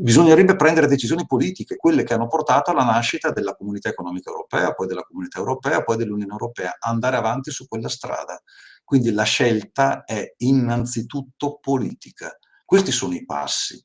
bisognerebbe 0.00 0.56
prendere 0.56 0.86
decisioni 0.86 1.26
politiche, 1.26 1.76
quelle 1.76 2.04
che 2.04 2.14
hanno 2.14 2.28
portato 2.28 2.70
alla 2.70 2.84
nascita 2.84 3.30
della 3.30 3.54
comunità 3.54 3.88
economica 3.88 4.30
europea, 4.30 4.72
poi 4.72 4.86
della 4.86 5.02
comunità 5.02 5.38
europea, 5.38 5.82
poi 5.82 5.96
dell'Unione 5.96 6.32
europea, 6.32 6.76
andare 6.78 7.16
avanti 7.16 7.50
su 7.50 7.66
quella 7.66 7.88
strada. 7.88 8.40
Quindi 8.84 9.12
la 9.12 9.22
scelta 9.22 10.04
è 10.04 10.34
innanzitutto 10.38 11.58
politica. 11.60 12.36
Questi 12.74 12.90
sono 12.90 13.14
i 13.14 13.24
passi. 13.24 13.80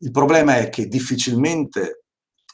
Il 0.00 0.10
problema 0.10 0.58
è 0.58 0.68
che 0.68 0.86
difficilmente 0.86 2.04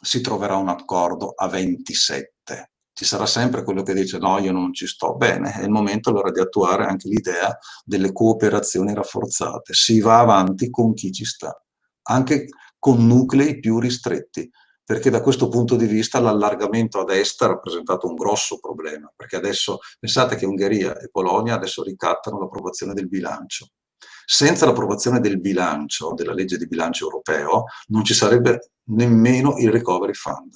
si 0.01 0.21
troverà 0.21 0.55
un 0.55 0.69
accordo 0.69 1.33
a 1.35 1.49
27. 1.49 2.71
Ci 2.93 3.05
sarà 3.05 3.27
sempre 3.27 3.65
quello 3.65 3.83
che 3.83 3.93
dice 3.93 4.19
no, 4.19 4.39
io 4.39 4.53
non 4.53 4.73
ci 4.73 4.87
sto 4.87 5.17
bene. 5.17 5.53
È 5.53 5.65
il 5.65 5.71
momento 5.71 6.11
allora 6.11 6.31
di 6.31 6.39
attuare 6.39 6.85
anche 6.85 7.09
l'idea 7.09 7.59
delle 7.85 8.13
cooperazioni 8.13 8.95
rafforzate. 8.95 9.75
Si 9.75 9.99
va 9.99 10.21
avanti 10.21 10.71
con 10.71 10.95
chi 10.95 11.11
ci 11.11 11.25
sta. 11.25 11.61
Anche 12.03 12.47
con 12.79 13.05
nuclei 13.05 13.59
più 13.59 13.81
ristretti, 13.81 14.49
perché 14.85 15.11
da 15.11 15.21
questo 15.21 15.49
punto 15.49 15.75
di 15.75 15.87
vista 15.87 16.21
l'allargamento 16.21 17.01
ad 17.01 17.11
est 17.11 17.43
ha 17.43 17.49
rappresentato 17.49 18.07
un 18.07 18.15
grosso 18.15 18.61
problema, 18.61 19.13
perché 19.17 19.35
adesso 19.35 19.81
pensate 19.99 20.37
che 20.37 20.47
Ungheria 20.47 20.97
e 21.01 21.09
Polonia 21.11 21.55
adesso 21.55 21.83
ricattano 21.83 22.39
l'approvazione 22.39 22.95
del 22.95 23.09
bilancio. 23.09 23.71
Senza 24.25 24.67
l'approvazione 24.67 25.21
del 25.21 25.41
bilancio, 25.41 26.13
della 26.15 26.33
legge 26.33 26.57
di 26.57 26.67
bilancio 26.67 27.05
europeo, 27.05 27.65
non 27.89 28.05
ci 28.05 28.15
sarebbe 28.15 28.73
nemmeno 28.91 29.57
il 29.59 29.71
recovery 29.71 30.15
fund. 30.15 30.53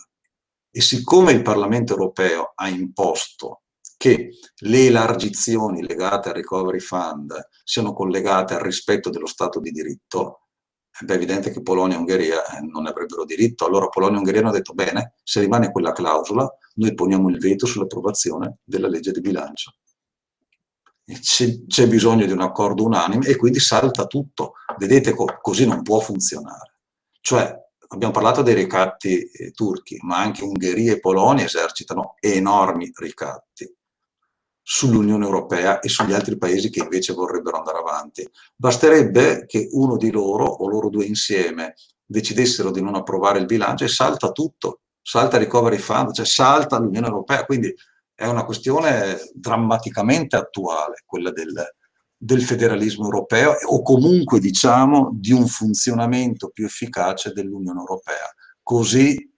E 0.70 0.80
siccome 0.80 1.32
il 1.32 1.42
Parlamento 1.42 1.92
europeo 1.92 2.52
ha 2.54 2.68
imposto 2.68 3.62
che 3.96 4.30
le 4.54 4.86
elargizioni 4.86 5.86
legate 5.86 6.28
al 6.28 6.34
recovery 6.34 6.80
fund 6.80 7.32
siano 7.62 7.92
collegate 7.92 8.54
al 8.54 8.60
rispetto 8.60 9.08
dello 9.08 9.26
Stato 9.26 9.60
di 9.60 9.70
diritto, 9.70 10.40
è 11.06 11.10
evidente 11.10 11.50
che 11.50 11.62
Polonia 11.62 11.96
e 11.96 11.98
Ungheria 11.98 12.44
eh, 12.46 12.60
non 12.60 12.86
avrebbero 12.86 13.24
diritto. 13.24 13.66
Allora 13.66 13.88
Polonia 13.88 14.16
e 14.16 14.18
Ungheria 14.18 14.40
hanno 14.42 14.52
detto 14.52 14.74
bene, 14.74 15.14
se 15.24 15.40
rimane 15.40 15.72
quella 15.72 15.92
clausola, 15.92 16.48
noi 16.74 16.94
poniamo 16.94 17.28
il 17.30 17.38
veto 17.38 17.66
sull'approvazione 17.66 18.58
della 18.62 18.88
legge 18.88 19.10
di 19.10 19.20
bilancio. 19.20 19.74
C'è, 21.04 21.86
bisogno 21.86 22.24
di 22.24 22.32
un 22.32 22.40
accordo 22.40 22.84
unanime 22.84 23.26
e 23.26 23.36
quindi 23.36 23.60
salta 23.60 24.06
tutto. 24.06 24.54
Vedete, 24.78 25.14
co- 25.14 25.38
così 25.40 25.66
non 25.66 25.82
può 25.82 26.00
funzionare. 26.00 26.78
Cioè, 27.20 27.54
abbiamo 27.88 28.12
parlato 28.12 28.42
dei 28.42 28.54
ricatti 28.54 29.22
eh, 29.24 29.50
turchi, 29.52 29.98
ma 30.02 30.18
anche 30.18 30.44
Ungheria 30.44 30.92
e 30.92 31.00
Polonia 31.00 31.44
esercitano 31.44 32.16
enormi 32.20 32.90
ricatti 32.94 33.72
sull'Unione 34.66 35.24
Europea 35.24 35.80
e 35.80 35.90
sugli 35.90 36.14
altri 36.14 36.38
paesi 36.38 36.70
che 36.70 36.80
invece 36.80 37.12
vorrebbero 37.12 37.58
andare 37.58 37.78
avanti. 37.78 38.28
Basterebbe 38.56 39.44
che 39.46 39.68
uno 39.72 39.98
di 39.98 40.10
loro 40.10 40.46
o 40.46 40.66
loro 40.68 40.88
due 40.88 41.04
insieme 41.04 41.74
decidessero 42.06 42.70
di 42.70 42.80
non 42.80 42.94
approvare 42.94 43.38
il 43.38 43.46
bilancio 43.46 43.84
e 43.84 43.88
salta 43.88 44.32
tutto, 44.32 44.80
salta 45.02 45.36
il 45.36 45.42
recovery 45.42 45.76
fund, 45.76 46.12
cioè 46.12 46.24
salta 46.24 46.78
l'Unione 46.78 47.08
Europea, 47.08 47.44
quindi 47.44 47.74
è 48.14 48.26
una 48.26 48.44
questione 48.44 49.18
drammaticamente 49.34 50.36
attuale 50.36 51.02
quella 51.04 51.30
del, 51.32 51.52
del 52.16 52.42
federalismo 52.42 53.04
europeo 53.04 53.54
o 53.66 53.82
comunque 53.82 54.38
diciamo 54.38 55.10
di 55.12 55.32
un 55.32 55.46
funzionamento 55.46 56.50
più 56.50 56.64
efficace 56.64 57.32
dell'Unione 57.32 57.80
Europea. 57.80 58.32
Così 58.62 59.32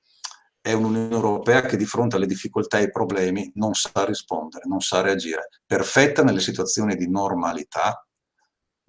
è 0.60 0.72
un'Unione 0.72 1.14
Europea 1.14 1.62
che 1.62 1.76
di 1.76 1.84
fronte 1.84 2.16
alle 2.16 2.26
difficoltà 2.26 2.78
e 2.78 2.82
ai 2.82 2.90
problemi 2.90 3.50
non 3.54 3.74
sa 3.74 4.04
rispondere, 4.04 4.64
non 4.66 4.80
sa 4.80 5.00
reagire. 5.00 5.48
Perfetta 5.64 6.22
nelle 6.22 6.40
situazioni 6.40 6.96
di 6.96 7.08
normalità, 7.08 8.04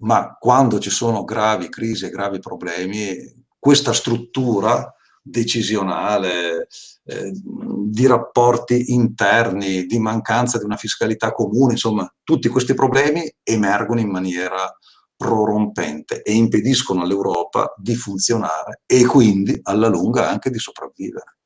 ma 0.02 0.36
quando 0.38 0.78
ci 0.80 0.90
sono 0.90 1.24
gravi 1.24 1.68
crisi 1.68 2.06
e 2.06 2.10
gravi 2.10 2.40
problemi, 2.40 3.16
questa 3.58 3.92
struttura 3.92 4.92
decisionale, 5.22 6.66
eh, 7.10 7.32
di 7.32 8.06
rapporti 8.06 8.92
interni, 8.92 9.86
di 9.86 9.98
mancanza 9.98 10.58
di 10.58 10.64
una 10.64 10.76
fiscalità 10.76 11.32
comune, 11.32 11.72
insomma, 11.72 12.06
tutti 12.22 12.48
questi 12.48 12.74
problemi 12.74 13.26
emergono 13.42 14.00
in 14.00 14.10
maniera 14.10 14.70
prorompente 15.16 16.20
e 16.20 16.34
impediscono 16.34 17.02
all'Europa 17.02 17.72
di 17.78 17.94
funzionare 17.94 18.82
e 18.84 19.06
quindi 19.06 19.58
alla 19.62 19.88
lunga 19.88 20.28
anche 20.28 20.50
di 20.50 20.58
sopravvivere. 20.58 21.36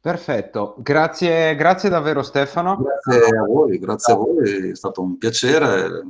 Perfetto, 0.00 0.74
grazie, 0.80 1.54
grazie 1.54 1.88
davvero 1.88 2.22
Stefano. 2.22 2.76
Grazie 2.76 3.38
a 3.38 3.44
voi, 3.44 3.78
grazie 3.78 4.12
a 4.12 4.16
voi, 4.16 4.70
è 4.70 4.74
stato 4.74 5.02
un 5.02 5.16
piacere. 5.18 6.02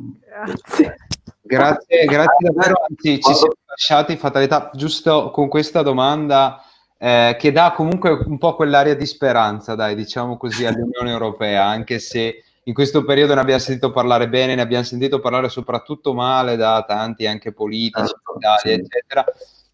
Grazie. 0.46 0.96
Grazie, 1.42 2.06
grazie 2.06 2.50
davvero. 2.50 2.80
Anzi, 2.88 3.20
ci 3.20 3.34
siamo 3.34 3.52
lasciati 3.66 4.16
fatalità 4.16 4.70
giusto 4.72 5.30
con 5.30 5.48
questa 5.48 5.82
domanda 5.82 6.62
eh, 7.04 7.36
che 7.38 7.52
dà 7.52 7.74
comunque 7.76 8.12
un 8.12 8.38
po' 8.38 8.54
quell'aria 8.54 8.96
di 8.96 9.04
speranza, 9.04 9.74
dai, 9.74 9.94
diciamo 9.94 10.38
così, 10.38 10.64
all'Unione 10.64 11.10
Europea, 11.10 11.66
anche 11.66 11.98
se 11.98 12.44
in 12.62 12.72
questo 12.72 13.04
periodo 13.04 13.34
ne 13.34 13.40
abbiamo 13.40 13.60
sentito 13.60 13.90
parlare 13.90 14.26
bene, 14.26 14.54
ne 14.54 14.62
abbiamo 14.62 14.84
sentito 14.84 15.20
parlare 15.20 15.50
soprattutto 15.50 16.14
male 16.14 16.56
da 16.56 16.82
tanti 16.88 17.26
anche 17.26 17.52
politici, 17.52 18.06
certo, 18.06 18.58
sì. 18.62 18.70
eccetera, 18.70 19.22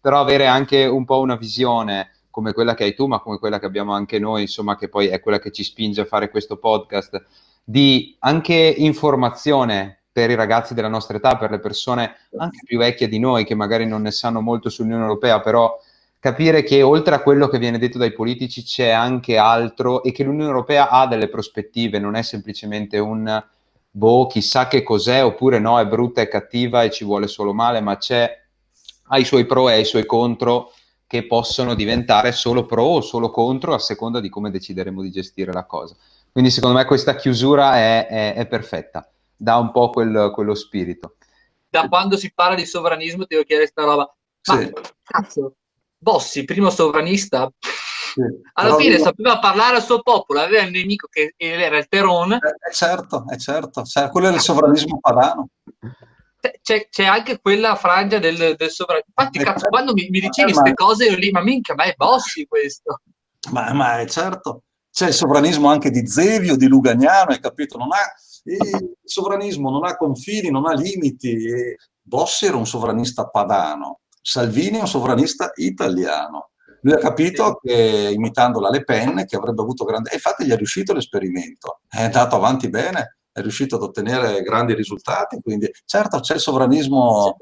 però 0.01 0.19
avere 0.19 0.45
anche 0.45 0.83
un 0.83 1.05
po' 1.05 1.21
una 1.21 1.37
visione 1.37 2.11
come 2.29 2.51
quella 2.51 2.73
che 2.73 2.83
hai 2.83 2.93
tu, 2.93 3.07
ma 3.07 3.21
come 3.21 3.39
quella 3.39 3.59
che 3.59 3.65
abbiamo 3.65 3.93
anche 3.93 4.19
noi, 4.19 4.41
insomma, 4.41 4.75
che 4.75 4.89
poi 4.89 5.07
è 5.07 5.21
quella 5.21 5.39
che 5.39 5.51
ci 5.51 5.63
spinge 5.63 6.01
a 6.01 6.05
fare 6.05 6.29
questo 6.29 6.57
podcast, 6.57 7.23
di 7.63 8.13
anche 8.19 8.55
informazione 8.77 10.01
per 10.11 10.29
i 10.29 10.35
ragazzi 10.35 10.73
della 10.73 10.89
nostra 10.89 11.15
età, 11.15 11.37
per 11.37 11.49
le 11.49 11.59
persone 11.61 12.13
anche 12.37 12.59
più 12.65 12.77
vecchie 12.77 13.07
di 13.07 13.19
noi 13.19 13.45
che 13.45 13.55
magari 13.55 13.87
non 13.87 14.01
ne 14.01 14.11
sanno 14.11 14.41
molto 14.41 14.67
sull'Unione 14.67 15.03
Europea, 15.03 15.39
però 15.39 15.79
capire 16.21 16.61
che 16.61 16.83
oltre 16.83 17.15
a 17.15 17.21
quello 17.23 17.47
che 17.47 17.57
viene 17.57 17.79
detto 17.79 17.97
dai 17.97 18.13
politici 18.13 18.61
c'è 18.61 18.89
anche 18.89 19.37
altro 19.37 20.03
e 20.03 20.11
che 20.11 20.23
l'Unione 20.23 20.49
Europea 20.49 20.87
ha 20.89 21.07
delle 21.07 21.29
prospettive, 21.29 21.97
non 21.97 22.13
è 22.13 22.21
semplicemente 22.21 22.99
un 22.99 23.43
boh, 23.89 24.27
chissà 24.27 24.67
che 24.67 24.83
cos'è, 24.83 25.25
oppure 25.25 25.57
no, 25.57 25.79
è 25.79 25.87
brutta, 25.87 26.21
è 26.21 26.27
cattiva 26.27 26.83
e 26.83 26.91
ci 26.91 27.05
vuole 27.05 27.25
solo 27.25 27.55
male, 27.55 27.81
ma 27.81 27.97
c'è, 27.97 28.39
ha 29.07 29.17
i 29.17 29.25
suoi 29.25 29.47
pro 29.47 29.67
e 29.67 29.79
i 29.79 29.85
suoi 29.85 30.05
contro 30.05 30.73
che 31.07 31.25
possono 31.25 31.73
diventare 31.73 32.31
solo 32.33 32.67
pro 32.67 32.83
o 32.83 33.01
solo 33.01 33.31
contro 33.31 33.73
a 33.73 33.79
seconda 33.79 34.19
di 34.19 34.29
come 34.29 34.51
decideremo 34.51 35.01
di 35.01 35.09
gestire 35.09 35.51
la 35.51 35.65
cosa. 35.65 35.95
Quindi 36.31 36.51
secondo 36.51 36.77
me 36.77 36.85
questa 36.85 37.15
chiusura 37.15 37.77
è, 37.77 38.05
è, 38.05 38.33
è 38.35 38.45
perfetta, 38.45 39.09
dà 39.35 39.57
un 39.57 39.71
po' 39.71 39.89
quel, 39.89 40.29
quello 40.31 40.53
spirito. 40.53 41.15
Da 41.67 41.87
quando 41.87 42.15
si 42.15 42.31
parla 42.31 42.53
di 42.53 42.65
sovranismo 42.67 43.23
ti 43.23 43.33
devo 43.33 43.43
chiedere 43.43 43.71
questa 43.71 43.91
roba. 43.91 44.15
Ma 44.43 44.59
sì. 44.59 44.71
cazzo, 45.03 45.55
Bossi, 46.01 46.45
primo 46.45 46.71
sovranista, 46.71 47.51
sì. 47.59 48.21
alla 48.53 48.75
fine 48.75 48.95
io... 48.95 49.03
sapeva 49.03 49.37
parlare 49.39 49.75
al 49.75 49.83
suo 49.83 50.01
popolo, 50.01 50.39
aveva 50.39 50.63
un 50.63 50.71
nemico 50.71 51.07
che 51.07 51.35
era 51.37 51.77
il 51.77 51.87
Teron. 51.87 52.33
Eh, 52.33 52.73
certo, 52.73 53.25
è 53.27 53.37
certo, 53.37 53.83
cioè, 53.83 54.09
quello 54.09 54.29
è 54.29 54.33
il 54.33 54.39
sovranismo 54.39 54.99
padano 54.99 55.49
c'è, 56.61 56.87
c'è, 56.89 57.05
anche 57.05 57.39
quella 57.39 57.75
frangia 57.75 58.19
del, 58.19 58.55
del 58.57 58.69
sovranismo. 58.69 59.13
Infatti, 59.15 59.37
eh, 59.37 59.43
cazzo, 59.43 59.59
certo. 59.59 59.69
quando 59.69 59.93
mi, 59.93 60.07
mi 60.09 60.19
dicevi 60.19 60.51
queste 60.53 60.73
cose, 60.73 61.05
io 61.05 61.15
lì, 61.15 61.29
ma 61.31 61.41
minchia, 61.41 61.75
ma 61.75 61.83
è 61.83 61.93
Bossi 61.95 62.45
questo. 62.47 63.01
Ma, 63.51 63.73
ma 63.73 63.99
è 63.99 64.07
certo, 64.07 64.63
c'è 64.91 65.07
il 65.07 65.13
sovranismo 65.13 65.69
anche 65.69 65.89
di 65.89 66.07
Zevio, 66.07 66.55
di 66.55 66.67
Lugagnano, 66.67 67.31
hai 67.31 67.39
capito? 67.39 67.77
Non 67.77 67.89
ha, 67.91 68.13
il 68.43 68.97
sovranismo 69.03 69.69
non 69.69 69.85
ha 69.85 69.95
confini, 69.95 70.49
non 70.49 70.65
ha 70.65 70.73
limiti. 70.73 71.75
Bossi 72.01 72.45
era 72.45 72.57
un 72.57 72.67
sovranista 72.67 73.27
padano, 73.27 74.00
Salvini 74.21 74.77
è 74.77 74.81
un 74.81 74.87
sovranista 74.87 75.51
italiano. 75.55 76.51
Lui 76.81 76.93
ha 76.93 76.97
capito 76.97 77.59
che 77.61 78.11
imitando 78.13 78.59
la 78.59 78.69
Le 78.69 78.83
Pen, 78.83 79.25
che 79.25 79.35
avrebbe 79.35 79.61
avuto 79.61 79.83
grande... 79.83 80.11
E 80.11 80.15
infatti 80.15 80.45
gli 80.45 80.51
è 80.51 80.55
riuscito 80.55 80.93
l'esperimento, 80.93 81.81
è 81.87 82.03
andato 82.03 82.35
avanti 82.35 82.69
bene 82.69 83.17
è 83.33 83.41
riuscito 83.41 83.75
ad 83.75 83.83
ottenere 83.83 84.41
grandi 84.41 84.73
risultati, 84.73 85.39
quindi 85.41 85.69
certo 85.85 86.19
c'è 86.19 86.35
il 86.35 86.41
sovranismo, 86.41 87.37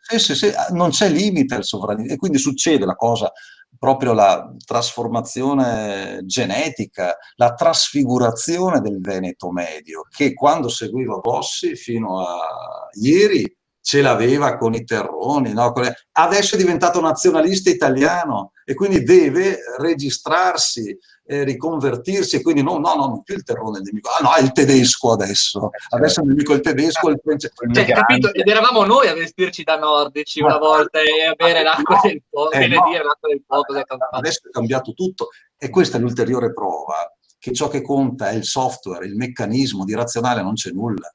sì, 0.00 0.18
sì, 0.18 0.34
sì, 0.34 0.50
non 0.70 0.90
c'è 0.90 1.10
limite 1.10 1.54
al 1.54 1.64
sovranismo 1.64 2.14
e 2.14 2.16
quindi 2.16 2.38
succede 2.38 2.86
la 2.86 2.94
cosa, 2.94 3.30
proprio 3.78 4.14
la 4.14 4.54
trasformazione 4.64 6.22
genetica, 6.24 7.16
la 7.36 7.52
trasfigurazione 7.52 8.80
del 8.80 9.00
Veneto 9.00 9.50
medio, 9.50 10.04
che 10.08 10.32
quando 10.32 10.68
seguiva 10.68 11.18
Bossi 11.18 11.76
fino 11.76 12.20
a 12.20 12.88
ieri 12.94 13.54
ce 13.88 14.02
l'aveva 14.02 14.58
con 14.58 14.74
i 14.74 14.84
terroni, 14.84 15.54
no? 15.54 15.72
adesso 16.12 16.56
è 16.56 16.58
diventato 16.58 17.00
nazionalista 17.00 17.70
italiano 17.70 18.52
e 18.62 18.74
quindi 18.74 19.02
deve 19.02 19.60
registrarsi 19.78 20.94
eh, 21.24 21.42
riconvertirsi 21.42 22.36
e 22.36 22.42
quindi 22.42 22.62
no, 22.62 22.76
no, 22.76 22.94
no, 22.94 23.06
non 23.06 23.22
più 23.22 23.34
il 23.34 23.44
terrone 23.44 23.78
il 23.78 23.84
nemico, 23.84 24.10
ah 24.10 24.22
no, 24.22 24.34
è 24.34 24.42
il 24.42 24.52
tedesco 24.52 25.12
adesso, 25.12 25.70
certo. 25.70 25.96
adesso 25.96 26.20
il 26.20 26.26
nemico 26.28 26.52
è 26.52 26.56
il 26.56 26.60
tedesco, 26.60 27.08
il 27.08 27.20
francese. 27.22 27.52
Cioè, 27.72 27.86
capito, 27.86 28.34
ed 28.34 28.46
eravamo 28.46 28.84
noi 28.84 29.08
a 29.08 29.14
vestirci 29.14 29.62
da 29.62 29.78
nordici 29.78 30.42
una 30.42 30.58
volta 30.58 31.00
e 31.00 31.24
a 31.24 31.32
bere 31.32 31.62
l'acqua 31.62 31.98
del 32.02 32.22
fuoco, 32.28 32.52
eh, 32.52 32.68
no, 32.68 32.92
l'acqua 32.92 33.28
del 33.30 33.42
fuoco 33.46 33.72
Adesso 34.10 34.48
è 34.48 34.50
cambiato 34.50 34.92
tutto 34.92 35.28
e 35.56 35.70
questa 35.70 35.96
è 35.96 36.00
l'ulteriore 36.00 36.52
prova 36.52 37.10
che 37.38 37.54
ciò 37.54 37.68
che 37.68 37.80
conta 37.80 38.28
è 38.28 38.34
il 38.34 38.44
software, 38.44 39.06
il 39.06 39.16
meccanismo, 39.16 39.86
di 39.86 39.94
razionale 39.94 40.42
non 40.42 40.52
c'è 40.52 40.72
nulla. 40.72 41.10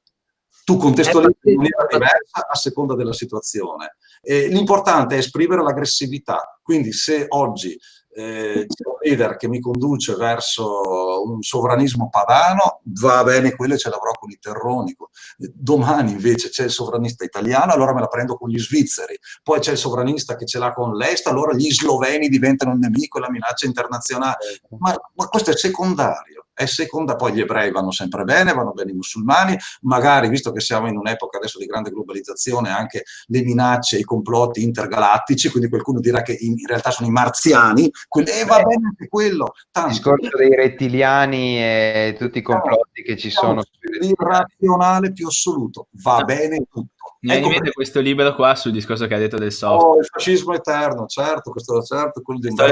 Tu 0.64 0.76
contestualizzi 0.76 1.50
in 1.50 1.56
maniera 1.56 1.86
diversa 1.88 2.46
a 2.48 2.54
seconda 2.54 2.94
della 2.94 3.12
situazione. 3.12 3.96
Eh, 4.22 4.48
l'importante 4.48 5.14
è 5.14 5.18
esprimere 5.18 5.62
l'aggressività. 5.62 6.58
Quindi 6.62 6.92
se 6.92 7.26
oggi 7.28 7.78
eh, 8.16 8.64
c'è 8.66 8.88
un 8.88 8.96
leader 9.02 9.36
che 9.36 9.48
mi 9.48 9.60
conduce 9.60 10.14
verso 10.14 11.24
un 11.24 11.42
sovranismo 11.42 12.08
padano, 12.08 12.80
va 12.84 13.22
bene, 13.24 13.54
quello 13.54 13.76
ce 13.76 13.90
l'avrò 13.90 14.12
con 14.12 14.30
i 14.30 14.38
terroni. 14.40 14.96
Domani 15.36 16.12
invece 16.12 16.48
c'è 16.48 16.64
il 16.64 16.70
sovranista 16.70 17.24
italiano, 17.24 17.72
allora 17.72 17.92
me 17.92 18.00
la 18.00 18.06
prendo 18.06 18.36
con 18.36 18.48
gli 18.48 18.58
svizzeri. 18.58 19.18
Poi 19.42 19.60
c'è 19.60 19.72
il 19.72 19.78
sovranista 19.78 20.36
che 20.36 20.46
ce 20.46 20.58
l'ha 20.58 20.72
con 20.72 20.96
l'Est, 20.96 21.26
allora 21.26 21.54
gli 21.54 21.70
sloveni 21.70 22.28
diventano 22.28 22.72
il 22.72 22.78
nemico 22.78 23.18
e 23.18 23.20
la 23.20 23.30
minaccia 23.30 23.66
internazionale. 23.66 24.36
Ma, 24.78 24.94
ma 25.14 25.26
questo 25.26 25.50
è 25.50 25.56
secondario 25.56 26.43
è 26.54 26.66
seconda, 26.66 27.16
poi 27.16 27.32
gli 27.32 27.40
ebrei 27.40 27.70
vanno 27.70 27.90
sempre 27.90 28.24
bene, 28.24 28.54
vanno 28.54 28.72
bene 28.72 28.92
i 28.92 28.94
musulmani, 28.94 29.56
magari 29.82 30.28
visto 30.28 30.52
che 30.52 30.60
siamo 30.60 30.88
in 30.88 30.96
un'epoca 30.96 31.38
adesso 31.38 31.58
di 31.58 31.66
grande 31.66 31.90
globalizzazione, 31.90 32.70
anche 32.70 33.02
le 33.26 33.42
minacce, 33.42 33.98
i 33.98 34.04
complotti 34.04 34.62
intergalattici, 34.62 35.50
quindi 35.50 35.68
qualcuno 35.68 36.00
dirà 36.00 36.22
che 36.22 36.36
in, 36.40 36.54
realtà 36.66 36.90
sono 36.90 37.08
i 37.08 37.12
marziani, 37.12 37.90
quelli, 38.08 38.30
e 38.30 38.44
va 38.44 38.62
bene 38.62 38.86
anche 38.86 39.08
quello. 39.08 39.52
Tanto. 39.70 39.88
Il 39.88 39.94
discorso 39.96 40.36
dei 40.36 40.54
rettiliani 40.54 41.58
e 41.58 42.16
tutti 42.16 42.38
i 42.38 42.42
complotti 42.42 43.00
no, 43.00 43.04
che 43.04 43.16
ci 43.16 43.30
sono. 43.30 43.62
L'irrazionale 44.00 45.12
più 45.12 45.26
assoluto, 45.26 45.88
va 46.02 46.22
bene 46.22 46.64
tutto 46.70 46.93
Mi 47.24 47.32
ecco 47.32 47.48
viene 47.48 47.70
questo 47.72 48.00
libro 48.00 48.34
qua 48.34 48.54
sul 48.54 48.72
discorso 48.72 49.06
che 49.06 49.14
ha 49.14 49.18
detto 49.18 49.38
del 49.38 49.50
software. 49.50 49.96
Oh, 49.96 49.98
il 49.98 50.04
fascismo 50.04 50.52
eterno, 50.52 51.06
certo, 51.06 51.52
questo 51.52 51.82
certo, 51.82 52.20
quello 52.20 52.38
di 52.38 52.50
sto, 52.50 52.66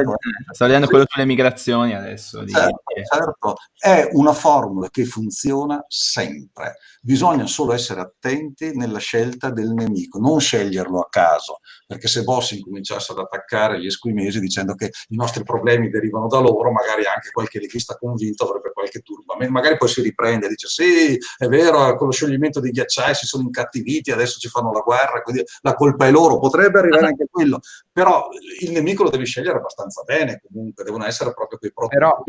sto 0.50 0.64
leggendo 0.66 0.88
quello 0.88 1.06
sulle 1.08 1.24
migrazioni 1.24 1.94
adesso. 1.94 2.46
Certo, 2.46 2.82
di... 2.94 3.02
certo, 3.02 3.56
è 3.78 4.10
una 4.12 4.34
formula 4.34 4.90
che 4.90 5.06
funziona 5.06 5.82
sempre. 5.88 6.76
Bisogna 7.00 7.46
solo 7.46 7.72
essere 7.72 8.00
attenti 8.00 8.76
nella 8.76 8.98
scelta 8.98 9.48
del 9.48 9.72
nemico, 9.72 10.18
non 10.18 10.38
sceglierlo 10.38 11.00
a 11.00 11.08
caso, 11.08 11.60
perché 11.86 12.06
se 12.06 12.22
Bossi 12.22 12.58
incominciasse 12.58 13.12
ad 13.12 13.18
attaccare 13.18 13.80
gli 13.80 13.86
esquimesi 13.86 14.38
dicendo 14.38 14.74
che 14.74 14.92
i 15.08 15.16
nostri 15.16 15.44
problemi 15.44 15.88
derivano 15.88 16.26
da 16.26 16.40
loro, 16.40 16.70
magari 16.70 17.06
anche 17.06 17.30
qualche 17.32 17.58
leghista 17.58 17.96
convinto 17.96 18.46
avrebbe 18.46 18.70
qualche 18.72 19.00
turba. 19.00 19.34
Magari 19.48 19.78
poi 19.78 19.88
si 19.88 20.02
riprende 20.02 20.44
e 20.44 20.48
dice 20.50 20.68
sì, 20.68 21.18
è 21.38 21.46
vero, 21.46 21.96
con 21.96 22.08
lo 22.08 22.12
scioglimento 22.12 22.60
dei 22.60 22.70
ghiacciai 22.70 23.14
si 23.14 23.24
sono 23.24 23.44
incattiviti, 23.44 24.10
adesso 24.12 24.40
ci 24.42 24.48
fanno 24.48 24.72
la 24.72 24.80
guerra, 24.80 25.22
quindi 25.22 25.44
la 25.60 25.74
colpa 25.74 26.06
è 26.06 26.10
loro, 26.10 26.38
potrebbe 26.38 26.80
arrivare 26.80 27.06
anche 27.06 27.26
quello, 27.30 27.60
però 27.92 28.28
il 28.60 28.72
nemico 28.72 29.04
lo 29.04 29.10
devi 29.10 29.24
scegliere 29.24 29.58
abbastanza 29.58 30.02
bene 30.02 30.40
comunque, 30.44 30.82
devono 30.82 31.04
essere 31.04 31.32
proprio 31.32 31.58
quei 31.58 31.72
propri... 31.72 31.96
Però, 31.96 32.24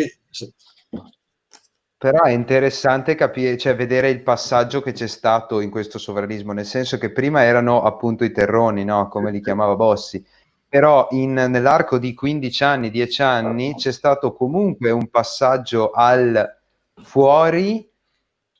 però 1.97 2.23
è 2.23 2.31
interessante 2.31 3.15
capire, 3.15 3.57
cioè 3.57 3.75
vedere 3.75 4.09
il 4.09 4.21
passaggio 4.21 4.81
che 4.81 4.91
c'è 4.91 5.07
stato 5.07 5.59
in 5.59 5.71
questo 5.71 5.97
sovranismo, 5.97 6.53
nel 6.53 6.65
senso 6.65 6.97
che 6.97 7.11
prima 7.11 7.43
erano 7.43 7.81
appunto 7.81 8.23
i 8.23 8.31
terroni, 8.31 8.83
no? 8.83 9.07
come 9.07 9.31
li 9.31 9.41
chiamava 9.41 9.75
Bossi, 9.75 10.23
però 10.67 11.07
in, 11.11 11.33
nell'arco 11.33 11.97
di 11.97 12.13
15 12.13 12.63
anni, 12.63 12.91
10 12.91 13.21
anni 13.21 13.75
c'è 13.75 13.91
stato 13.91 14.33
comunque 14.33 14.91
un 14.91 15.07
passaggio 15.09 15.91
al 15.91 16.61
fuori 17.01 17.89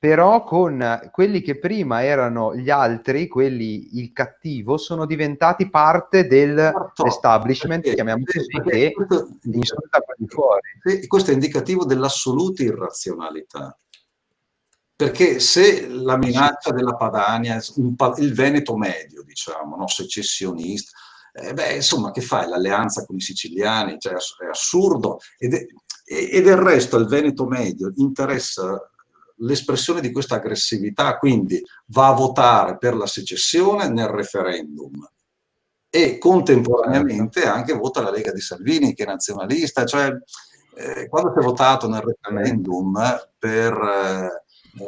però 0.03 0.43
con 0.43 1.09
quelli 1.13 1.39
che 1.39 1.57
prima 1.57 2.03
erano 2.03 2.53
gli 2.53 2.69
altri, 2.69 3.29
quelli 3.29 3.99
il 3.99 4.11
cattivo, 4.11 4.75
sono 4.75 5.05
diventati 5.05 5.69
parte 5.69 6.27
dell'establishment, 6.27 7.85
certo. 7.85 7.95
chiamiamolo 7.95 8.25
così, 8.25 8.69
che 8.69 8.93
insulta 9.43 10.01
quelli 10.01 10.27
fuori. 10.27 11.07
Questo 11.07 11.31
è 11.31 11.33
indicativo 11.33 11.85
dell'assoluta 11.85 12.63
irrazionalità. 12.63 13.77
Perché 14.93 15.39
se 15.39 15.87
la 15.87 16.17
minaccia 16.17 16.71
della 16.71 16.95
Padania, 16.95 17.57
il 18.17 18.33
Veneto 18.33 18.75
medio, 18.75 19.23
diciamo, 19.23 19.77
no, 19.77 19.87
secessionista, 19.87 20.97
eh, 21.31 21.53
beh, 21.53 21.75
insomma, 21.75 22.11
che 22.11 22.19
fai? 22.19 22.49
L'alleanza 22.49 23.05
con 23.05 23.15
i 23.15 23.21
siciliani, 23.21 23.97
cioè, 23.99 24.15
è 24.15 24.49
assurdo. 24.49 25.19
Ed 25.37 25.53
è, 25.53 25.65
e 26.05 26.41
del 26.41 26.57
resto 26.57 26.97
il 26.97 27.07
Veneto 27.07 27.45
medio 27.45 27.93
interessa 27.95 28.89
l'espressione 29.37 30.01
di 30.01 30.11
questa 30.11 30.35
aggressività, 30.35 31.17
quindi 31.17 31.61
va 31.87 32.07
a 32.07 32.13
votare 32.13 32.77
per 32.77 32.95
la 32.95 33.07
secessione 33.07 33.89
nel 33.89 34.07
referendum 34.07 35.07
e 35.89 36.17
contemporaneamente 36.17 37.43
anche 37.45 37.73
vota 37.73 38.01
la 38.01 38.09
Lega 38.09 38.31
di 38.31 38.41
Salvini 38.41 38.93
che 38.93 39.03
è 39.03 39.07
nazionalista, 39.07 39.85
cioè 39.85 40.09
eh, 40.75 41.07
quando 41.07 41.31
si 41.33 41.39
è 41.39 41.43
votato 41.43 41.87
nel 41.87 42.01
referendum 42.01 42.99
per 43.37 43.73
eh, 43.73 44.43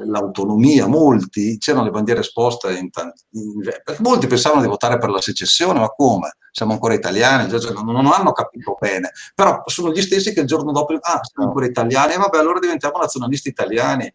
l'autonomia, 0.05 0.87
molti 0.87 1.57
c'erano 1.59 1.83
le 1.83 1.91
bandiere 1.91 2.21
esposte 2.21 2.73
in 2.73 2.89
tanti, 2.89 3.23
in, 3.33 3.61
molti 3.99 4.25
pensavano 4.25 4.61
di 4.61 4.67
votare 4.67 4.97
per 4.97 5.09
la 5.09 5.21
secessione, 5.21 5.79
ma 5.79 5.89
come? 5.89 6.37
Siamo 6.49 6.71
ancora 6.71 6.93
italiani, 6.93 7.49
cioè, 7.49 7.71
non, 7.73 7.85
non, 7.85 8.07
hanno 8.07 8.31
capito 8.31 8.75
bene, 8.79 9.11
però 9.35 9.61
sono 9.65 9.91
gli 9.91 10.01
stessi 10.01 10.33
che 10.33 10.39
il 10.39 10.47
giorno 10.47 10.71
dopo, 10.71 10.93
ah, 10.93 11.19
siamo 11.21 11.49
ancora 11.49 11.65
italiani, 11.65 12.15
vabbè, 12.15 12.37
allora 12.37 12.59
diventiamo 12.59 12.97
nazionalisti 12.97 13.49
italiani 13.49 14.11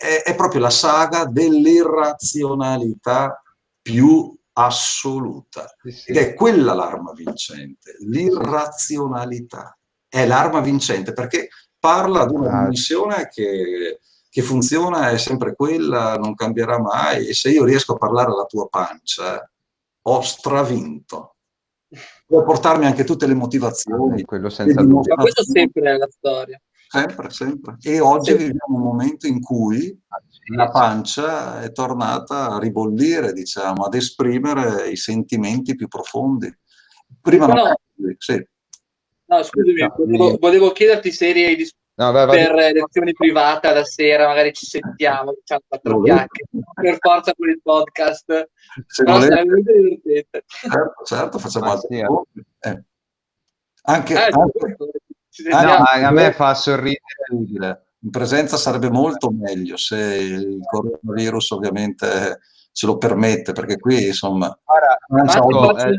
è, 0.00 0.22
è 0.24 0.34
proprio 0.34 0.62
la 0.62 0.70
saga 0.70 1.26
dell'irrazionalità 1.26 3.42
più 3.82 4.34
assoluta. 4.54 5.76
Ed 6.06 6.16
è 6.16 6.32
quella 6.32 6.72
l'arma 6.72 7.12
vincente, 7.12 7.96
l'irrazionalità. 8.00 9.76
È 10.08 10.24
l'arma 10.26 10.60
vincente 10.60 11.12
perché 11.12 11.50
parla 11.78 12.24
di 12.24 12.34
una 12.34 12.60
dimensione 12.60 13.28
che, 13.28 14.00
che, 14.28 14.42
funziona, 14.42 15.10
è 15.10 15.18
sempre 15.18 15.54
quella, 15.54 16.14
non 16.14 16.34
cambierà 16.34 16.80
mai. 16.80 17.28
E 17.28 17.34
se 17.34 17.50
io 17.50 17.64
riesco 17.64 17.92
a 17.92 17.98
parlare 17.98 18.30
alla 18.30 18.46
tua 18.46 18.68
pancia, 18.68 19.46
ho 20.02 20.20
stravinto. 20.22 21.34
Può 22.26 22.42
portarmi 22.42 22.86
anche 22.86 23.04
tutte 23.04 23.26
le 23.26 23.34
motivazioni. 23.34 24.22
Quello 24.22 24.48
senza 24.48 24.80
dubbio. 24.80 25.14
Ma 25.14 25.22
questo 25.22 25.44
sempre 25.44 25.92
è 25.92 25.98
la 25.98 26.08
storia. 26.10 26.58
Sempre, 26.92 27.30
sempre. 27.30 27.76
E 27.82 28.00
oggi 28.00 28.32
viviamo 28.32 28.74
un 28.74 28.82
momento 28.82 29.28
in 29.28 29.40
cui 29.40 29.96
la 30.56 30.70
pancia 30.70 31.62
è 31.62 31.70
tornata 31.70 32.50
a 32.50 32.58
ribollire, 32.58 33.32
diciamo, 33.32 33.84
ad 33.84 33.94
esprimere 33.94 34.88
i 34.88 34.96
sentimenti 34.96 35.76
più 35.76 35.86
profondi. 35.86 36.52
Prima 37.20 37.46
no, 37.46 37.54
no. 37.54 37.74
Sì. 38.18 38.44
no 39.26 39.42
scusami, 39.44 39.88
volevo, 39.96 40.36
volevo, 40.40 40.72
chiederti 40.72 41.12
se 41.12 41.28
eri 41.28 41.54
dis- 41.54 41.76
no, 41.94 42.10
vai, 42.10 42.26
vai. 42.26 42.44
per 42.44 42.54
lezioni 42.72 43.12
private 43.12 43.72
la 43.72 43.84
sera, 43.84 44.26
magari 44.26 44.52
ci 44.52 44.66
sentiamo, 44.66 45.32
facciamo 45.38 45.60
quattro 45.68 46.02
chiacchiere, 46.02 46.48
per 46.74 46.96
forza 46.98 47.32
con 47.36 47.50
il 47.50 47.60
podcast. 47.62 48.50
Se 48.88 49.04
no, 49.04 49.12
volete... 49.12 50.26
Certo, 50.44 51.04
certo, 51.04 51.38
facciamo 51.38 51.70
altri 51.70 52.00
eh. 52.00 52.82
Anche, 53.82 54.12
eh, 54.12 54.28
anche, 54.32 54.76
Ah, 55.52 55.64
no, 55.64 56.06
a 56.06 56.10
me 56.10 56.32
fa 56.32 56.54
sorridere. 56.54 57.84
In 58.02 58.10
presenza 58.10 58.56
sarebbe 58.56 58.90
molto 58.90 59.30
meglio 59.30 59.76
se 59.76 59.96
il 59.96 60.58
coronavirus 60.62 61.50
ovviamente 61.50 62.40
ce 62.72 62.86
lo 62.86 62.96
permette, 62.96 63.52
perché 63.52 63.78
qui 63.78 64.06
insomma... 64.06 64.46
Ora, 64.64 64.96
Marco, 65.08 65.76
eh, 65.76 65.96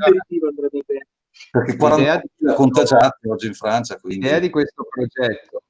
perché 1.52 1.76
40.000 1.76 2.54
contagiati 2.56 3.28
oggi 3.28 3.48
in 3.48 3.54
Francia. 3.54 3.98
Quindi... 3.98 4.24
L'idea 4.24 4.40
di 4.40 4.50
questo 4.50 4.86
progetto... 4.90 5.62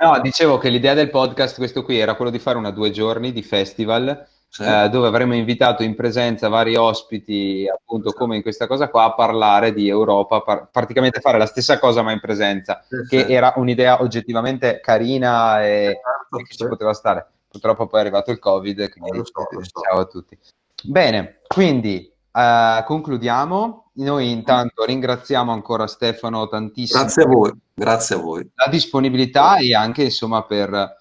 No, 0.00 0.20
dicevo 0.20 0.58
che 0.58 0.68
l'idea 0.68 0.94
del 0.94 1.10
podcast, 1.10 1.56
questo 1.56 1.82
qui, 1.82 1.98
era 1.98 2.14
quello 2.14 2.30
di 2.30 2.38
fare 2.38 2.58
una 2.58 2.70
due 2.70 2.90
giorni 2.90 3.32
di 3.32 3.42
festival 3.42 4.26
sì. 4.48 4.62
eh, 4.62 4.88
dove 4.88 5.06
avremmo 5.06 5.34
invitato 5.34 5.82
in 5.82 5.94
presenza 5.94 6.48
vari 6.48 6.76
ospiti, 6.76 7.66
appunto 7.72 8.12
come 8.12 8.36
in 8.36 8.42
questa 8.42 8.66
cosa 8.66 8.88
qua, 8.88 9.04
a 9.04 9.14
parlare 9.14 9.72
di 9.72 9.88
Europa, 9.88 10.40
par- 10.40 10.68
praticamente 10.70 11.20
fare 11.20 11.38
la 11.38 11.46
stessa 11.46 11.78
cosa 11.78 12.02
ma 12.02 12.12
in 12.12 12.20
presenza, 12.20 12.84
sì, 12.88 12.96
che 13.08 13.26
sì. 13.26 13.32
era 13.32 13.52
un'idea 13.56 14.00
oggettivamente 14.00 14.80
carina 14.80 15.64
e, 15.64 16.00
certo, 16.02 16.38
e 16.38 16.42
che 16.44 16.54
ci 16.54 16.66
poteva 16.66 16.94
stare. 16.94 17.26
Purtroppo 17.48 17.86
poi 17.86 18.00
è 18.00 18.02
arrivato 18.02 18.30
il 18.30 18.38
Covid, 18.38 18.90
quindi 18.90 19.18
so, 19.18 19.46
so. 19.62 19.80
ciao 19.80 20.00
a 20.00 20.04
tutti. 20.04 20.38
Bene, 20.82 21.40
quindi 21.46 22.10
uh, 22.32 22.84
concludiamo. 22.84 23.84
Noi 23.98 24.30
intanto 24.30 24.84
ringraziamo 24.84 25.50
ancora 25.50 25.88
Stefano 25.88 26.46
tantissimo. 26.46 27.00
Grazie 27.00 27.22
a 27.24 27.26
voi, 27.26 27.52
grazie 27.74 28.14
a 28.14 28.18
voi. 28.18 28.48
La 28.54 28.68
disponibilità 28.70 29.56
e 29.56 29.74
anche 29.74 30.04
insomma 30.04 30.44
per 30.44 30.97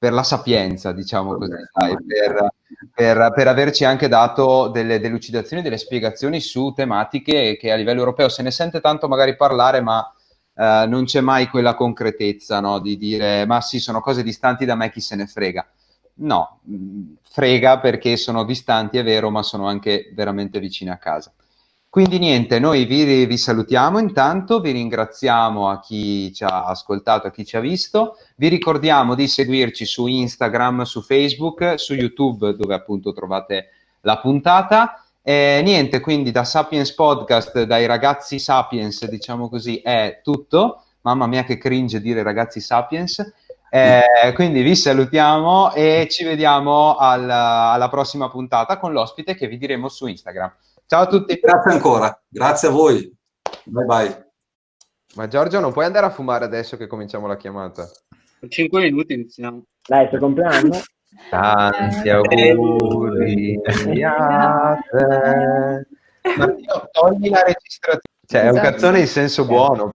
per 0.00 0.14
la 0.14 0.22
sapienza, 0.22 0.92
diciamo 0.92 1.36
così, 1.36 1.52
dai, 1.74 1.94
per, 2.06 2.54
per, 2.94 3.32
per, 3.34 3.46
averci 3.48 3.84
anche 3.84 4.08
dato 4.08 4.68
delle 4.68 4.98
delucidazioni, 4.98 5.60
delle 5.60 5.76
spiegazioni 5.76 6.40
su 6.40 6.72
tematiche 6.74 7.58
che 7.60 7.70
a 7.70 7.74
livello 7.74 7.98
europeo 7.98 8.30
se 8.30 8.42
ne 8.42 8.50
sente 8.50 8.80
tanto 8.80 9.08
magari 9.08 9.36
parlare, 9.36 9.82
ma 9.82 10.10
eh, 10.54 10.86
non 10.88 11.04
c'è 11.04 11.20
mai 11.20 11.48
quella 11.48 11.74
concretezza 11.74 12.60
no? 12.60 12.78
di 12.78 12.96
dire 12.96 13.44
ma 13.44 13.60
sì, 13.60 13.78
sono 13.78 14.00
cose 14.00 14.22
distanti 14.22 14.64
da 14.64 14.74
me, 14.74 14.90
chi 14.90 15.02
se 15.02 15.16
ne 15.16 15.26
frega. 15.26 15.68
No, 16.22 16.60
frega 17.20 17.78
perché 17.80 18.16
sono 18.16 18.44
distanti, 18.44 18.96
è 18.96 19.04
vero, 19.04 19.28
ma 19.28 19.42
sono 19.42 19.66
anche 19.68 20.10
veramente 20.14 20.60
vicine 20.60 20.92
a 20.92 20.96
casa. 20.96 21.30
Quindi 21.90 22.20
niente, 22.20 22.60
noi 22.60 22.84
vi, 22.84 23.26
vi, 23.26 23.36
salutiamo 23.36 23.98
intanto, 23.98 24.60
vi 24.60 24.70
ringraziamo 24.70 25.68
a 25.68 25.80
chi 25.80 26.32
ci 26.32 26.44
ha 26.44 26.66
ascoltato, 26.66 27.26
a 27.26 27.32
chi 27.32 27.44
ci 27.44 27.56
ha 27.56 27.60
visto, 27.60 28.16
vi 28.36 28.46
ricordiamo 28.46 29.16
di 29.16 29.26
seguirci 29.26 29.84
su 29.84 30.06
Instagram, 30.06 30.82
su 30.82 31.02
Facebook, 31.02 31.80
su 31.80 31.94
YouTube 31.94 32.54
dove 32.54 32.74
appunto 32.74 33.12
trovate 33.12 33.70
la 34.02 34.18
puntata. 34.18 35.04
E 35.20 35.62
niente, 35.64 35.98
quindi 35.98 36.30
da 36.30 36.44
Sapiens 36.44 36.94
Podcast, 36.94 37.64
dai 37.64 37.86
ragazzi 37.86 38.38
Sapiens, 38.38 39.04
diciamo 39.06 39.48
così, 39.48 39.78
è 39.78 40.20
tutto. 40.22 40.84
Mamma 41.00 41.26
mia 41.26 41.42
che 41.42 41.58
cringe 41.58 42.00
dire 42.00 42.22
ragazzi 42.22 42.60
Sapiens. 42.60 43.18
Eh, 43.68 44.32
quindi 44.34 44.62
vi 44.62 44.76
salutiamo 44.76 45.72
e 45.72 46.06
ci 46.08 46.22
vediamo 46.22 46.94
alla, 46.96 47.72
alla 47.72 47.88
prossima 47.88 48.30
puntata 48.30 48.78
con 48.78 48.92
l'ospite 48.92 49.34
che 49.34 49.48
vi 49.48 49.58
diremo 49.58 49.88
su 49.88 50.06
Instagram. 50.06 50.52
Ciao 50.92 51.02
a 51.02 51.06
tutti. 51.06 51.38
Grazie 51.40 51.70
ancora, 51.70 52.20
grazie 52.28 52.66
a 52.66 52.72
voi. 52.72 53.16
Bye 53.64 53.84
bye. 53.84 54.32
Ma 55.14 55.28
Giorgio, 55.28 55.60
non 55.60 55.70
puoi 55.70 55.84
andare 55.84 56.06
a 56.06 56.10
fumare 56.10 56.44
adesso 56.44 56.76
che 56.76 56.88
cominciamo 56.88 57.28
la 57.28 57.36
chiamata? 57.36 57.88
5 58.48 58.82
minuti 58.82 59.12
iniziamo. 59.12 59.62
Dai, 59.86 60.08
sto 60.08 60.18
compleanno. 60.18 60.76
Tanti 61.30 62.08
auguri 62.08 63.56
a 64.04 64.78
te. 64.90 65.86
Martino, 66.36 66.88
togli 66.90 67.28
la 67.28 67.44
registrazione. 67.44 68.00
Cioè, 68.26 68.40
è 68.40 68.50
un 68.50 68.56
esatto. 68.56 68.70
cazzone 68.70 68.98
in 68.98 69.06
senso 69.06 69.46
buono. 69.46 69.86